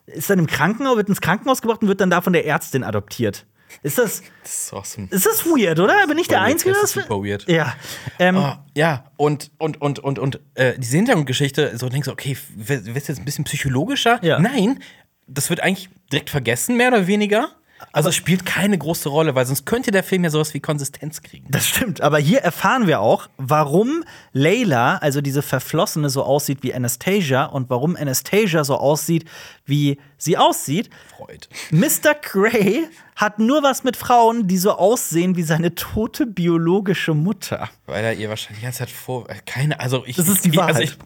Ist 0.06 0.30
dann 0.30 0.38
im 0.38 0.46
Krankenhaus, 0.46 0.96
wird 0.96 1.08
ins 1.08 1.20
Krankenhaus 1.20 1.62
gebracht 1.62 1.82
und 1.82 1.88
wird 1.88 2.00
dann 2.00 2.10
da 2.10 2.20
von 2.20 2.32
der 2.32 2.46
Ärztin 2.46 2.84
adoptiert. 2.84 3.44
Ist 3.82 3.98
das, 3.98 4.22
das 4.42 4.54
ist 4.64 4.72
awesome. 4.72 5.08
ist 5.10 5.26
das 5.26 5.44
weird, 5.44 5.78
oder? 5.80 6.06
Bin 6.06 6.18
ich 6.18 6.28
der 6.28 6.38
weird. 6.40 6.50
Einzige, 6.52 6.70
Das 6.70 6.78
der 6.80 6.84
ist 7.02 7.08
super 7.08 7.24
weird. 7.24 7.48
Ja. 7.48 7.74
Ähm, 8.18 8.36
Ah, 8.36 8.64
ja, 8.74 9.10
und, 9.16 9.50
und, 9.58 9.80
und, 9.80 9.98
und, 9.98 10.18
und 10.18 10.40
äh, 10.54 10.74
diese 10.78 10.96
Hintergrundgeschichte, 10.96 11.76
so 11.78 11.88
denkst 11.88 12.06
du, 12.06 12.12
okay, 12.12 12.36
wird 12.54 12.86
es 12.86 13.06
jetzt 13.08 13.18
ein 13.18 13.24
bisschen 13.24 13.44
psychologischer? 13.44 14.18
Ja. 14.22 14.38
Nein, 14.38 14.80
das 15.26 15.50
wird 15.50 15.60
eigentlich 15.60 15.88
direkt 16.12 16.30
vergessen, 16.30 16.76
mehr 16.76 16.88
oder 16.88 17.06
weniger. 17.06 17.50
Also 17.92 18.08
es 18.10 18.14
spielt 18.14 18.46
keine 18.46 18.76
große 18.78 19.08
Rolle, 19.08 19.34
weil 19.34 19.46
sonst 19.46 19.66
könnte 19.66 19.90
der 19.90 20.02
Film 20.02 20.24
ja 20.24 20.30
sowas 20.30 20.54
wie 20.54 20.60
Konsistenz 20.60 21.22
kriegen. 21.22 21.46
Das 21.50 21.66
stimmt, 21.66 22.00
aber 22.00 22.18
hier 22.18 22.40
erfahren 22.40 22.86
wir 22.86 23.00
auch, 23.00 23.28
warum 23.36 24.04
Layla, 24.32 24.96
also 24.98 25.20
diese 25.20 25.42
Verflossene, 25.42 26.08
so 26.10 26.22
aussieht 26.22 26.62
wie 26.62 26.74
Anastasia 26.74 27.44
und 27.44 27.68
warum 27.70 27.96
Anastasia 27.96 28.64
so 28.64 28.76
aussieht, 28.76 29.26
wie 29.64 29.98
sie 30.18 30.36
aussieht. 30.36 30.90
Freud. 31.16 31.48
Mr. 31.70 32.14
Grey 32.20 32.88
hat 33.14 33.38
nur 33.38 33.62
was 33.62 33.84
mit 33.84 33.96
Frauen, 33.96 34.46
die 34.46 34.58
so 34.58 34.72
aussehen 34.72 35.36
wie 35.36 35.42
seine 35.42 35.74
tote 35.74 36.26
biologische 36.26 37.14
Mutter. 37.14 37.68
Weil 37.86 38.04
er 38.04 38.14
ihr 38.14 38.28
wahrscheinlich 38.28 38.60
die 38.60 38.64
ganze 38.64 38.80
Zeit 38.80 38.90
vor. 38.90 39.28
äh, 39.30 39.36
Keine, 39.46 39.80
also 39.80 40.02
ich. 40.06 40.16
Das 40.16 40.28
ist 40.28 40.44
die 40.44 40.50
Also 40.50 40.60
Wahrheit. 40.60 40.82
ich 40.84 40.98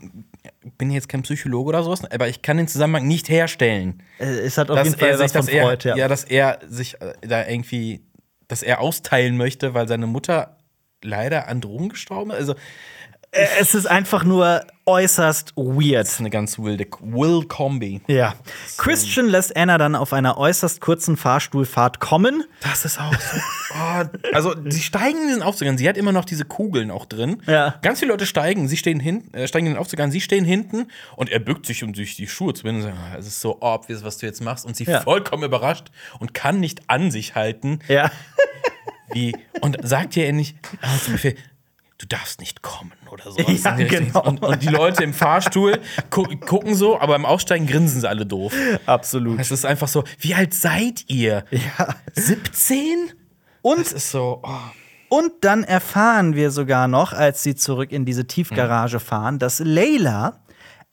bin 0.78 0.90
jetzt 0.90 1.08
kein 1.08 1.22
Psychologe 1.22 1.68
oder 1.70 1.82
sowas, 1.82 2.04
aber 2.10 2.28
ich 2.28 2.42
kann 2.42 2.56
den 2.56 2.68
Zusammenhang 2.68 3.06
nicht 3.06 3.28
herstellen. 3.28 4.02
Äh, 4.18 4.24
Es 4.24 4.58
hat 4.58 4.70
auf 4.70 4.76
dass 4.76 4.88
jeden 4.88 4.98
Fall 4.98 5.10
er 5.10 5.18
sich, 5.18 5.34
was 5.34 5.46
von 5.46 5.54
er, 5.54 5.64
Freud, 5.64 5.88
ja. 5.88 5.96
ja, 5.96 6.08
dass 6.08 6.24
er 6.24 6.58
sich 6.68 7.00
äh, 7.00 7.14
da 7.22 7.46
irgendwie, 7.46 8.02
dass 8.48 8.62
er 8.62 8.80
austeilen 8.80 9.36
möchte, 9.36 9.74
weil 9.74 9.88
seine 9.88 10.06
Mutter 10.06 10.58
leider 11.02 11.48
an 11.48 11.60
Drogen 11.60 11.88
gestorben 11.88 12.30
ist. 12.30 12.36
Also 12.36 12.54
Es 13.32 13.74
ist 13.74 13.86
einfach 13.86 14.24
nur 14.24 14.64
äußerst 14.86 15.52
weird. 15.56 16.00
das 16.04 16.14
ist 16.14 16.20
eine 16.20 16.30
ganz 16.30 16.58
wilde 16.58 16.84
Will-Kombi. 17.00 18.00
Ja. 18.08 18.34
Christian 18.76 19.26
lässt 19.28 19.56
Anna 19.56 19.78
dann 19.78 19.94
auf 19.94 20.12
einer 20.12 20.36
äußerst 20.36 20.80
kurzen 20.80 21.16
Fahrstuhlfahrt 21.16 22.00
kommen. 22.00 22.42
Das 22.60 22.84
ist 22.84 22.98
auch 22.98 23.12
so. 23.14 23.36
Oh, 23.72 24.04
also, 24.32 24.54
sie 24.68 24.80
steigen 24.80 25.22
in 25.22 25.28
den 25.28 25.42
Aufzug 25.42 25.68
an. 25.68 25.78
Sie 25.78 25.88
hat 25.88 25.96
immer 25.96 26.10
noch 26.10 26.24
diese 26.24 26.44
Kugeln 26.44 26.90
auch 26.90 27.06
drin. 27.06 27.40
Ja. 27.46 27.76
Ganz 27.82 28.00
viele 28.00 28.10
Leute 28.10 28.26
steigen, 28.26 28.66
sie 28.66 28.76
stehen 28.76 28.98
hin, 28.98 29.32
äh, 29.32 29.46
steigen 29.46 29.66
in 29.66 29.74
den 29.74 29.78
Aufzug 29.78 30.00
an, 30.00 30.10
sie 30.10 30.20
stehen 30.20 30.44
hinten 30.44 30.88
und 31.14 31.30
er 31.30 31.38
bückt 31.38 31.66
sich, 31.66 31.84
um 31.84 31.94
sich 31.94 32.16
die 32.16 32.26
Schuhe 32.26 32.52
zu 32.52 32.64
binden. 32.64 32.82
und 32.82 32.88
sagt, 32.88 32.98
"Ah, 32.98 33.16
Es 33.16 33.28
ist 33.28 33.40
so 33.40 33.58
obvious, 33.60 34.02
was 34.02 34.18
du 34.18 34.26
jetzt 34.26 34.42
machst. 34.42 34.66
Und 34.66 34.76
sie 34.76 34.84
Ja. 34.84 35.02
vollkommen 35.02 35.44
überrascht 35.44 35.92
und 36.18 36.34
kann 36.34 36.58
nicht 36.58 36.82
an 36.88 37.12
sich 37.12 37.36
halten. 37.36 37.78
Ja. 37.86 38.10
Wie, 39.12 39.36
und 39.60 39.76
sagt 39.82 40.16
ihr 40.16 40.26
endlich 40.28 40.54
ah, 40.82 40.96
zum 41.04 41.14
Befehl, 41.14 41.36
du 42.00 42.06
darfst 42.06 42.40
nicht 42.40 42.62
kommen 42.62 42.92
oder 43.10 43.24
sowas. 43.30 43.62
Ja, 43.62 43.74
genau. 43.76 44.22
und, 44.24 44.42
und 44.42 44.62
die 44.62 44.68
Leute 44.68 45.04
im 45.04 45.12
Fahrstuhl 45.12 45.78
gu 46.10 46.24
gucken 46.38 46.74
so, 46.74 46.98
aber 46.98 47.14
beim 47.14 47.26
Aussteigen 47.26 47.66
grinsen 47.66 48.00
sie 48.00 48.08
alle 48.08 48.26
doof. 48.26 48.52
Absolut. 48.86 49.38
Es 49.38 49.50
ist 49.50 49.64
einfach 49.66 49.88
so, 49.88 50.04
wie 50.18 50.34
alt 50.34 50.54
seid 50.54 51.04
ihr? 51.08 51.44
Ja. 51.50 51.94
17? 52.14 53.12
Und 53.62 53.80
Das 53.80 53.92
ist 53.92 54.10
so, 54.10 54.40
oh. 54.42 54.48
Und 55.10 55.32
dann 55.40 55.64
erfahren 55.64 56.34
wir 56.34 56.50
sogar 56.52 56.86
noch, 56.86 57.12
als 57.12 57.42
sie 57.42 57.56
zurück 57.56 57.90
in 57.90 58.04
diese 58.04 58.26
Tiefgarage 58.26 59.00
fahren, 59.00 59.40
dass 59.40 59.58
Layla 59.58 60.40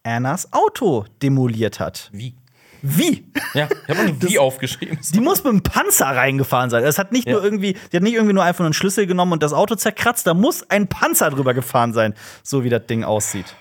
Annas 0.04 0.52
Auto 0.54 1.06
demoliert 1.22 1.80
hat. 1.80 2.10
wie? 2.12 2.36
Wie? 2.82 3.26
Ja, 3.54 3.68
ich 3.88 3.98
habe 3.98 4.10
noch 4.12 4.22
wie 4.22 4.40
aufgeschrieben. 4.40 5.00
Die 5.14 5.20
muss 5.20 5.44
mit 5.44 5.52
einem 5.52 5.64
Panzer 5.64 6.06
reingefahren 6.08 6.70
sein. 6.70 6.84
Es 6.84 6.98
hat 7.00 7.12
nicht 7.12 7.28
nur 7.28 7.40
Ja. 7.40 7.44
irgendwie, 7.44 7.76
die 7.92 7.98
hat 7.98 8.04
nicht 8.04 8.14
irgendwie 8.14 8.34
nur 8.34 8.44
einfach 8.44 8.60
nur 8.60 8.68
einen 8.68 8.74
Schlüssel 8.74 9.08
genommen 9.08 9.34
und 9.34 9.44
das 9.44 9.54
Auto 9.54 9.76
zerkratzt. 9.76 10.28
Da 10.28 10.34
muss 10.34 10.70
ein 10.70 10.88
Panzer 10.88 11.30
drüber 11.30 11.54
gefahren 11.54 11.94
sein, 11.94 12.14
so 12.44 12.64
wie 12.64 12.70
das 12.70 12.86
Ding 12.86 13.04
aussieht. 13.04 13.56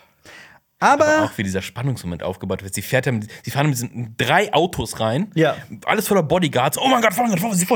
Aber, 0.79 1.25
auch 1.25 1.39
wie 1.39 1.43
dieser 1.43 1.62
Spannungsmoment 1.62 2.23
aufgebaut 2.23 2.62
wird. 2.62 2.75
Sie 2.75 2.83
fährt 2.83 3.07
ja 3.07 3.12
mit, 3.12 3.29
sie 3.43 3.51
fahren 3.51 3.67
mit 3.67 3.77
diesen 3.77 4.15
drei 4.19 4.53
Autos 4.53 5.01
rein. 5.01 5.31
Ja. 5.35 5.57
Alles 5.87 6.07
voller 6.07 6.23
Bodyguards. 6.23 6.77
Oh 6.77 6.87
mein 6.89 7.01
Gott, 7.01 7.15
vor 7.15 7.27
Gott, 7.27 7.41
vor 7.41 7.55
sie 7.55 7.67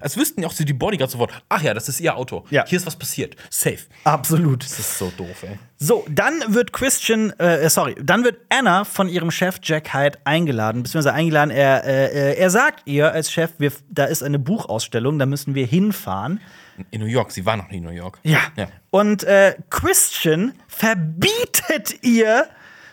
Als 0.00 0.16
wüssten 0.16 0.42
ja 0.42 0.48
auch 0.48 0.52
sie 0.52 0.64
die 0.64 0.72
Bodyguards 0.72 1.12
sofort. 1.12 1.32
Ach 1.48 1.60
ja, 1.62 1.74
das 1.74 1.88
ist 1.88 1.98
ihr 2.00 2.16
Auto. 2.16 2.44
Ja. 2.50 2.64
Hier 2.66 2.78
ist 2.78 2.86
was 2.86 2.94
passiert. 2.94 3.34
Safe. 3.50 3.78
absolut. 4.04 4.62
Das 4.62 4.78
ist 4.78 4.98
so 4.98 5.12
doof, 5.16 5.42
ey. 5.42 5.58
So, 5.78 6.04
dann 6.08 6.34
wird 6.46 6.72
Christian, 6.72 7.30
äh, 7.40 7.68
sorry, 7.68 7.96
dann 8.00 8.22
wird 8.22 8.38
Anna 8.50 8.84
von 8.84 9.08
ihrem 9.08 9.32
Chef 9.32 9.58
Jack 9.60 9.92
Hyde 9.92 10.18
eingeladen, 10.22 10.84
beziehungsweise 10.84 11.12
eingeladen, 11.12 11.50
er, 11.50 11.84
äh, 11.84 12.36
er 12.36 12.50
sagt 12.50 12.82
ihr 12.84 13.10
als 13.10 13.32
Chef, 13.32 13.50
wir, 13.58 13.72
da 13.90 14.04
ist 14.04 14.22
eine 14.22 14.38
Buchausstellung, 14.38 15.18
da 15.18 15.26
müssen 15.26 15.56
wir 15.56 15.66
hinfahren. 15.66 16.40
In 16.90 17.00
New 17.00 17.06
York. 17.06 17.32
Sie 17.32 17.44
war 17.44 17.56
noch 17.56 17.68
nie 17.68 17.78
in 17.78 17.84
New 17.84 17.90
York. 17.90 18.18
Ja. 18.22 18.40
ja. 18.56 18.68
Und 18.90 19.24
äh, 19.24 19.56
Christian 19.70 20.54
verbietet 20.68 22.02
ihr, 22.02 22.48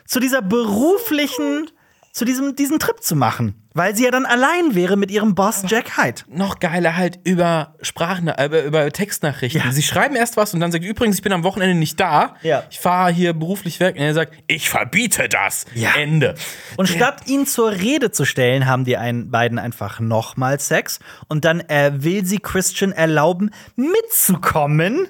zu 0.06 0.18
dieser 0.18 0.42
beruflichen, 0.42 1.70
zu 2.12 2.24
diesem 2.24 2.56
diesen 2.56 2.78
Trip 2.78 3.02
zu 3.02 3.16
machen. 3.16 3.54
Weil 3.72 3.94
sie 3.94 4.04
ja 4.04 4.10
dann 4.10 4.26
allein 4.26 4.74
wäre 4.74 4.96
mit 4.96 5.12
ihrem 5.12 5.36
Boss 5.36 5.62
Jack 5.68 5.96
Hyde. 5.96 6.22
Noch 6.28 6.58
geiler 6.58 6.96
halt 6.96 7.20
über 7.22 7.76
Sprachna 7.82 8.32
äh, 8.32 8.66
über 8.66 8.90
Textnachrichten. 8.90 9.62
Ja. 9.62 9.70
Sie 9.70 9.82
schreiben 9.82 10.16
erst 10.16 10.36
was 10.36 10.52
und 10.52 10.58
dann 10.58 10.72
sagt 10.72 10.84
übrigens, 10.84 11.16
ich 11.16 11.22
bin 11.22 11.32
am 11.32 11.44
Wochenende 11.44 11.76
nicht 11.76 12.00
da. 12.00 12.34
Ja. 12.42 12.64
Ich 12.68 12.80
fahre 12.80 13.12
hier 13.12 13.32
beruflich 13.32 13.78
weg. 13.78 13.94
Und 13.94 14.02
er 14.02 14.14
sagt, 14.14 14.34
ich 14.48 14.68
verbiete 14.68 15.28
das. 15.28 15.66
Ja. 15.74 15.94
Ende. 15.96 16.34
Und 16.76 16.88
statt 16.88 17.22
ihn 17.26 17.46
zur 17.46 17.70
Rede 17.70 18.10
zu 18.10 18.24
stellen, 18.24 18.66
haben 18.66 18.84
die 18.84 18.96
ein, 18.96 19.30
beiden 19.30 19.60
einfach 19.60 20.00
nochmal 20.00 20.58
Sex. 20.58 20.98
Und 21.28 21.44
dann 21.44 21.60
äh, 21.60 21.92
will 21.94 22.24
sie 22.24 22.38
Christian 22.38 22.90
erlauben, 22.90 23.50
mitzukommen. 23.76 25.06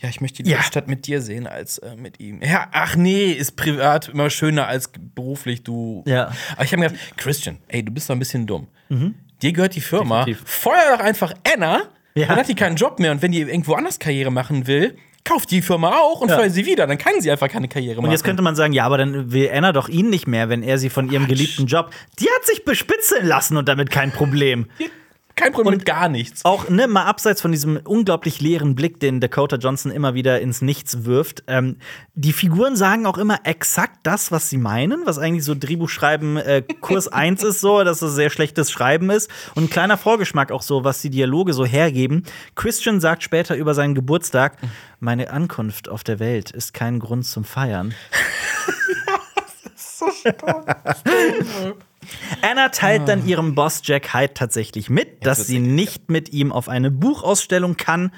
Ja, 0.00 0.08
ich 0.08 0.20
möchte 0.20 0.42
die 0.42 0.50
Ja. 0.50 0.62
Stadt 0.62 0.88
mit 0.88 1.06
dir 1.06 1.20
sehen 1.20 1.46
als 1.46 1.78
äh, 1.78 1.96
mit 1.96 2.20
ihm. 2.20 2.40
Ja, 2.42 2.68
ach 2.72 2.96
nee, 2.96 3.30
ist 3.32 3.56
privat 3.56 4.08
immer 4.08 4.30
schöner 4.30 4.66
als 4.66 4.90
beruflich, 5.14 5.62
du. 5.62 6.02
Ja. 6.06 6.32
Aber 6.54 6.64
ich 6.64 6.72
habe 6.72 6.80
mir 6.80 6.88
gedacht, 6.90 7.16
Christian, 7.16 7.58
ey, 7.68 7.82
du 7.84 7.92
bist 7.92 8.08
doch 8.10 8.14
ein 8.14 8.18
bisschen 8.18 8.46
dumm. 8.46 8.66
Dir 9.42 9.52
gehört 9.52 9.74
die 9.74 9.80
Firma. 9.80 10.24
Definitiv. 10.24 10.48
Feuer 10.50 10.96
doch 10.96 11.00
einfach 11.04 11.32
Anna. 11.54 11.82
Ja. 12.14 12.26
Dann 12.26 12.36
hat 12.38 12.48
die 12.48 12.54
keinen 12.54 12.76
Job 12.76 12.98
mehr 12.98 13.12
und 13.12 13.22
wenn 13.22 13.32
die 13.32 13.40
irgendwo 13.40 13.74
anders 13.74 13.98
Karriere 13.98 14.30
machen 14.32 14.66
will, 14.66 14.96
kauft 15.24 15.50
die 15.50 15.62
Firma 15.62 15.90
auch 15.98 16.20
und 16.22 16.28
Ja. 16.28 16.36
feuer 16.36 16.50
sie 16.50 16.66
wieder. 16.66 16.86
Dann 16.86 16.98
kann 16.98 17.20
sie 17.20 17.30
einfach 17.30 17.48
keine 17.48 17.68
Karriere 17.68 17.96
machen. 17.96 18.06
Und 18.06 18.10
jetzt 18.12 18.24
könnte 18.24 18.42
man 18.42 18.56
sagen, 18.56 18.72
ja, 18.72 18.84
aber 18.84 18.98
dann 18.98 19.30
will 19.32 19.48
Anna 19.52 19.72
doch 19.72 19.88
ihn 19.88 20.10
nicht 20.10 20.26
mehr, 20.26 20.48
wenn 20.48 20.62
er 20.62 20.76
sie 20.78 20.90
von 20.90 21.10
ihrem 21.10 21.26
geliebten 21.28 21.66
Job. 21.66 21.90
Die 22.18 22.24
hat 22.24 22.44
sich 22.46 22.64
bespitzeln 22.64 23.26
lassen 23.26 23.56
und 23.56 23.68
damit 23.68 23.90
kein 23.90 24.10
Problem. 24.12 24.66
Kein 25.40 25.52
Problem 25.52 25.78
mit 25.78 25.86
gar 25.86 26.08
nichts. 26.08 26.44
Auch 26.44 26.68
ne, 26.68 26.86
mal 26.86 27.04
abseits 27.04 27.40
von 27.40 27.52
diesem 27.52 27.76
unglaublich 27.76 28.40
leeren 28.40 28.74
Blick, 28.74 29.00
den 29.00 29.20
Dakota 29.20 29.56
Johnson 29.56 29.90
immer 29.90 30.14
wieder 30.14 30.40
ins 30.40 30.62
Nichts 30.62 31.04
wirft. 31.04 31.44
Ähm, 31.46 31.76
die 32.14 32.32
Figuren 32.32 32.76
sagen 32.76 33.06
auch 33.06 33.18
immer 33.18 33.40
exakt 33.44 34.00
das, 34.02 34.30
was 34.30 34.50
sie 34.50 34.58
meinen, 34.58 35.06
was 35.06 35.18
eigentlich 35.18 35.44
so 35.44 35.54
Drehbuchschreiben 35.54 36.36
äh, 36.36 36.62
Kurs 36.80 37.08
1 37.12 37.42
ist, 37.42 37.60
so, 37.60 37.82
dass 37.84 38.02
es 38.02 38.14
sehr 38.14 38.30
schlechtes 38.30 38.70
Schreiben 38.70 39.10
ist. 39.10 39.30
Und 39.54 39.64
ein 39.64 39.70
kleiner 39.70 39.96
Vorgeschmack 39.96 40.52
auch 40.52 40.62
so, 40.62 40.84
was 40.84 41.02
die 41.02 41.10
Dialoge 41.10 41.52
so 41.52 41.64
hergeben. 41.64 42.24
Christian 42.54 43.00
sagt 43.00 43.22
später 43.22 43.56
über 43.56 43.74
seinen 43.74 43.94
Geburtstag: 43.94 44.56
Meine 44.98 45.30
Ankunft 45.30 45.88
auf 45.88 46.04
der 46.04 46.18
Welt 46.18 46.50
ist 46.50 46.74
kein 46.74 46.98
Grund 46.98 47.26
zum 47.26 47.44
Feiern. 47.44 47.94
Anna 52.42 52.68
teilt 52.68 53.08
dann 53.08 53.26
ihrem 53.26 53.54
Boss 53.54 53.82
Jack 53.84 54.14
Hyde 54.14 54.34
tatsächlich 54.34 54.90
mit, 54.90 55.24
dass 55.26 55.46
sie 55.46 55.58
nicht 55.58 56.10
mit 56.10 56.32
ihm 56.32 56.52
auf 56.52 56.68
eine 56.68 56.90
Buchausstellung 56.90 57.76
kann. 57.76 58.12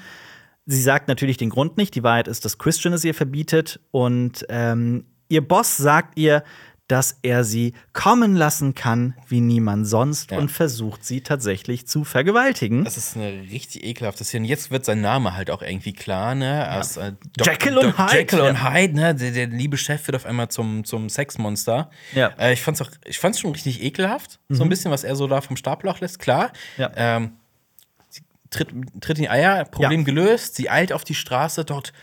Sie 0.65 0.81
sagt 0.81 1.07
natürlich 1.07 1.37
den 1.37 1.49
Grund 1.49 1.77
nicht. 1.77 1.95
Die 1.95 2.03
Wahrheit 2.03 2.27
ist, 2.27 2.45
dass 2.45 2.57
Christian 2.57 2.93
es 2.93 3.03
ihr 3.03 3.13
verbietet. 3.13 3.79
Und 3.91 4.45
ähm, 4.49 5.05
ihr 5.27 5.45
Boss 5.45 5.77
sagt 5.77 6.17
ihr, 6.17 6.43
dass 6.89 7.17
er 7.21 7.43
sie 7.45 7.73
kommen 7.93 8.35
lassen 8.35 8.75
kann 8.75 9.15
wie 9.27 9.39
niemand 9.39 9.87
sonst 9.87 10.31
Ja. 10.31 10.37
und 10.37 10.51
versucht 10.51 11.05
sie 11.05 11.21
tatsächlich 11.21 11.87
zu 11.87 12.03
vergewaltigen. 12.03 12.83
Das 12.83 12.97
ist 12.97 13.15
eine 13.15 13.31
richtig 13.43 13.83
ekelhafte 13.85 14.23
Szene. 14.25 14.47
Jetzt 14.47 14.69
wird 14.69 14.83
sein 14.83 14.99
Name 14.99 15.33
halt 15.35 15.49
auch 15.49 15.61
irgendwie 15.61 15.93
klar, 15.93 16.35
ne? 16.35 16.67
Als, 16.67 16.97
äh, 16.97 17.13
Jekyll 17.39 17.77
und 17.77 17.97
Hyde, 17.97 18.17
Jekyll 18.17 18.41
und 18.41 18.55
ja. 18.55 18.71
Hyde, 18.73 18.95
ne? 18.95 19.15
Der, 19.15 19.31
der 19.31 19.47
liebe 19.47 19.77
Chef 19.77 20.05
wird 20.07 20.15
auf 20.15 20.25
einmal 20.25 20.49
zum, 20.49 20.83
zum 20.83 21.07
Sexmonster. 21.09 21.89
Ja. 22.13 22.27
Äh, 22.37 22.53
ich 22.53 22.61
fand's 22.61 22.81
auch, 22.81 22.91
ich 23.05 23.17
fand's 23.17 23.39
schon 23.39 23.51
richtig 23.51 23.81
ekelhaft. 23.81 24.39
So 24.49 24.63
ein 24.63 24.69
bisschen, 24.69 24.91
was 24.91 25.03
er 25.05 25.15
so 25.15 25.27
da 25.27 25.39
vom 25.41 25.55
Stapel 25.55 25.93
lässt, 26.01 26.19
klar. 26.19 26.51
Ja. 26.77 26.91
Ähm, 26.95 27.31
tritt, 28.49 28.69
tritt 29.01 29.17
in 29.17 29.23
die 29.23 29.29
Eier, 29.29 29.65
Problem 29.65 30.03
gelöst. 30.05 30.55
Sie 30.55 30.69
eilt 30.69 30.91
auf 30.93 31.03
die 31.03 31.15
Straße, 31.15 31.65
dort 31.65 31.93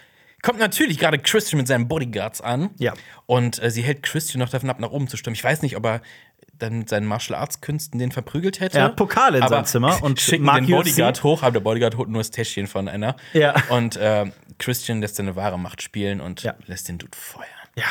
kommt 0.43 0.59
natürlich 0.59 0.99
gerade 0.99 1.19
Christian 1.19 1.59
mit 1.59 1.69
seinen 1.69 1.89
Bodyguards 1.89 2.41
an. 2.41 2.71
Ja. 2.79 2.95
Und 3.27 3.63
äh, 3.63 3.71
sie 3.71 3.83
hält 3.83 4.03
Christian 4.03 4.41
noch 4.41 4.49
davon 4.51 4.71
ab, 4.71 4.81
nach 4.81 4.91
oben 4.91 5.09
zu 5.09 5.17
stimmen. 5.17 5.35
Ich 5.35 5.45
weiß 5.45 5.63
nicht, 5.63 5.77
ob 5.77 5.85
er 5.87 6.01
dann 6.59 6.81
mit 6.81 6.89
seinen 6.91 7.07
Martial 7.07 7.39
Arts 7.39 7.61
Künsten 7.63 7.99
den 7.99 8.13
verprügelt 8.13 8.61
hätte. 8.61 8.79
Er 8.79 8.85
hat 8.85 8.97
Pokale 8.97 9.39
in 9.39 9.49
seinem 9.49 9.65
Zimmer 9.65 10.03
und 10.03 10.21
schicken 10.21 10.45
mag 10.45 10.57
den 10.67 10.75
UFC. 10.75 10.85
Bodyguard 10.85 11.23
hoch, 11.23 11.43
aber 11.43 11.53
der 11.53 11.61
Bodyguard 11.61 11.97
holt 11.97 12.09
nur 12.11 12.21
das 12.21 12.31
Täschchen 12.31 12.67
von 12.67 12.87
einer. 12.89 13.17
Ja. 13.33 13.55
Und 13.71 13.97
äh, 13.97 14.27
Christian 14.59 15.01
lässt 15.01 15.17
seine 15.17 15.37
wahre 15.37 15.59
Macht 15.59 15.81
spielen 15.83 16.21
und 16.21 16.43
Ja. 16.43 16.55
lässt 16.67 16.89
den 16.89 16.99
Dude 16.99 17.17
feuern. 17.17 17.47
Ja. 17.77 17.85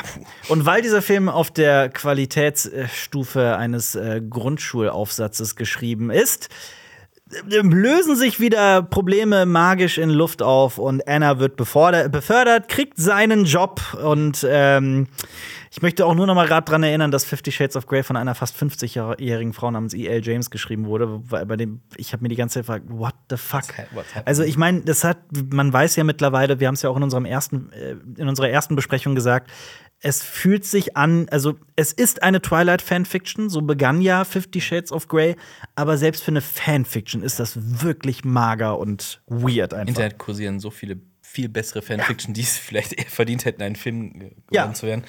Und 0.50 0.66
weil 0.66 0.82
dieser 0.84 1.02
Film 1.02 1.30
auf 1.30 1.50
der 1.52 1.90
Qualitätsstufe 1.90 3.56
eines 3.58 3.96
äh, 3.96 4.22
Grundschulaufsatzes 4.28 5.56
geschrieben 5.56 6.10
ist, 6.12 6.50
lösen 7.48 8.16
sich 8.16 8.40
wieder 8.40 8.82
Probleme 8.82 9.46
magisch 9.46 9.98
in 9.98 10.10
Luft 10.10 10.42
auf 10.42 10.78
und 10.78 11.08
Anna 11.08 11.40
wird 11.40 11.56
befördert, 11.56 12.70
kriegt 12.70 12.98
seinen 12.98 13.46
Job 13.46 13.82
und 14.04 14.46
ähm, 14.50 15.08
ich 15.72 15.84
möchte 15.84 16.06
auch 16.06 16.16
nur 16.16 16.26
noch 16.26 16.34
mal 16.34 16.48
gerade 16.48 16.66
dran 16.66 16.82
erinnern, 16.82 17.12
dass 17.12 17.26
Fifty 17.26 17.52
Shades 17.52 17.76
of 17.76 17.86
Grey 17.86 18.02
von 18.02 18.16
einer 18.16 18.34
fast 18.34 18.56
50-jährigen 18.58 19.54
Frau 19.54 19.70
namens 19.70 19.94
E.L. 19.94 20.26
James 20.26 20.50
geschrieben 20.50 20.88
wurde, 20.88 21.22
weil 21.30 21.46
bei 21.46 21.58
dem 21.58 21.82
ich 21.96 22.12
habe 22.12 22.24
mir 22.24 22.30
die 22.30 22.36
ganze 22.36 22.56
Zeit 22.56 22.66
gefragt, 22.66 22.86
what 22.90 23.14
the 23.30 23.38
fuck? 23.38 23.64
Also 24.26 24.44
ich 24.44 24.58
meine, 24.58 24.82
das 24.82 25.04
hat, 25.04 25.20
man 25.52 25.72
weiß 25.72 25.96
ja 25.96 26.04
mittlerweile, 26.04 26.60
wir 26.60 26.68
haben 26.68 26.74
es 26.74 26.82
ja 26.82 26.90
auch 26.90 26.98
in 26.98 27.04
unserem 27.04 27.26
ersten, 27.26 27.72
äh, 27.72 27.96
in 28.20 28.28
unserer 28.28 28.50
ersten 28.50 28.76
Besprechung 28.76 29.14
gesagt, 29.14 29.52
es 30.02 30.24
fühlt 30.24 30.66
sich 30.66 30.96
an, 30.96 31.28
also 31.30 31.58
es 31.76 31.92
ist 31.92 32.24
eine 32.24 32.42
Twilight-Fanfiction, 32.42 33.50
so 33.50 33.62
begann 33.62 34.02
ja 34.02 34.24
Fifty 34.24 34.62
Shades 34.62 34.92
of 34.92 35.08
Grey, 35.08 35.36
aber 35.76 35.98
selbst 35.98 36.24
für 36.24 36.32
eine 36.32 36.42
Fanfiction 36.42 37.22
ist 37.22 37.40
das 37.40 37.54
wirklich 37.82 38.24
mager 38.24 38.78
und 38.78 39.22
weird 39.28 39.74
einfach. 39.74 39.90
Internet 39.90 40.18
kursieren 40.18 40.60
so 40.60 40.70
viele 40.72 41.00
viel 41.22 41.50
bessere 41.50 41.82
Fanfiction, 41.84 42.34
die 42.34 42.42
es 42.42 42.58
vielleicht 42.58 42.94
eher 42.94 43.06
verdient 43.06 43.46
hätten, 43.46 43.62
einen 43.62 43.76
Film 43.76 44.14
geworden 44.14 44.42
Ja. 44.52 44.74
zu 44.74 44.88
werden. 44.88 45.04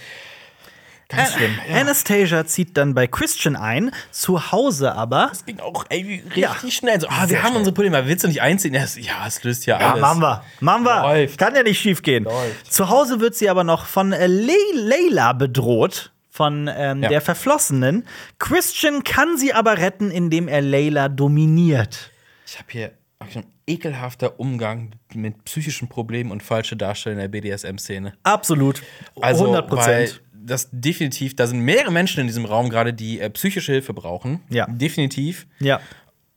Ganz 1.11 1.33
schlimm. 1.35 1.59
Ja. 1.69 1.77
Anastasia 1.81 2.47
zieht 2.47 2.77
dann 2.77 2.95
bei 2.95 3.07
Christian 3.07 3.57
ein, 3.57 3.91
zu 4.11 4.53
Hause 4.53 4.93
aber. 4.95 5.27
Das 5.31 5.45
ging 5.45 5.61
auch 5.61 5.85
ey, 5.89 6.07
wie 6.07 6.15
richtig 6.21 6.37
Ja. 6.37 6.55
schnell. 6.71 7.01
So, 7.01 7.09
ah, 7.09 7.21
Sehr 7.27 7.31
wir 7.31 7.39
haben 7.43 7.49
schnell. 7.49 7.59
unsere 7.59 7.75
Probleme. 7.75 8.07
Willst 8.07 8.25
du 8.25 8.29
nicht 8.29 8.41
einziehen? 8.43 8.75
Ja, 8.75 8.83
es- 8.85 8.97
Ja, 8.97 9.27
löst 9.43 9.67
ja 9.67 9.81
Ja, 9.81 9.91
alles. 9.93 10.01
machen 10.01 10.21
wir. 10.23 10.45
Machen 10.61 10.85
wir. 10.85 11.03
Läuft. 11.03 11.39
Kann 11.39 11.55
ja 11.55 11.63
nicht 11.63 11.81
schief 11.81 12.03
gehen. 12.03 12.25
Läuft. 12.25 12.73
Zu 12.73 12.89
Hause 12.89 13.21
wird 13.21 13.35
sie 13.35 13.51
aber 13.51 13.65
noch 13.65 13.87
von 13.87 14.13
äh, 14.13 14.27
Le 14.27 14.53
Layla 14.75 15.33
bedroht. 15.33 16.13
Von 16.33 16.71
ähm, 16.73 17.03
Ja. 17.03 17.09
der 17.09 17.21
Verflossenen. 17.21 18.07
Christian 18.39 19.03
kann 19.05 19.37
sie 19.37 19.53
aber 19.53 19.79
retten, 19.79 20.11
indem 20.11 20.47
er 20.49 20.63
Layla 20.63 21.09
dominiert. 21.09 22.11
Ich 22.47 22.55
habe 22.59 22.67
hier 22.71 22.93
schon 23.33 23.45
ekelhafter 23.67 24.39
Umgang 24.41 24.93
mit 25.13 25.45
psychischen 25.45 25.89
Problemen 25.89 26.31
und 26.31 26.43
falsche 26.43 26.77
Darstellung 26.77 27.19
der 27.19 27.29
BDSM-Szene. 27.29 28.15
Absolut. 28.23 28.83
Also, 29.21 29.45
100 29.45 29.71
weil 29.71 29.77
Prozent. 29.77 30.23
Das 30.45 30.69
definitiv, 30.73 31.37
da 31.37 31.47
sind 31.47 31.61
mehrere 31.61 31.93
Menschen 31.93 32.21
in 32.21 32.27
diesem 32.27 32.45
Raum 32.45 32.69
gerade, 32.69 32.93
die 32.93 33.21
äh, 33.21 33.31
psychische 33.31 33.73
Hilfe 33.73 33.95
brauchen. 33.95 34.41
Ja. 34.49 34.67
Definitiv. 34.67 35.47
Ja. 35.61 35.81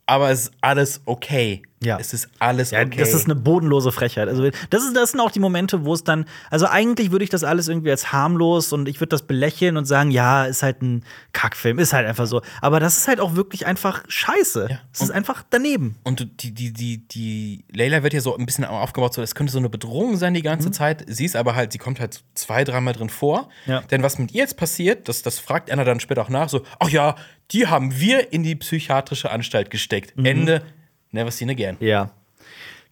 Aber 0.06 0.30
es 0.30 0.42
ist 0.44 0.52
alles 0.60 1.00
okay. 1.06 1.62
Ja. 1.84 1.98
Es 1.98 2.12
ist 2.14 2.28
alles 2.38 2.70
Ja, 2.70 2.80
okay. 2.80 2.98
das 2.98 3.12
ist 3.12 3.26
eine 3.26 3.34
bodenlose 3.34 3.92
Frechheit. 3.92 4.28
Also, 4.28 4.48
das, 4.70 4.84
ist, 4.84 4.96
das 4.96 5.10
sind 5.10 5.20
auch 5.20 5.30
die 5.30 5.40
Momente, 5.40 5.84
wo 5.84 5.92
es 5.92 6.02
dann, 6.02 6.24
also 6.50 6.66
eigentlich 6.66 7.10
würde 7.10 7.24
ich 7.24 7.30
das 7.30 7.44
alles 7.44 7.68
irgendwie 7.68 7.90
als 7.90 8.12
harmlos 8.12 8.72
und 8.72 8.88
ich 8.88 9.00
würde 9.00 9.10
das 9.10 9.22
belächeln 9.22 9.76
und 9.76 9.84
sagen, 9.84 10.10
ja, 10.10 10.44
ist 10.44 10.62
halt 10.62 10.82
ein 10.82 11.04
Kackfilm, 11.32 11.78
ist 11.78 11.92
halt 11.92 12.06
einfach 12.06 12.26
so. 12.26 12.42
Aber 12.60 12.80
das 12.80 12.96
ist 12.96 13.08
halt 13.08 13.20
auch 13.20 13.36
wirklich 13.36 13.66
einfach 13.66 14.02
scheiße. 14.08 14.68
Ja. 14.70 14.78
Es 14.92 15.02
ist 15.02 15.10
einfach 15.10 15.44
daneben. 15.50 15.96
Und 16.04 16.26
die, 16.42 16.52
die, 16.52 16.72
die, 16.72 17.06
die 17.08 17.64
Layla 17.72 18.02
wird 18.02 18.14
ja 18.14 18.20
so 18.20 18.36
ein 18.36 18.46
bisschen 18.46 18.64
aufgebaut, 18.64 19.14
so 19.14 19.20
das 19.20 19.34
könnte 19.34 19.52
so 19.52 19.58
eine 19.58 19.68
Bedrohung 19.68 20.16
sein 20.16 20.34
die 20.34 20.42
ganze 20.42 20.70
Zeit. 20.70 21.04
Sie 21.06 21.24
ist 21.24 21.36
aber 21.36 21.54
halt, 21.54 21.72
sie 21.72 21.78
kommt 21.78 22.00
halt 22.00 22.22
zwei, 22.34 22.64
dreimal 22.64 22.94
drin 22.94 23.10
vor. 23.10 23.48
Mhm. 23.66 23.72
Ja. 23.72 23.80
Denn 23.82 24.02
was 24.02 24.18
mit 24.18 24.32
ihr 24.32 24.40
jetzt 24.40 24.56
passiert, 24.56 25.08
das, 25.08 25.22
das 25.22 25.38
fragt 25.38 25.70
Anna 25.70 25.84
dann 25.84 26.00
später 26.00 26.22
auch 26.22 26.28
nach, 26.30 26.48
so, 26.48 26.62
ach 26.78 26.88
ja, 26.88 27.16
die 27.50 27.66
haben 27.66 27.98
wir 27.98 28.32
in 28.32 28.42
die 28.42 28.54
psychiatrische 28.54 29.30
Anstalt 29.30 29.70
gesteckt. 29.70 30.16
Mhm. 30.16 30.24
Ende, 30.24 30.62
never 31.10 31.30
seen 31.30 31.50
again. 31.50 31.76
Ja. 31.80 32.10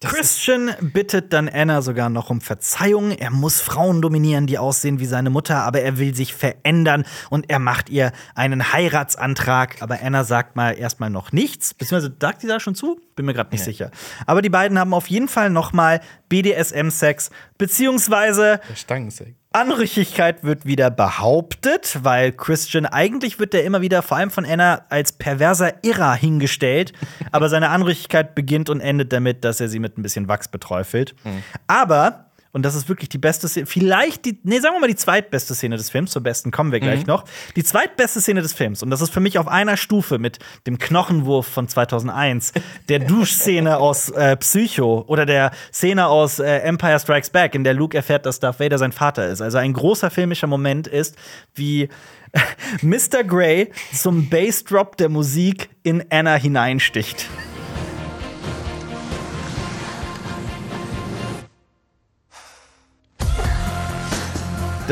Christian 0.08 0.74
bittet 0.80 1.32
dann 1.32 1.48
Anna 1.48 1.80
sogar 1.80 2.08
noch 2.08 2.30
um 2.30 2.40
Verzeihung. 2.40 3.12
Er 3.12 3.30
muss 3.30 3.60
Frauen 3.60 4.02
dominieren, 4.02 4.46
die 4.46 4.58
aussehen 4.58 4.98
wie 4.98 5.06
seine 5.06 5.30
Mutter, 5.30 5.62
aber 5.62 5.80
er 5.80 5.98
will 5.98 6.14
sich 6.14 6.34
verändern 6.34 7.04
und 7.30 7.48
er 7.48 7.60
macht 7.60 7.88
ihr 7.88 8.12
einen 8.34 8.72
Heiratsantrag. 8.72 9.80
Aber 9.80 10.00
Anna 10.02 10.24
sagt 10.24 10.56
mal 10.56 10.72
erstmal 10.72 11.10
noch 11.10 11.30
nichts. 11.32 11.74
Beziehungsweise 11.74 12.14
sagt 12.20 12.40
sie 12.40 12.48
da 12.48 12.58
schon 12.58 12.74
zu? 12.74 13.00
Bin 13.14 13.26
mir 13.26 13.34
gerade 13.34 13.50
nicht 13.52 13.64
sicher. 13.64 13.90
Aber 14.26 14.42
die 14.42 14.50
beiden 14.50 14.78
haben 14.78 14.92
auf 14.92 15.08
jeden 15.08 15.28
Fall 15.28 15.50
noch 15.50 15.72
mal 15.72 16.00
BDSM-Sex, 16.28 17.30
beziehungsweise 17.56 18.60
Stangensex. 18.74 19.41
Anrüchigkeit 19.52 20.44
wird 20.44 20.66
wieder 20.66 20.90
behauptet, 20.90 21.98
weil 22.02 22.32
Christian 22.32 22.86
eigentlich 22.86 23.38
wird 23.38 23.54
er 23.54 23.64
immer 23.64 23.80
wieder, 23.80 24.02
vor 24.02 24.16
allem 24.16 24.30
von 24.30 24.44
Anna, 24.44 24.82
als 24.88 25.12
perverser 25.12 25.74
Irrer 25.82 26.14
hingestellt. 26.14 26.92
aber 27.30 27.48
seine 27.48 27.70
Anrüchigkeit 27.70 28.34
beginnt 28.34 28.70
und 28.70 28.80
endet 28.80 29.12
damit, 29.12 29.44
dass 29.44 29.60
er 29.60 29.68
sie 29.68 29.78
mit 29.78 29.98
ein 29.98 30.02
bisschen 30.02 30.28
Wachs 30.28 30.48
beträufelt. 30.48 31.14
Mhm. 31.24 31.42
Aber 31.66 32.26
und 32.52 32.62
das 32.62 32.74
ist 32.74 32.88
wirklich 32.88 33.08
die 33.08 33.18
beste 33.18 33.48
Szene, 33.48 33.66
vielleicht 33.66 34.24
die, 34.24 34.38
nee, 34.42 34.60
sagen 34.60 34.74
wir 34.76 34.80
mal 34.80 34.86
die 34.86 34.96
zweitbeste 34.96 35.54
Szene 35.54 35.76
des 35.76 35.90
Films, 35.90 36.10
zur 36.10 36.22
besten 36.22 36.50
kommen 36.50 36.70
wir 36.70 36.80
gleich 36.80 37.00
mhm. 37.00 37.06
noch. 37.06 37.24
Die 37.56 37.64
zweitbeste 37.64 38.20
Szene 38.20 38.42
des 38.42 38.52
Films, 38.52 38.82
und 38.82 38.90
das 38.90 39.00
ist 39.00 39.12
für 39.12 39.20
mich 39.20 39.38
auf 39.38 39.48
einer 39.48 39.76
Stufe 39.76 40.18
mit 40.18 40.38
dem 40.66 40.78
Knochenwurf 40.78 41.46
von 41.46 41.66
2001, 41.66 42.52
der 42.88 42.98
Duschszene 43.00 43.78
aus 43.78 44.10
äh, 44.10 44.36
Psycho 44.36 45.04
oder 45.06 45.26
der 45.26 45.52
Szene 45.72 46.06
aus 46.06 46.38
äh, 46.38 46.58
Empire 46.58 47.00
Strikes 47.00 47.30
Back, 47.30 47.54
in 47.54 47.64
der 47.64 47.74
Luke 47.74 47.96
erfährt, 47.96 48.26
dass 48.26 48.38
Darth 48.38 48.60
Vader 48.60 48.78
sein 48.78 48.92
Vater 48.92 49.28
ist. 49.28 49.40
Also 49.40 49.58
ein 49.58 49.72
großer 49.72 50.10
filmischer 50.10 50.46
Moment 50.46 50.86
ist, 50.86 51.16
wie 51.54 51.88
Mr. 52.82 53.24
Grey 53.26 53.70
zum 53.92 54.28
Bassdrop 54.28 54.96
der 54.96 55.08
Musik 55.08 55.70
in 55.82 56.04
Anna 56.10 56.34
hineinsticht. 56.34 57.26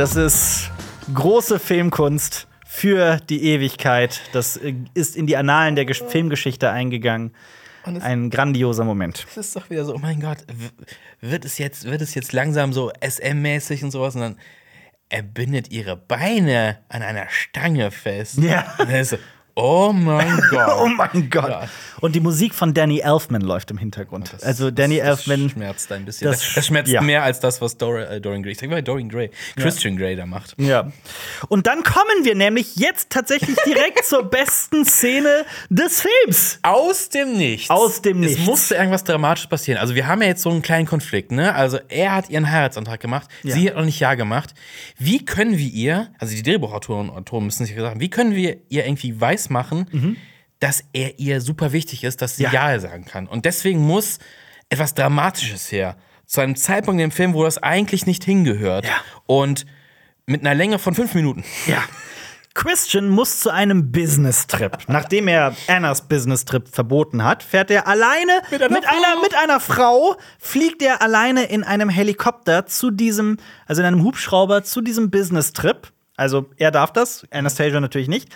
Das 0.00 0.16
ist 0.16 0.70
große 1.12 1.58
Filmkunst 1.58 2.48
für 2.64 3.18
die 3.28 3.44
Ewigkeit. 3.44 4.22
Das 4.32 4.56
äh, 4.56 4.72
ist 4.94 5.14
in 5.14 5.26
die 5.26 5.36
Annalen 5.36 5.76
der 5.76 5.84
Gesch 5.84 6.02
Filmgeschichte 6.02 6.70
eingegangen. 6.70 7.34
Ein 7.84 8.30
grandioser 8.30 8.84
Moment. 8.84 9.26
Das 9.34 9.48
ist 9.48 9.56
doch 9.56 9.68
wieder 9.68 9.84
so, 9.84 9.94
oh 9.94 9.98
mein 9.98 10.18
Gott, 10.18 10.38
wird 11.20 11.44
es 11.44 11.58
jetzt, 11.58 11.84
wird 11.84 12.00
es 12.00 12.14
jetzt 12.14 12.32
langsam 12.32 12.72
so 12.72 12.90
SM-mäßig 13.02 13.84
und 13.84 13.90
sowas 13.90 14.14
und 14.14 14.22
dann 14.22 14.38
er 15.10 15.22
bindet 15.22 15.70
ihre 15.70 15.98
Beine 15.98 16.78
an 16.88 17.02
einer 17.02 17.28
Stange 17.28 17.90
fest. 17.90 18.38
Ja. 18.38 18.74
Und 18.78 18.88
dann 18.88 19.00
ist 19.00 19.10
so, 19.10 19.18
Oh 19.60 19.92
mein 19.92 20.40
Gott. 20.50 20.68
oh 20.80 20.86
mein 20.86 21.28
Gott. 21.28 21.48
Ja. 21.48 21.68
Und 22.00 22.14
die 22.14 22.20
Musik 22.20 22.54
von 22.54 22.72
Danny 22.72 23.00
Elfman 23.00 23.42
läuft 23.42 23.70
im 23.70 23.76
Hintergrund. 23.76 24.32
Das, 24.32 24.42
also 24.42 24.70
Danny 24.70 24.96
das, 24.96 25.06
das 25.06 25.18
Elfman. 25.18 25.42
Das 25.44 25.52
schmerzt 25.52 25.92
ein 25.92 26.04
bisschen. 26.06 26.30
Das, 26.30 26.54
das 26.54 26.66
schmerzt 26.66 26.90
ja. 26.90 27.02
mehr 27.02 27.22
als 27.22 27.40
das, 27.40 27.60
was 27.60 27.76
Dor 27.76 27.98
äh, 27.98 28.20
Dorian 28.22 28.42
Gray, 28.42 28.52
ich 28.52 28.58
sag 28.58 28.70
mal 28.70 28.82
Dorian 28.82 29.10
Gray, 29.10 29.30
Christian 29.56 29.94
ja. 29.94 30.00
Gray 30.00 30.16
da 30.16 30.24
macht. 30.24 30.54
Ja. 30.58 30.90
Und 31.48 31.66
dann 31.66 31.82
kommen 31.82 32.24
wir 32.24 32.34
nämlich 32.34 32.76
jetzt 32.76 33.10
tatsächlich 33.10 33.56
direkt 33.66 34.04
zur 34.06 34.24
besten 34.24 34.86
Szene 34.86 35.44
des 35.68 36.00
Films. 36.00 36.58
Aus 36.62 37.10
dem 37.10 37.36
Nichts. 37.36 37.68
Aus 37.68 38.00
dem 38.00 38.20
Nichts. 38.20 38.40
Es 38.40 38.46
musste 38.46 38.76
irgendwas 38.76 39.04
Dramatisches 39.04 39.50
passieren. 39.50 39.78
Also 39.78 39.94
wir 39.94 40.06
haben 40.06 40.22
ja 40.22 40.28
jetzt 40.28 40.42
so 40.42 40.50
einen 40.50 40.62
kleinen 40.62 40.86
Konflikt, 40.86 41.32
ne? 41.32 41.54
Also 41.54 41.78
er 41.88 42.14
hat 42.14 42.30
ihren 42.30 42.50
Heiratsantrag 42.50 43.00
gemacht, 43.00 43.28
sie 43.42 43.68
hat 43.68 43.76
noch 43.76 43.84
nicht 43.84 44.00
Ja 44.00 44.14
gemacht. 44.14 44.54
Wie 44.96 45.22
können 45.24 45.58
wir 45.58 45.68
ihr, 45.68 46.08
also 46.18 46.34
die 46.34 46.42
Drehbuchautoren 46.42 47.10
Autoren 47.10 47.44
müssen 47.44 47.66
sich 47.66 47.76
sagen, 47.76 48.00
wie 48.00 48.08
können 48.08 48.34
wir 48.34 48.56
ihr 48.70 48.86
irgendwie 48.86 49.20
weismachen, 49.50 49.86
mhm 49.90 50.16
dass 50.60 50.84
er 50.92 51.18
ihr 51.18 51.40
super 51.40 51.72
wichtig 51.72 52.04
ist, 52.04 52.20
dass 52.20 52.36
sie 52.36 52.42
Ja, 52.42 52.52
ja 52.52 52.78
sagen 52.78 53.06
kann. 53.06 53.26
Und 53.26 53.46
deswegen 53.46 53.80
muss 53.80 54.18
etwas 54.68 54.92
Dramatisches 54.92 55.72
her. 55.72 55.96
Zu 56.26 56.42
einem 56.42 56.54
Zeitpunkt 56.54 57.00
im 57.00 57.10
Film, 57.10 57.32
wo 57.32 57.44
das 57.44 57.62
eigentlich 57.62 58.04
nicht 58.04 58.24
hingehört. 58.24 58.84
Ja. 58.84 58.92
Und 59.24 59.64
mit 60.26 60.42
einer 60.42 60.54
Länge 60.54 60.78
von 60.78 60.94
fünf 60.94 61.14
Minuten. 61.14 61.44
Ja. 61.66 61.82
Christian 62.52 63.08
muss 63.08 63.40
zu 63.40 63.48
einem 63.48 63.90
Business-Trip. 63.90 64.76
Nachdem 64.88 65.28
er 65.28 65.56
Annas 65.66 66.06
Business-Trip 66.06 66.68
verboten 66.68 67.24
hat, 67.24 67.42
fährt 67.42 67.70
er 67.70 67.88
alleine 67.88 68.42
mit, 68.50 68.62
einer, 68.62 68.74
mit 68.74 68.86
einer, 68.86 69.22
mit 69.22 69.34
einer 69.34 69.60
Frau, 69.60 70.16
fliegt 70.38 70.82
er 70.82 71.00
alleine 71.00 71.44
in 71.44 71.64
einem 71.64 71.88
Helikopter 71.88 72.66
zu 72.66 72.90
diesem, 72.90 73.38
also 73.66 73.80
in 73.80 73.86
einem 73.86 74.02
Hubschrauber 74.04 74.62
zu 74.62 74.82
diesem 74.82 75.10
Business-Trip. 75.10 75.90
Also 76.16 76.50
er 76.58 76.70
darf 76.70 76.92
das, 76.92 77.26
Anastasia 77.30 77.80
natürlich 77.80 78.08
nicht. 78.08 78.28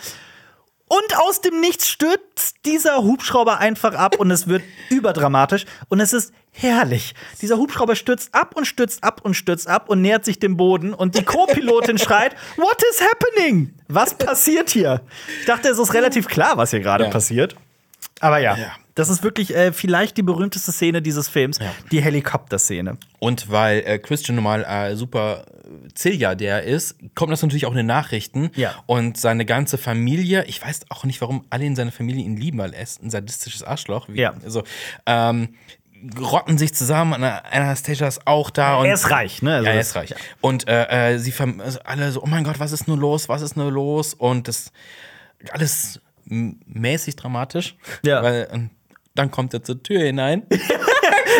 Und 0.87 1.17
aus 1.17 1.41
dem 1.41 1.61
Nichts 1.61 1.89
stürzt 1.89 2.57
dieser 2.67 3.03
Hubschrauber 3.03 3.59
einfach 3.59 3.95
ab 3.95 4.19
und 4.19 4.31
es 4.31 4.49
wird 4.49 4.63
überdramatisch 4.91 5.65
und 5.89 6.01
es 6.01 6.13
ist 6.13 6.33
herrlich. 6.51 7.15
Dieser 7.41 7.57
Hubschrauber 7.57 7.97
stürzt 7.97 8.35
ab 8.35 8.55
und 8.55 8.67
stürzt 8.67 9.03
ab 9.03 9.21
und 9.25 9.35
stürzt 9.35 9.67
ab 9.67 9.89
und 9.89 10.03
nähert 10.03 10.25
sich 10.25 10.39
dem 10.39 10.57
Boden 10.57 10.93
und 10.93 11.17
die 11.17 11.25
Co-Pilotin 11.25 11.99
schreit: 11.99 12.37
What 12.57 12.83
is 12.91 13.01
happening? 13.01 13.75
Was 13.89 14.17
passiert 14.17 14.71
hier? 14.71 15.01
Ich 15.41 15.47
dachte, 15.47 15.69
es 15.69 15.79
ist 15.79 15.95
relativ 15.95 16.29
klar, 16.29 16.57
was 16.57 16.71
hier 16.71 16.81
gerade 16.81 17.05
ja. 17.05 17.11
passiert. 17.11 17.57
Aber 18.21 18.39
ja, 18.39 18.57
ja, 18.57 18.73
das 18.95 19.09
ist 19.09 19.23
wirklich 19.23 19.55
äh, 19.55 19.73
vielleicht 19.73 20.17
die 20.17 20.23
berühmteste 20.23 20.71
Szene 20.71 21.03
dieses 21.03 21.29
Films, 21.29 21.59
ja. 21.59 21.73
die 21.91 22.01
Helikopter-Szene. 22.01 22.97
Und 23.19 23.51
weil 23.51 23.81
äh, 23.81 23.99
Christian 23.99 24.37
normal 24.37 24.65
äh, 24.65 24.95
super 24.95 25.45
Zilja 25.95 26.35
der 26.35 26.63
ist, 26.63 26.97
kommt 27.15 27.33
das 27.33 27.43
natürlich 27.43 27.67
auch 27.67 27.73
in 27.73 27.79
den 27.79 27.87
Nachrichten. 27.87 28.51
Ja. 28.55 28.75
Und 28.87 29.17
seine 29.19 29.45
ganze 29.45 29.79
Familie, 29.79 30.45
ich 30.45 30.63
weiß 30.63 30.83
auch 30.91 31.05
nicht, 31.05 31.21
warum 31.21 31.45
alle 31.51 31.65
in 31.65 31.75
seiner 31.75 31.93
Familie 31.93 32.25
ihn 32.25 32.37
lieben, 32.37 32.59
weil 32.59 32.73
er 32.73 32.83
ist 32.83 33.03
ein 33.03 33.11
sadistisches 33.11 33.63
Arschloch. 33.63 34.09
Wie, 34.09 34.21
ja. 34.21 34.35
Also, 34.45 34.63
ähm, 35.07 35.55
rotten 36.21 36.59
sich 36.59 36.75
zusammen. 36.75 37.25
Anastasia 37.25 38.07
ist 38.07 38.27
auch 38.27 38.51
da. 38.51 38.77
Und, 38.77 38.87
er 38.87 38.95
ist 38.95 39.11
reich, 39.11 39.43
ne? 39.43 39.57
Also 39.57 39.67
ja, 39.67 39.73
er 39.73 39.81
ist 39.81 39.97
reich. 39.97 40.11
Ja. 40.11 40.17
Und 40.41 40.69
äh, 40.69 41.15
äh 41.15 41.19
sie 41.19 41.33
also 41.59 41.81
alle 41.85 42.13
so, 42.13 42.23
oh 42.23 42.27
mein 42.27 42.45
Gott, 42.45 42.61
was 42.61 42.73
ist 42.73 42.87
nur 42.87 42.99
los? 42.99 43.29
Was 43.29 43.43
ist 43.43 43.57
nur 43.57 43.73
los? 43.73 44.15
Und 44.15 44.47
das 44.47 44.71
alles 45.51 46.01
mäßig 46.27 47.17
dramatisch. 47.17 47.77
Ja. 48.05 48.23
Weil, 48.23 48.71
dann 49.15 49.31
kommt 49.31 49.55
er 49.55 49.63
zur 49.63 49.83
Tür 49.83 50.01
hinein. 50.03 50.43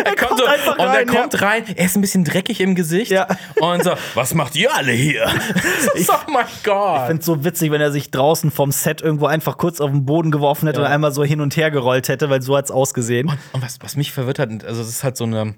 er 0.05 0.15
kommt, 0.15 0.39
so, 0.39 0.45
und 0.45 0.79
rein, 0.79 0.95
er 0.95 1.05
kommt 1.05 1.33
ja. 1.33 1.39
rein, 1.39 1.63
er 1.75 1.85
ist 1.85 1.95
ein 1.97 2.01
bisschen 2.01 2.23
dreckig 2.23 2.61
im 2.61 2.73
Gesicht 2.73 3.11
ja. 3.11 3.27
und 3.59 3.83
so, 3.83 3.93
was 4.13 4.33
macht 4.33 4.55
ihr 4.55 4.73
alle 4.73 4.93
hier? 4.93 5.27
ich, 5.95 6.07
oh 6.09 6.31
mein 6.31 6.45
Gott. 6.63 7.01
Ich 7.01 7.07
finde 7.07 7.19
es 7.19 7.25
so 7.25 7.43
witzig, 7.43 7.71
wenn 7.71 7.81
er 7.81 7.91
sich 7.91 8.11
draußen 8.11 8.49
vom 8.51 8.71
Set 8.71 9.01
irgendwo 9.01 9.25
einfach 9.25 9.57
kurz 9.57 9.81
auf 9.81 9.91
den 9.91 10.05
Boden 10.05 10.31
geworfen 10.31 10.67
hätte 10.67 10.79
ja. 10.79 10.87
und 10.87 10.91
einmal 10.91 11.11
so 11.11 11.23
hin 11.23 11.41
und 11.41 11.57
her 11.57 11.69
gerollt 11.69 12.07
hätte, 12.07 12.29
weil 12.29 12.41
so 12.41 12.55
hat 12.55 12.65
es 12.65 12.71
ausgesehen. 12.71 13.27
Und, 13.27 13.37
und, 13.51 13.61
was, 13.61 13.79
was 13.81 13.97
mich 13.97 14.11
verwirrt 14.11 14.39
hat, 14.39 14.63
also 14.63 14.81
es 14.81 14.89
ist 14.89 15.03
halt 15.03 15.17
so 15.17 15.25
eine 15.25 15.55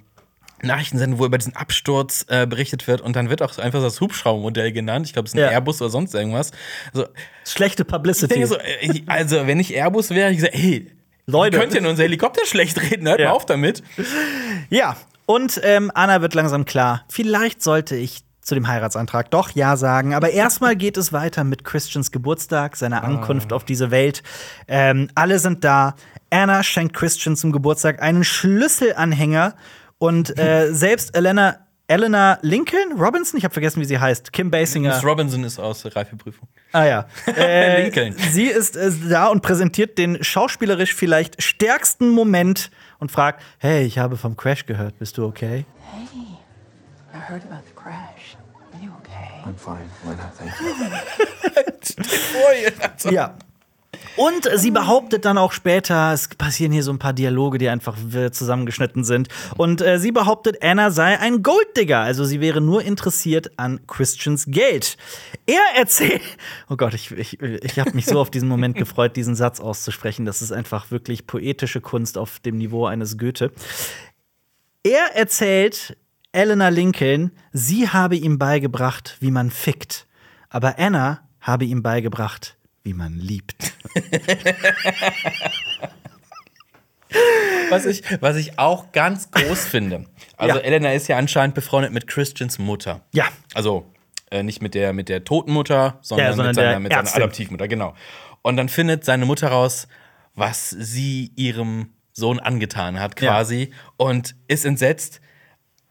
Nachrichtensendung, 0.62 1.20
wo 1.20 1.26
über 1.26 1.38
diesen 1.38 1.56
Absturz 1.56 2.26
äh, 2.30 2.48
berichtet 2.48 2.88
wird 2.88 3.02
und 3.02 3.16
dann 3.16 3.30
wird 3.30 3.42
auch 3.42 3.54
so 3.54 3.62
einfach 3.62 3.82
das 3.82 4.02
Hubschraubermodell 4.02 4.72
genannt. 4.72 5.06
Ich 5.06 5.14
glaube, 5.14 5.28
es 5.28 5.34
ist 5.34 5.40
ein 5.40 5.44
ja. 5.44 5.52
Airbus 5.52 5.82
oder 5.82 5.90
sonst 5.90 6.14
irgendwas. 6.14 6.52
Also, 6.94 7.08
Schlechte 7.46 7.86
Publicity. 7.86 8.42
Ich 8.42 8.48
so, 8.48 8.58
äh, 8.58 9.04
also, 9.08 9.48
wenn 9.48 9.60
ich 9.60 9.76
Airbus 9.76 10.10
wäre, 10.10 10.32
ich 10.32 10.38
gesagt, 10.38 10.56
hey, 10.56 10.92
Leute. 11.26 11.60
Könnt 11.60 11.74
ihr 11.74 11.82
nur 11.82 11.92
unser 11.92 12.04
Helikopter 12.04 12.46
schlecht 12.46 12.82
reden, 12.82 13.08
hört 13.08 13.20
ja. 13.20 13.28
mal 13.28 13.34
auf 13.34 13.46
damit. 13.46 13.84
Ja, 14.70 14.96
und 15.26 15.60
ähm, 15.64 15.92
Anna 15.94 16.22
wird 16.22 16.34
langsam 16.34 16.64
klar, 16.66 17.04
vielleicht 17.10 17.62
sollte 17.62 17.96
ich 17.98 18.24
zu 18.48 18.56
dem 18.56 18.68
Heiratsantrag 18.68 19.30
doch 19.30 19.52
Ja 19.52 19.76
sagen. 19.76 20.14
Aber 20.14 20.30
erstmal 20.30 20.78
geht 20.78 20.96
es 20.96 21.12
weiter 21.12 21.44
mit 21.44 21.66
Christians 21.66 22.12
Geburtstag, 22.12 22.78
seiner 22.78 23.04
Ankunft 23.04 23.52
oh. 23.52 23.58
auf 23.58 23.66
diese 23.66 23.92
Welt. 23.92 24.24
Ähm, 24.70 25.10
alle 25.16 25.40
sind 25.40 25.66
da. 25.66 25.96
Anna 26.30 26.64
schenkt 26.64 26.96
Christian 26.96 27.36
zum 27.36 27.52
Geburtstag 27.52 28.02
einen 28.02 28.24
Schlüsselanhänger 28.24 29.56
und 29.98 30.38
äh, 30.38 30.74
selbst 30.74 31.16
Elena 31.16 31.68
Eleanor 31.90 32.38
Lincoln 32.42 33.00
Robinson, 33.00 33.38
ich 33.38 33.46
habe 33.46 33.54
vergessen, 33.54 33.80
wie 33.80 33.86
sie 33.86 33.98
heißt. 33.98 34.34
Kim 34.34 34.52
Basinger. 34.52 34.94
Miss 34.94 35.06
Robinson 35.06 35.46
ist 35.46 35.58
aus 35.58 35.84
der 35.84 35.96
Reifeprüfung. 35.96 36.50
Ah 36.74 36.84
ja. 36.84 37.06
Äh, 37.28 37.84
Lincoln. 37.84 38.14
Sie 38.32 38.48
ist 38.48 38.76
äh, 38.76 38.92
da 39.10 39.28
und 39.28 39.42
präsentiert 39.42 39.98
den 39.98 40.22
schauspielerisch 40.22 40.94
vielleicht 40.94 41.42
stärksten 41.42 42.10
Moment 42.10 42.72
und 43.00 43.10
fragt: 43.10 43.42
Hey, 43.58 43.86
ich 43.86 44.00
habe 44.00 44.18
vom 44.18 44.36
Crash 44.36 44.66
gehört. 44.66 45.00
Bist 45.00 45.18
du 45.18 45.26
okay? 45.26 45.66
Hey, 45.92 46.08
I 47.14 47.32
heard 47.32 47.44
about 47.46 47.64
the 47.66 47.74
crash. 47.74 48.36
Are 48.74 48.84
you 48.84 48.92
okay? 49.00 49.42
I'm 49.46 49.56
fine. 49.56 49.90
Why 50.04 50.16
not? 50.16 50.36
Thank 50.36 50.52
you. 53.06 53.12
ja, 53.12 53.34
und 54.16 54.50
sie 54.56 54.72
behauptet 54.72 55.26
dann 55.26 55.38
auch 55.38 55.52
später, 55.52 56.12
es 56.12 56.28
passieren 56.30 56.72
hier 56.72 56.84
so 56.84 56.92
ein 56.92 57.00
paar 57.00 57.14
Dialoge, 57.14 57.58
die 57.58 57.70
einfach 57.70 57.96
zusammengeschnitten 58.32 59.04
sind. 59.04 59.30
Und 59.58 59.82
äh, 59.82 60.00
sie 60.00 60.12
behauptet, 60.12 60.62
Anna 60.62 60.92
sei 60.92 61.20
ein 61.20 61.44
Golddigger, 61.44 62.00
also 62.00 62.26
sie 62.26 62.42
wäre 62.42 62.60
nur 62.60 62.84
interessiert 62.84 63.52
an 63.58 63.80
Christians 63.88 64.46
Geld. 64.48 64.98
Er 65.46 65.62
erzählt, 65.76 66.22
oh 66.70 66.76
Gott, 66.76 66.94
ich, 66.94 67.12
ich, 67.12 67.42
ich 67.42 67.80
habe 67.80 67.92
mich 67.92 68.06
so 68.06 68.20
auf 68.20 68.32
diesen 68.32 68.50
Moment 68.50 68.76
gefreut, 68.78 69.16
diesen 69.16 69.36
Satz 69.36 69.60
auszusprechen. 69.60 70.26
Das 70.26 70.42
ist 70.42 70.52
einfach 70.52 70.92
wirklich 70.92 71.28
poetische 71.28 71.82
Kunst 71.82 72.18
auf 72.18 72.40
dem 72.40 72.58
Niveau 72.58 72.86
eines 72.86 73.18
Goethe. 73.18 73.52
Er 74.84 75.16
erzählt 75.16 75.98
Eleanor 76.32 76.72
Lincoln, 76.72 77.32
sie 77.52 77.90
habe 77.90 78.16
ihm 78.16 78.38
beigebracht, 78.38 79.18
wie 79.20 79.32
man 79.32 79.52
fickt. 79.52 80.08
Aber 80.50 80.80
Anna 80.80 81.22
habe 81.40 81.66
ihm 81.66 81.82
beigebracht, 81.82 82.57
wie 82.88 82.94
man 82.94 83.20
liebt. 83.20 83.74
was, 87.70 87.86
ich, 87.86 88.02
was 88.22 88.38
ich 88.38 88.58
auch 88.58 88.94
ganz 88.94 89.30
groß 89.30 89.66
finde. 89.66 90.06
Also, 90.38 90.58
ja. 90.58 90.64
Elena 90.64 90.94
ist 90.94 91.10
ja 91.10 91.18
anscheinend 91.18 91.54
befreundet 91.54 91.92
mit 91.92 92.08
Christians 92.08 92.60
Mutter. 92.60 93.02
Ja. 93.14 93.26
Also, 93.54 93.92
äh, 94.32 94.42
nicht 94.42 94.62
mit 94.62 94.74
der, 94.74 94.94
mit 94.94 95.10
der 95.10 95.26
toten 95.26 95.52
Mutter, 95.52 96.00
sondern, 96.02 96.28
ja, 96.28 96.34
sondern 96.34 96.48
mit, 96.48 96.56
seiner, 96.56 96.80
mit 96.80 96.94
seiner 96.94 97.14
Adoptivmutter, 97.14 97.68
genau. 97.68 97.94
Und 98.42 98.56
dann 98.56 98.70
findet 98.70 99.04
seine 99.04 99.26
Mutter 99.26 99.50
raus, 99.50 99.90
was 100.34 100.70
sie 100.70 101.34
ihrem 101.36 101.90
Sohn 102.14 102.40
angetan 102.40 103.02
hat, 103.02 103.18
quasi, 103.18 103.64
ja. 103.64 103.76
und 103.98 104.34
ist 104.48 104.64
entsetzt. 104.64 105.20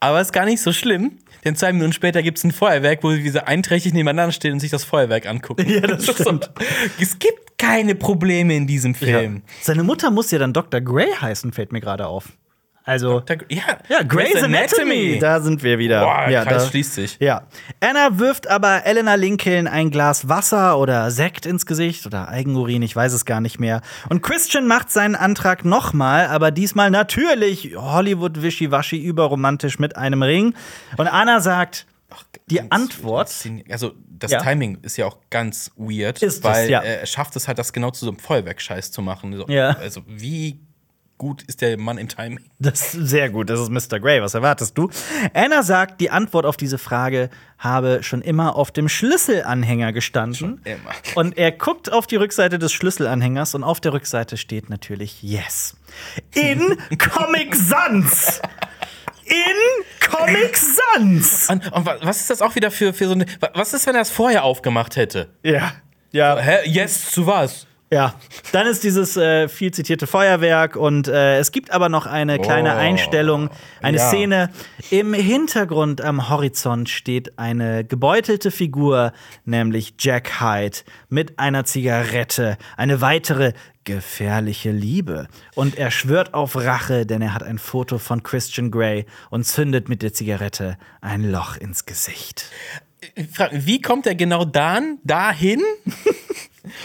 Aber 0.00 0.20
ist 0.20 0.32
gar 0.32 0.44
nicht 0.44 0.60
so 0.60 0.72
schlimm, 0.72 1.18
denn 1.44 1.56
zwei 1.56 1.72
Minuten 1.72 1.92
später 1.92 2.22
gibt 2.22 2.38
es 2.38 2.44
ein 2.44 2.50
Feuerwerk, 2.52 3.02
wo 3.02 3.12
diese 3.12 3.46
einträchtig 3.46 3.94
nebeneinander 3.94 4.32
stehen 4.32 4.52
und 4.52 4.60
sich 4.60 4.70
das 4.70 4.84
Feuerwerk 4.84 5.26
angucken. 5.26 5.64
Ja, 5.68 5.80
das 5.80 6.00
ist 6.00 6.16
so- 6.18 6.22
stimmt. 6.24 6.50
Es 7.00 7.18
gibt 7.18 7.58
keine 7.58 7.94
Probleme 7.94 8.54
in 8.54 8.66
diesem 8.66 8.94
Film. 8.94 9.42
Seine 9.62 9.82
Mutter 9.82 10.10
muss 10.10 10.30
ja 10.30 10.38
dann 10.38 10.52
Dr. 10.52 10.80
Grey 10.82 11.10
heißen, 11.20 11.52
fällt 11.52 11.72
mir 11.72 11.80
gerade 11.80 12.06
auf. 12.06 12.28
Also. 12.86 13.22
Ja, 13.48 13.62
Ja, 13.88 14.02
Grey's 14.04 14.42
Anatomy. 14.42 15.18
Da 15.18 15.40
sind 15.40 15.62
wir 15.64 15.78
wieder. 15.78 16.02
Boah, 16.04 16.28
ja, 16.30 16.44
Kreis 16.44 16.62
da, 16.64 16.70
schließt 16.70 16.94
sich. 16.94 17.16
Ja. 17.18 17.42
Anna 17.80 18.18
wirft 18.20 18.46
aber 18.46 18.86
Elena 18.86 19.16
Lincoln 19.16 19.66
ein 19.66 19.90
Glas 19.90 20.28
Wasser 20.28 20.78
oder 20.78 21.10
Sekt 21.10 21.46
ins 21.46 21.66
Gesicht 21.66 22.06
oder 22.06 22.28
Eigenurin, 22.28 22.82
ich 22.82 22.94
weiß 22.94 23.12
es 23.12 23.24
gar 23.24 23.40
nicht 23.40 23.58
mehr. 23.58 23.80
Und 24.08 24.22
Christian 24.22 24.68
macht 24.68 24.90
seinen 24.92 25.16
Antrag 25.16 25.64
nochmal, 25.64 26.28
aber 26.28 26.52
diesmal 26.52 26.90
natürlich 26.90 27.74
Hollywood-Wischiwaschi 27.76 28.96
überromantisch 29.02 29.78
mit 29.78 29.96
einem 29.96 30.22
Ring. 30.22 30.54
Und 30.96 31.08
Anna 31.08 31.40
sagt, 31.40 31.86
die 32.48 32.56
Ganz- 32.56 32.68
Antwort. 32.70 33.34
Also, 33.68 33.92
das 34.08 34.30
Ja. 34.30 34.40
Timing 34.40 34.78
ist 34.82 34.96
ja 34.96 35.06
auch 35.06 35.18
ganz 35.28 35.72
weird, 35.76 36.22
Ist 36.22 36.36
es, 36.38 36.44
weil 36.44 36.70
ja. 36.70 36.80
er 36.82 37.04
schafft 37.06 37.34
es 37.36 37.48
halt, 37.48 37.58
das 37.58 37.72
genau 37.72 37.90
zu 37.90 38.04
so 38.04 38.10
einem 38.12 38.20
Feuerwerkscheiß 38.20 38.92
zu 38.92 39.02
machen. 39.02 39.36
So, 39.36 39.46
Ja. 39.48 39.70
Also, 39.76 40.02
wie 40.06 40.60
gut 41.18 41.42
ist 41.44 41.60
der 41.62 41.78
Mann 41.78 41.98
im 41.98 42.08
Timing? 42.08 42.44
Das 42.58 42.94
ist 42.94 43.08
sehr 43.08 43.30
gut, 43.30 43.48
das 43.50 43.60
ist 43.60 43.70
Mr. 43.70 43.98
Grey. 44.00 44.20
Was 44.22 44.34
erwartest 44.34 44.76
du? 44.76 44.90
Anna 45.34 45.62
sagt, 45.62 46.00
die 46.00 46.10
Antwort 46.10 46.44
auf 46.46 46.56
diese 46.56 46.78
Frage 46.78 47.30
habe 47.58 48.02
schon 48.02 48.22
immer 48.22 48.56
auf 48.56 48.70
dem 48.70 48.88
Schlüsselanhänger 48.88 49.92
gestanden. 49.92 50.60
immer. 50.64 50.90
Und 51.14 51.38
er 51.38 51.52
guckt 51.52 51.90
auf 51.92 52.06
die 52.06 52.16
Rückseite 52.16 52.58
des 52.58 52.72
Schlüsselanhängers 52.72 53.54
und 53.54 53.64
auf 53.64 53.80
der 53.80 53.92
Rückseite 53.92 54.36
steht 54.36 54.68
natürlich 54.70 55.22
Yes. 55.22 55.76
In 56.34 56.76
Comic 56.98 57.54
Sans. 57.54 58.40
In 59.24 60.08
Comic 60.08 60.56
Sans. 60.56 61.48
Und, 61.50 61.72
und 61.72 61.86
wa- 61.86 61.96
was 62.02 62.20
ist 62.20 62.30
das 62.30 62.42
auch 62.42 62.54
wieder 62.54 62.70
für, 62.70 62.92
für 62.94 63.06
so 63.08 63.14
eine. 63.14 63.26
wa- 63.40 63.50
Was 63.54 63.72
ist, 63.74 63.86
wenn 63.86 63.94
er 63.96 64.02
es 64.02 64.10
vorher 64.10 64.44
aufgemacht 64.44 64.96
hätte? 64.96 65.30
Ja. 65.42 65.72
Ja. 66.12 66.38
Hä? 66.38 66.58
Yes, 66.68 67.10
zu 67.10 67.26
was? 67.26 67.66
Ja, 67.96 68.14
dann 68.52 68.66
ist 68.66 68.84
dieses 68.84 69.16
äh, 69.16 69.48
viel 69.48 69.72
zitierte 69.72 70.06
Feuerwerk 70.06 70.76
und 70.76 71.08
äh, 71.08 71.38
es 71.38 71.50
gibt 71.50 71.70
aber 71.70 71.88
noch 71.88 72.04
eine 72.04 72.38
kleine 72.38 72.74
Oh, 72.74 72.78
Einstellung, 72.78 73.48
eine 73.80 73.96
ja. 73.96 74.08
Szene. 74.08 74.50
Im 74.90 75.14
Hintergrund 75.14 76.02
am 76.02 76.28
Horizont 76.28 76.90
steht 76.90 77.38
eine 77.38 77.86
gebeutelte 77.86 78.50
Figur, 78.50 79.14
nämlich 79.46 79.94
Jack 79.98 80.42
Hyde, 80.42 80.76
mit 81.08 81.38
einer 81.38 81.64
Zigarette. 81.64 82.58
Eine 82.76 83.00
weitere 83.00 83.54
gefährliche 83.84 84.72
Liebe. 84.72 85.26
Und 85.54 85.78
er 85.78 85.90
schwört 85.90 86.34
auf 86.34 86.54
Rache, 86.54 87.06
denn 87.06 87.22
er 87.22 87.32
hat 87.32 87.44
ein 87.44 87.56
Foto 87.56 87.96
von 87.96 88.22
Christian 88.22 88.70
Grey 88.70 89.06
und 89.30 89.44
zündet 89.44 89.88
mit 89.88 90.02
der 90.02 90.12
Zigarette 90.12 90.76
ein 91.00 91.22
Loch 91.30 91.56
ins 91.56 91.86
Gesicht. 91.86 92.44
Ich 93.14 93.28
frag 93.28 93.52
mich, 93.54 93.64
Wie 93.64 93.80
kommt 93.80 94.06
er 94.06 94.14
genau 94.14 94.44
dann 94.44 94.98
dahin? 95.02 95.62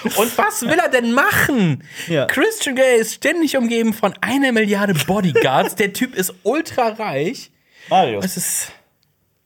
Und 0.04 0.38
was 0.38 0.62
will 0.62 0.78
er 0.80 0.90
denn 0.90 1.14
machen? 1.14 1.84
Ja. 2.08 2.26
Christian 2.26 2.76
Grey 2.76 3.00
ist 3.00 3.16
ständig 3.16 3.58
umgeben 3.58 3.94
von 3.94 4.14
einer 4.22 4.52
Milliarde 4.52 4.94
Bodyguards. 4.94 5.76
Der 5.76 5.94
Typ 5.94 6.16
ist 6.16 6.34
ultra 6.44 6.90
reich. 6.90 7.52
Marius. 7.90 8.26
Es 8.26 8.38
ist 8.38 8.72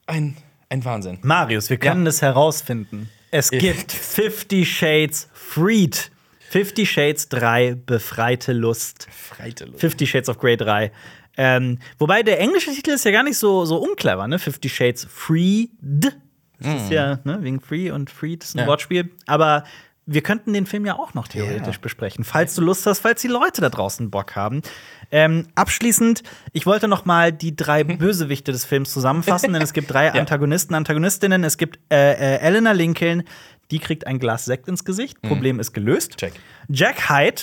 ein, 0.08 0.38
ein 0.70 0.84
Wahnsinn. 0.86 1.20
Marius, 1.22 1.70
wir 1.70 1.78
können 1.78 2.06
es 2.08 2.22
herausfinden. 2.22 3.10
Es 3.32 3.50
gibt 3.52 3.92
Fifty 3.92 4.66
Shades 4.66 5.30
Freed. 5.34 6.12
Fifty 6.50 6.86
Shades 6.86 7.28
3 7.30 7.76
Befreite 7.86 8.54
Lust. 8.54 9.08
Freite 9.12 9.66
Luft. 9.66 9.80
Fifty 9.80 10.08
Shades 10.08 10.30
of 10.30 10.38
Grey 10.38 10.56
3. 10.56 10.92
Ähm, 11.38 11.80
wobei 11.98 12.24
der 12.24 12.40
englische 12.40 12.72
Titel 12.72 12.92
ist 12.92 13.04
ja 13.04 13.12
gar 13.12 13.24
nicht 13.24 13.38
so, 13.38 13.66
so 13.66 13.78
unclever, 13.78 14.26
ne? 14.28 14.40
Fifty 14.40 14.70
Shades 14.70 15.06
Freed. 15.10 15.70
Das 16.60 16.84
ist 16.84 16.92
ja, 16.92 17.20
ne, 17.26 17.40
wegen 17.42 17.60
Free 17.60 17.92
und 17.92 18.10
Freed 18.10 18.44
ist 18.46 18.56
ein 18.56 18.60
Ja. 18.60 18.68
Wortspiel. 18.68 19.10
Aber 19.26 19.66
wir 20.08 20.22
könnten 20.22 20.54
den 20.54 20.66
Film 20.68 20.86
ja 20.86 20.96
auch 21.00 21.14
noch 21.16 21.28
theoretisch 21.28 21.76
Ja. 21.78 21.82
besprechen, 21.82 22.24
falls 22.24 22.54
du 22.56 22.62
Lust 22.62 22.86
hast, 22.86 23.00
falls 23.00 23.22
die 23.22 23.28
Leute 23.28 23.62
da 23.62 23.70
draußen 23.70 24.12
Bock 24.12 24.36
haben. 24.36 24.62
Ähm, 25.12 25.48
abschließend, 25.56 26.22
ich 26.54 26.66
wollte 26.66 26.88
noch 26.88 27.06
mal 27.06 27.32
die 27.32 27.56
drei 27.56 27.84
Bösewichte 27.84 28.52
des 28.52 28.66
Films 28.66 28.94
zusammenfassen, 28.94 29.54
denn 29.54 29.62
es 29.62 29.74
gibt 29.74 29.92
drei 29.92 30.12
Antagonisten, 30.20 30.76
Antagonistinnen. 30.76 31.44
Es 31.44 31.58
gibt 31.58 31.80
äh, 31.92 32.14
äh, 32.14 32.40
Elena 32.40 32.72
Lincoln, 32.74 33.24
die 33.72 33.80
kriegt 33.80 34.06
ein 34.06 34.20
Glas 34.20 34.46
Sekt 34.46 34.68
ins 34.68 34.86
Gesicht. 34.86 35.22
Problem 35.24 35.60
ist 35.60 35.74
gelöst. 35.74 36.18
Check. 36.18 36.34
Jack 36.70 37.10
Hyde 37.10 37.42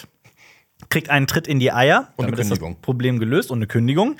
kriegt 0.89 1.11
einen 1.11 1.27
Tritt 1.27 1.49
in 1.49 1.59
die 1.59 1.73
Eier. 1.73 2.13
Und 2.17 2.27
eine 2.27 2.33
Damit 2.37 2.41
ist 2.41 2.49
Kündigung. 2.51 2.75
Das 2.75 2.83
Problem 2.83 3.19
gelöst 3.19 3.51
und 3.51 3.59
eine 3.59 3.67
Kündigung. 3.67 4.17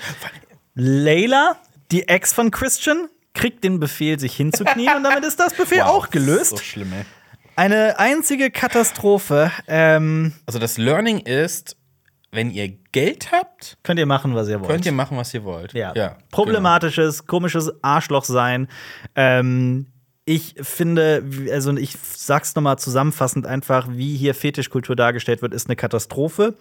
Layla, 0.75 1.57
die 1.91 2.07
Ex 2.07 2.33
von 2.33 2.51
Christian, 2.51 3.07
kriegt 3.33 3.63
den 3.63 3.79
Befehl, 3.79 4.19
sich 4.19 4.35
hinzuknien 4.35 4.95
und 4.97 5.03
damit 5.03 5.23
ist 5.23 5.39
das 5.39 5.53
Befehl 5.53 5.81
auch 5.81 6.09
gelöst. 6.09 6.51
So 6.51 6.57
schlimm, 6.57 6.91
ey. 6.93 7.05
Eine 7.55 7.99
einzige 7.99 8.51
Katastrophe. 8.51 9.51
Ähm, 9.67 10.33
Also 10.45 10.59
das 10.59 10.77
Learning 10.77 11.19
ist, 11.19 11.77
wenn 12.31 12.49
ihr 12.51 12.69
Geld 12.91 13.31
habt, 13.31 13.77
könnt 13.83 13.99
ihr 13.99 14.05
machen, 14.05 14.33
was 14.35 14.47
ihr 14.47 14.59
wollt. 14.59 14.69
könnt 14.69 14.85
ihr 14.85 14.91
machen, 14.91 15.17
was 15.17 15.33
ihr 15.33 15.43
wollt. 15.43 15.73
ja. 15.73 15.91
genau. 15.93 16.15
Problematisches, 16.31 17.27
komisches 17.27 17.71
Arschloch 17.83 18.25
sein. 18.25 18.67
Ähm, 19.15 19.87
ich 20.25 20.55
finde, 20.61 21.23
also 21.51 21.75
ich 21.75 21.97
sag's 22.15 22.55
nochmal 22.55 22.79
zusammenfassend 22.79 23.45
einfach, 23.45 23.87
wie 23.91 24.15
hier 24.15 24.33
Fetischkultur 24.33 24.95
dargestellt 24.95 25.41
wird, 25.41 25.53
ist 25.53 25.67
eine 25.67 25.75
Katastrophe. 25.75 26.55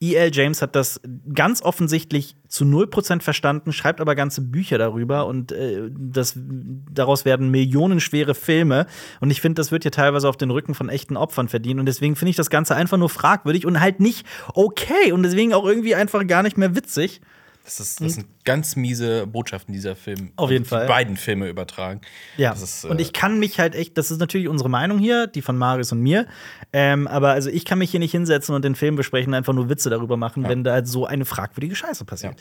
E.L. 0.00 0.30
James 0.32 0.62
hat 0.62 0.76
das 0.76 1.00
ganz 1.34 1.60
offensichtlich 1.62 2.36
zu 2.46 2.64
0% 2.64 3.20
verstanden, 3.20 3.72
schreibt 3.72 4.00
aber 4.00 4.14
ganze 4.14 4.42
Bücher 4.42 4.78
darüber 4.78 5.26
und 5.26 5.50
äh, 5.50 5.90
das, 5.90 6.34
daraus 6.36 7.24
werden 7.24 7.50
millionenschwere 7.50 8.34
Filme. 8.34 8.86
Und 9.20 9.30
ich 9.30 9.40
finde, 9.40 9.60
das 9.60 9.72
wird 9.72 9.82
hier 9.82 9.90
teilweise 9.90 10.28
auf 10.28 10.36
den 10.36 10.50
Rücken 10.50 10.74
von 10.74 10.88
echten 10.88 11.16
Opfern 11.16 11.48
verdient. 11.48 11.80
Und 11.80 11.86
deswegen 11.86 12.14
finde 12.14 12.30
ich 12.30 12.36
das 12.36 12.50
Ganze 12.50 12.76
einfach 12.76 12.96
nur 12.96 13.08
fragwürdig 13.08 13.66
und 13.66 13.80
halt 13.80 13.98
nicht 13.98 14.24
okay 14.54 15.12
und 15.12 15.24
deswegen 15.24 15.52
auch 15.52 15.66
irgendwie 15.66 15.94
einfach 15.96 16.24
gar 16.26 16.42
nicht 16.42 16.56
mehr 16.58 16.76
witzig. 16.76 17.20
Das, 17.68 17.80
ist, 17.80 18.00
das 18.00 18.14
sind 18.14 18.26
ganz 18.46 18.76
miese 18.76 19.26
Botschaften, 19.26 19.74
die 19.74 19.78
dieser 19.78 19.94
Film 19.94 20.32
Auf 20.36 20.50
jeden 20.50 20.64
die 20.64 20.70
Fall. 20.70 20.86
beiden 20.86 21.18
Filme 21.18 21.50
übertragen. 21.50 22.00
Ja, 22.38 22.52
Das 22.52 22.62
ist, 22.62 22.84
äh, 22.84 22.88
und 22.88 22.98
ich 22.98 23.12
kann 23.12 23.38
mich 23.38 23.60
halt 23.60 23.74
echt, 23.74 23.98
das 23.98 24.10
ist 24.10 24.20
natürlich 24.20 24.48
unsere 24.48 24.70
Meinung 24.70 24.98
hier, 24.98 25.26
die 25.26 25.42
von 25.42 25.58
Marius 25.58 25.92
und 25.92 26.00
mir, 26.00 26.26
ähm, 26.72 27.06
aber 27.06 27.32
also 27.32 27.50
ich 27.50 27.66
kann 27.66 27.78
mich 27.78 27.90
hier 27.90 28.00
nicht 28.00 28.12
hinsetzen 28.12 28.54
und 28.54 28.64
den 28.64 28.74
Film 28.74 28.96
besprechen, 28.96 29.34
einfach 29.34 29.52
nur 29.52 29.68
Witze 29.68 29.90
darüber 29.90 30.16
machen, 30.16 30.48
wenn 30.48 30.64
da 30.64 30.72
halt 30.72 30.88
so 30.88 31.04
eine 31.04 31.26
fragwürdige 31.26 31.76
Scheiße 31.76 32.06
passiert. 32.06 32.40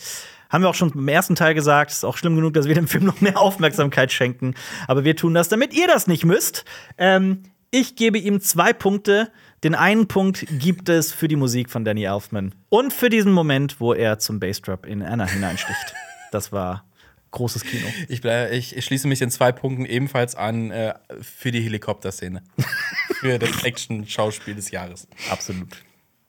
Haben 0.50 0.64
wir 0.64 0.70
auch 0.70 0.76
schon 0.76 0.94
im 0.94 1.10
ersten 1.10 1.36
Teil 1.36 1.54
gesagt, 1.54 1.92
ist 1.92 2.06
auch 2.06 2.16
schlimm 2.16 2.38
genug, 2.38 2.54
dass 2.54 2.66
wir 2.66 2.76
dem 2.76 2.88
Film 2.88 3.04
noch 3.04 3.20
mehr 3.20 3.38
Aufmerksamkeit 3.42 4.14
schenken, 4.14 4.56
aber 4.88 5.04
wir 5.04 5.18
tun 5.18 5.34
das, 5.34 5.50
damit 5.50 5.74
ihr 5.74 5.88
das 5.88 6.08
nicht 6.08 6.24
müsst. 6.24 6.64
Ähm, 6.98 7.44
ich 7.72 7.96
gebe 7.96 8.18
ihm 8.18 8.42
zwei 8.42 8.74
Punkte. 8.74 9.32
Den 9.64 9.76
einen 9.76 10.08
Punkt 10.08 10.46
gibt 10.60 10.88
es 10.90 11.12
für 11.12 11.28
die 11.28 11.36
Musik 11.36 11.70
von 11.70 11.84
Danny 11.84 12.04
Elfman 12.04 12.54
und 12.70 12.94
für 12.94 13.10
diesen 13.10 13.32
Moment, 13.32 13.80
wo 13.80 13.94
er 13.94 14.20
zum 14.20 14.40
Bassdrop 14.40 14.86
in 14.86 15.02
Anna 15.02 15.26
hineinsticht. 15.26 15.94
Das 16.30 16.52
war 16.52 16.84
großes 17.32 17.64
Kino. 17.64 17.88
Ich, 18.10 18.20
bleib, 18.20 18.52
ich, 18.52 18.76
ich 18.76 18.84
schließe 18.84 19.08
mich 19.08 19.22
in 19.22 19.32
zwei 19.32 19.54
Punkten 19.54 19.86
ebenfalls 19.86 20.36
an 20.36 20.72
äh, 20.72 20.94
für 21.22 21.52
die 21.52 21.62
Helikopterszene. 21.62 22.44
für 23.20 23.40
das 23.40 23.64
Action-Schauspiel 23.64 24.54
des 24.54 24.70
Jahres. 24.72 25.08
Absolut. 25.30 25.70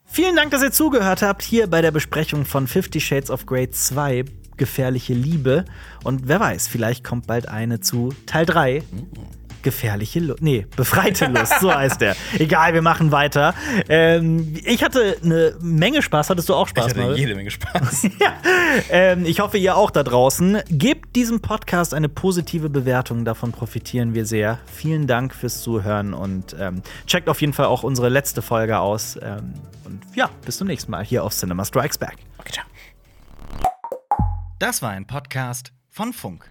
Vielen 0.05 0.37
Dank, 0.37 0.51
dass 0.51 0.63
ihr 0.63 0.71
zugehört 0.71 1.21
habt 1.21 1.43
hier 1.43 1.67
bei 1.67 1.81
der 1.81 1.91
Besprechung 1.91 2.45
von 2.45 2.65
Fifty 2.65 3.01
Shades 3.01 3.29
of 3.29 3.45
Grey 3.45 3.69
2, 3.69 4.23
Gefährliche 4.55 5.13
Liebe. 5.13 5.65
Und 6.05 6.29
wer 6.29 6.39
weiß, 6.39 6.69
vielleicht 6.69 7.03
kommt 7.03 7.27
bald 7.27 7.49
eine 7.49 7.81
zu 7.81 8.13
Teil 8.25 8.45
3. 8.45 8.83
Gefährliche 9.61 10.19
Lust. 10.19 10.41
Nee, 10.41 10.65
befreite 10.75 11.27
Lust, 11.27 11.59
so 11.59 11.73
heißt 11.73 12.01
der. 12.01 12.15
Egal, 12.39 12.73
wir 12.73 12.81
machen 12.81 13.11
weiter. 13.11 13.53
Ähm, 13.89 14.53
ich 14.63 14.83
hatte 14.83 15.17
eine 15.23 15.55
Menge 15.61 16.01
Spaß. 16.01 16.29
Hattest 16.29 16.49
du 16.49 16.55
auch 16.55 16.67
Spaß, 16.67 16.85
Ich 16.85 16.89
hatte 16.91 16.99
Manuel? 17.01 17.19
jede 17.19 17.35
Menge 17.35 17.51
Spaß. 17.51 18.07
Ja, 18.19 18.33
ähm, 18.89 19.25
ich 19.25 19.39
hoffe, 19.39 19.57
ihr 19.57 19.75
auch 19.75 19.91
da 19.91 20.03
draußen. 20.03 20.59
Gebt 20.69 21.15
diesem 21.15 21.41
Podcast 21.41 21.93
eine 21.93 22.09
positive 22.09 22.69
Bewertung, 22.69 23.25
davon 23.25 23.51
profitieren 23.51 24.13
wir 24.13 24.25
sehr. 24.25 24.59
Vielen 24.71 25.07
Dank 25.07 25.33
fürs 25.33 25.61
Zuhören 25.61 26.13
und 26.13 26.55
ähm, 26.59 26.81
checkt 27.07 27.29
auf 27.29 27.41
jeden 27.41 27.53
Fall 27.53 27.65
auch 27.65 27.83
unsere 27.83 28.09
letzte 28.09 28.41
Folge 28.41 28.79
aus. 28.79 29.17
Ähm, 29.21 29.53
und 29.85 30.01
ja, 30.15 30.29
bis 30.45 30.57
zum 30.57 30.67
nächsten 30.67 30.91
Mal 30.91 31.03
hier 31.03 31.23
auf 31.23 31.33
Cinema 31.33 31.65
Strikes 31.65 31.97
Back. 31.97 32.17
Okay, 32.37 32.51
ciao. 32.53 32.65
Das 34.59 34.81
war 34.81 34.91
ein 34.91 35.07
Podcast 35.07 35.71
von 35.89 36.13
Funk. 36.13 36.49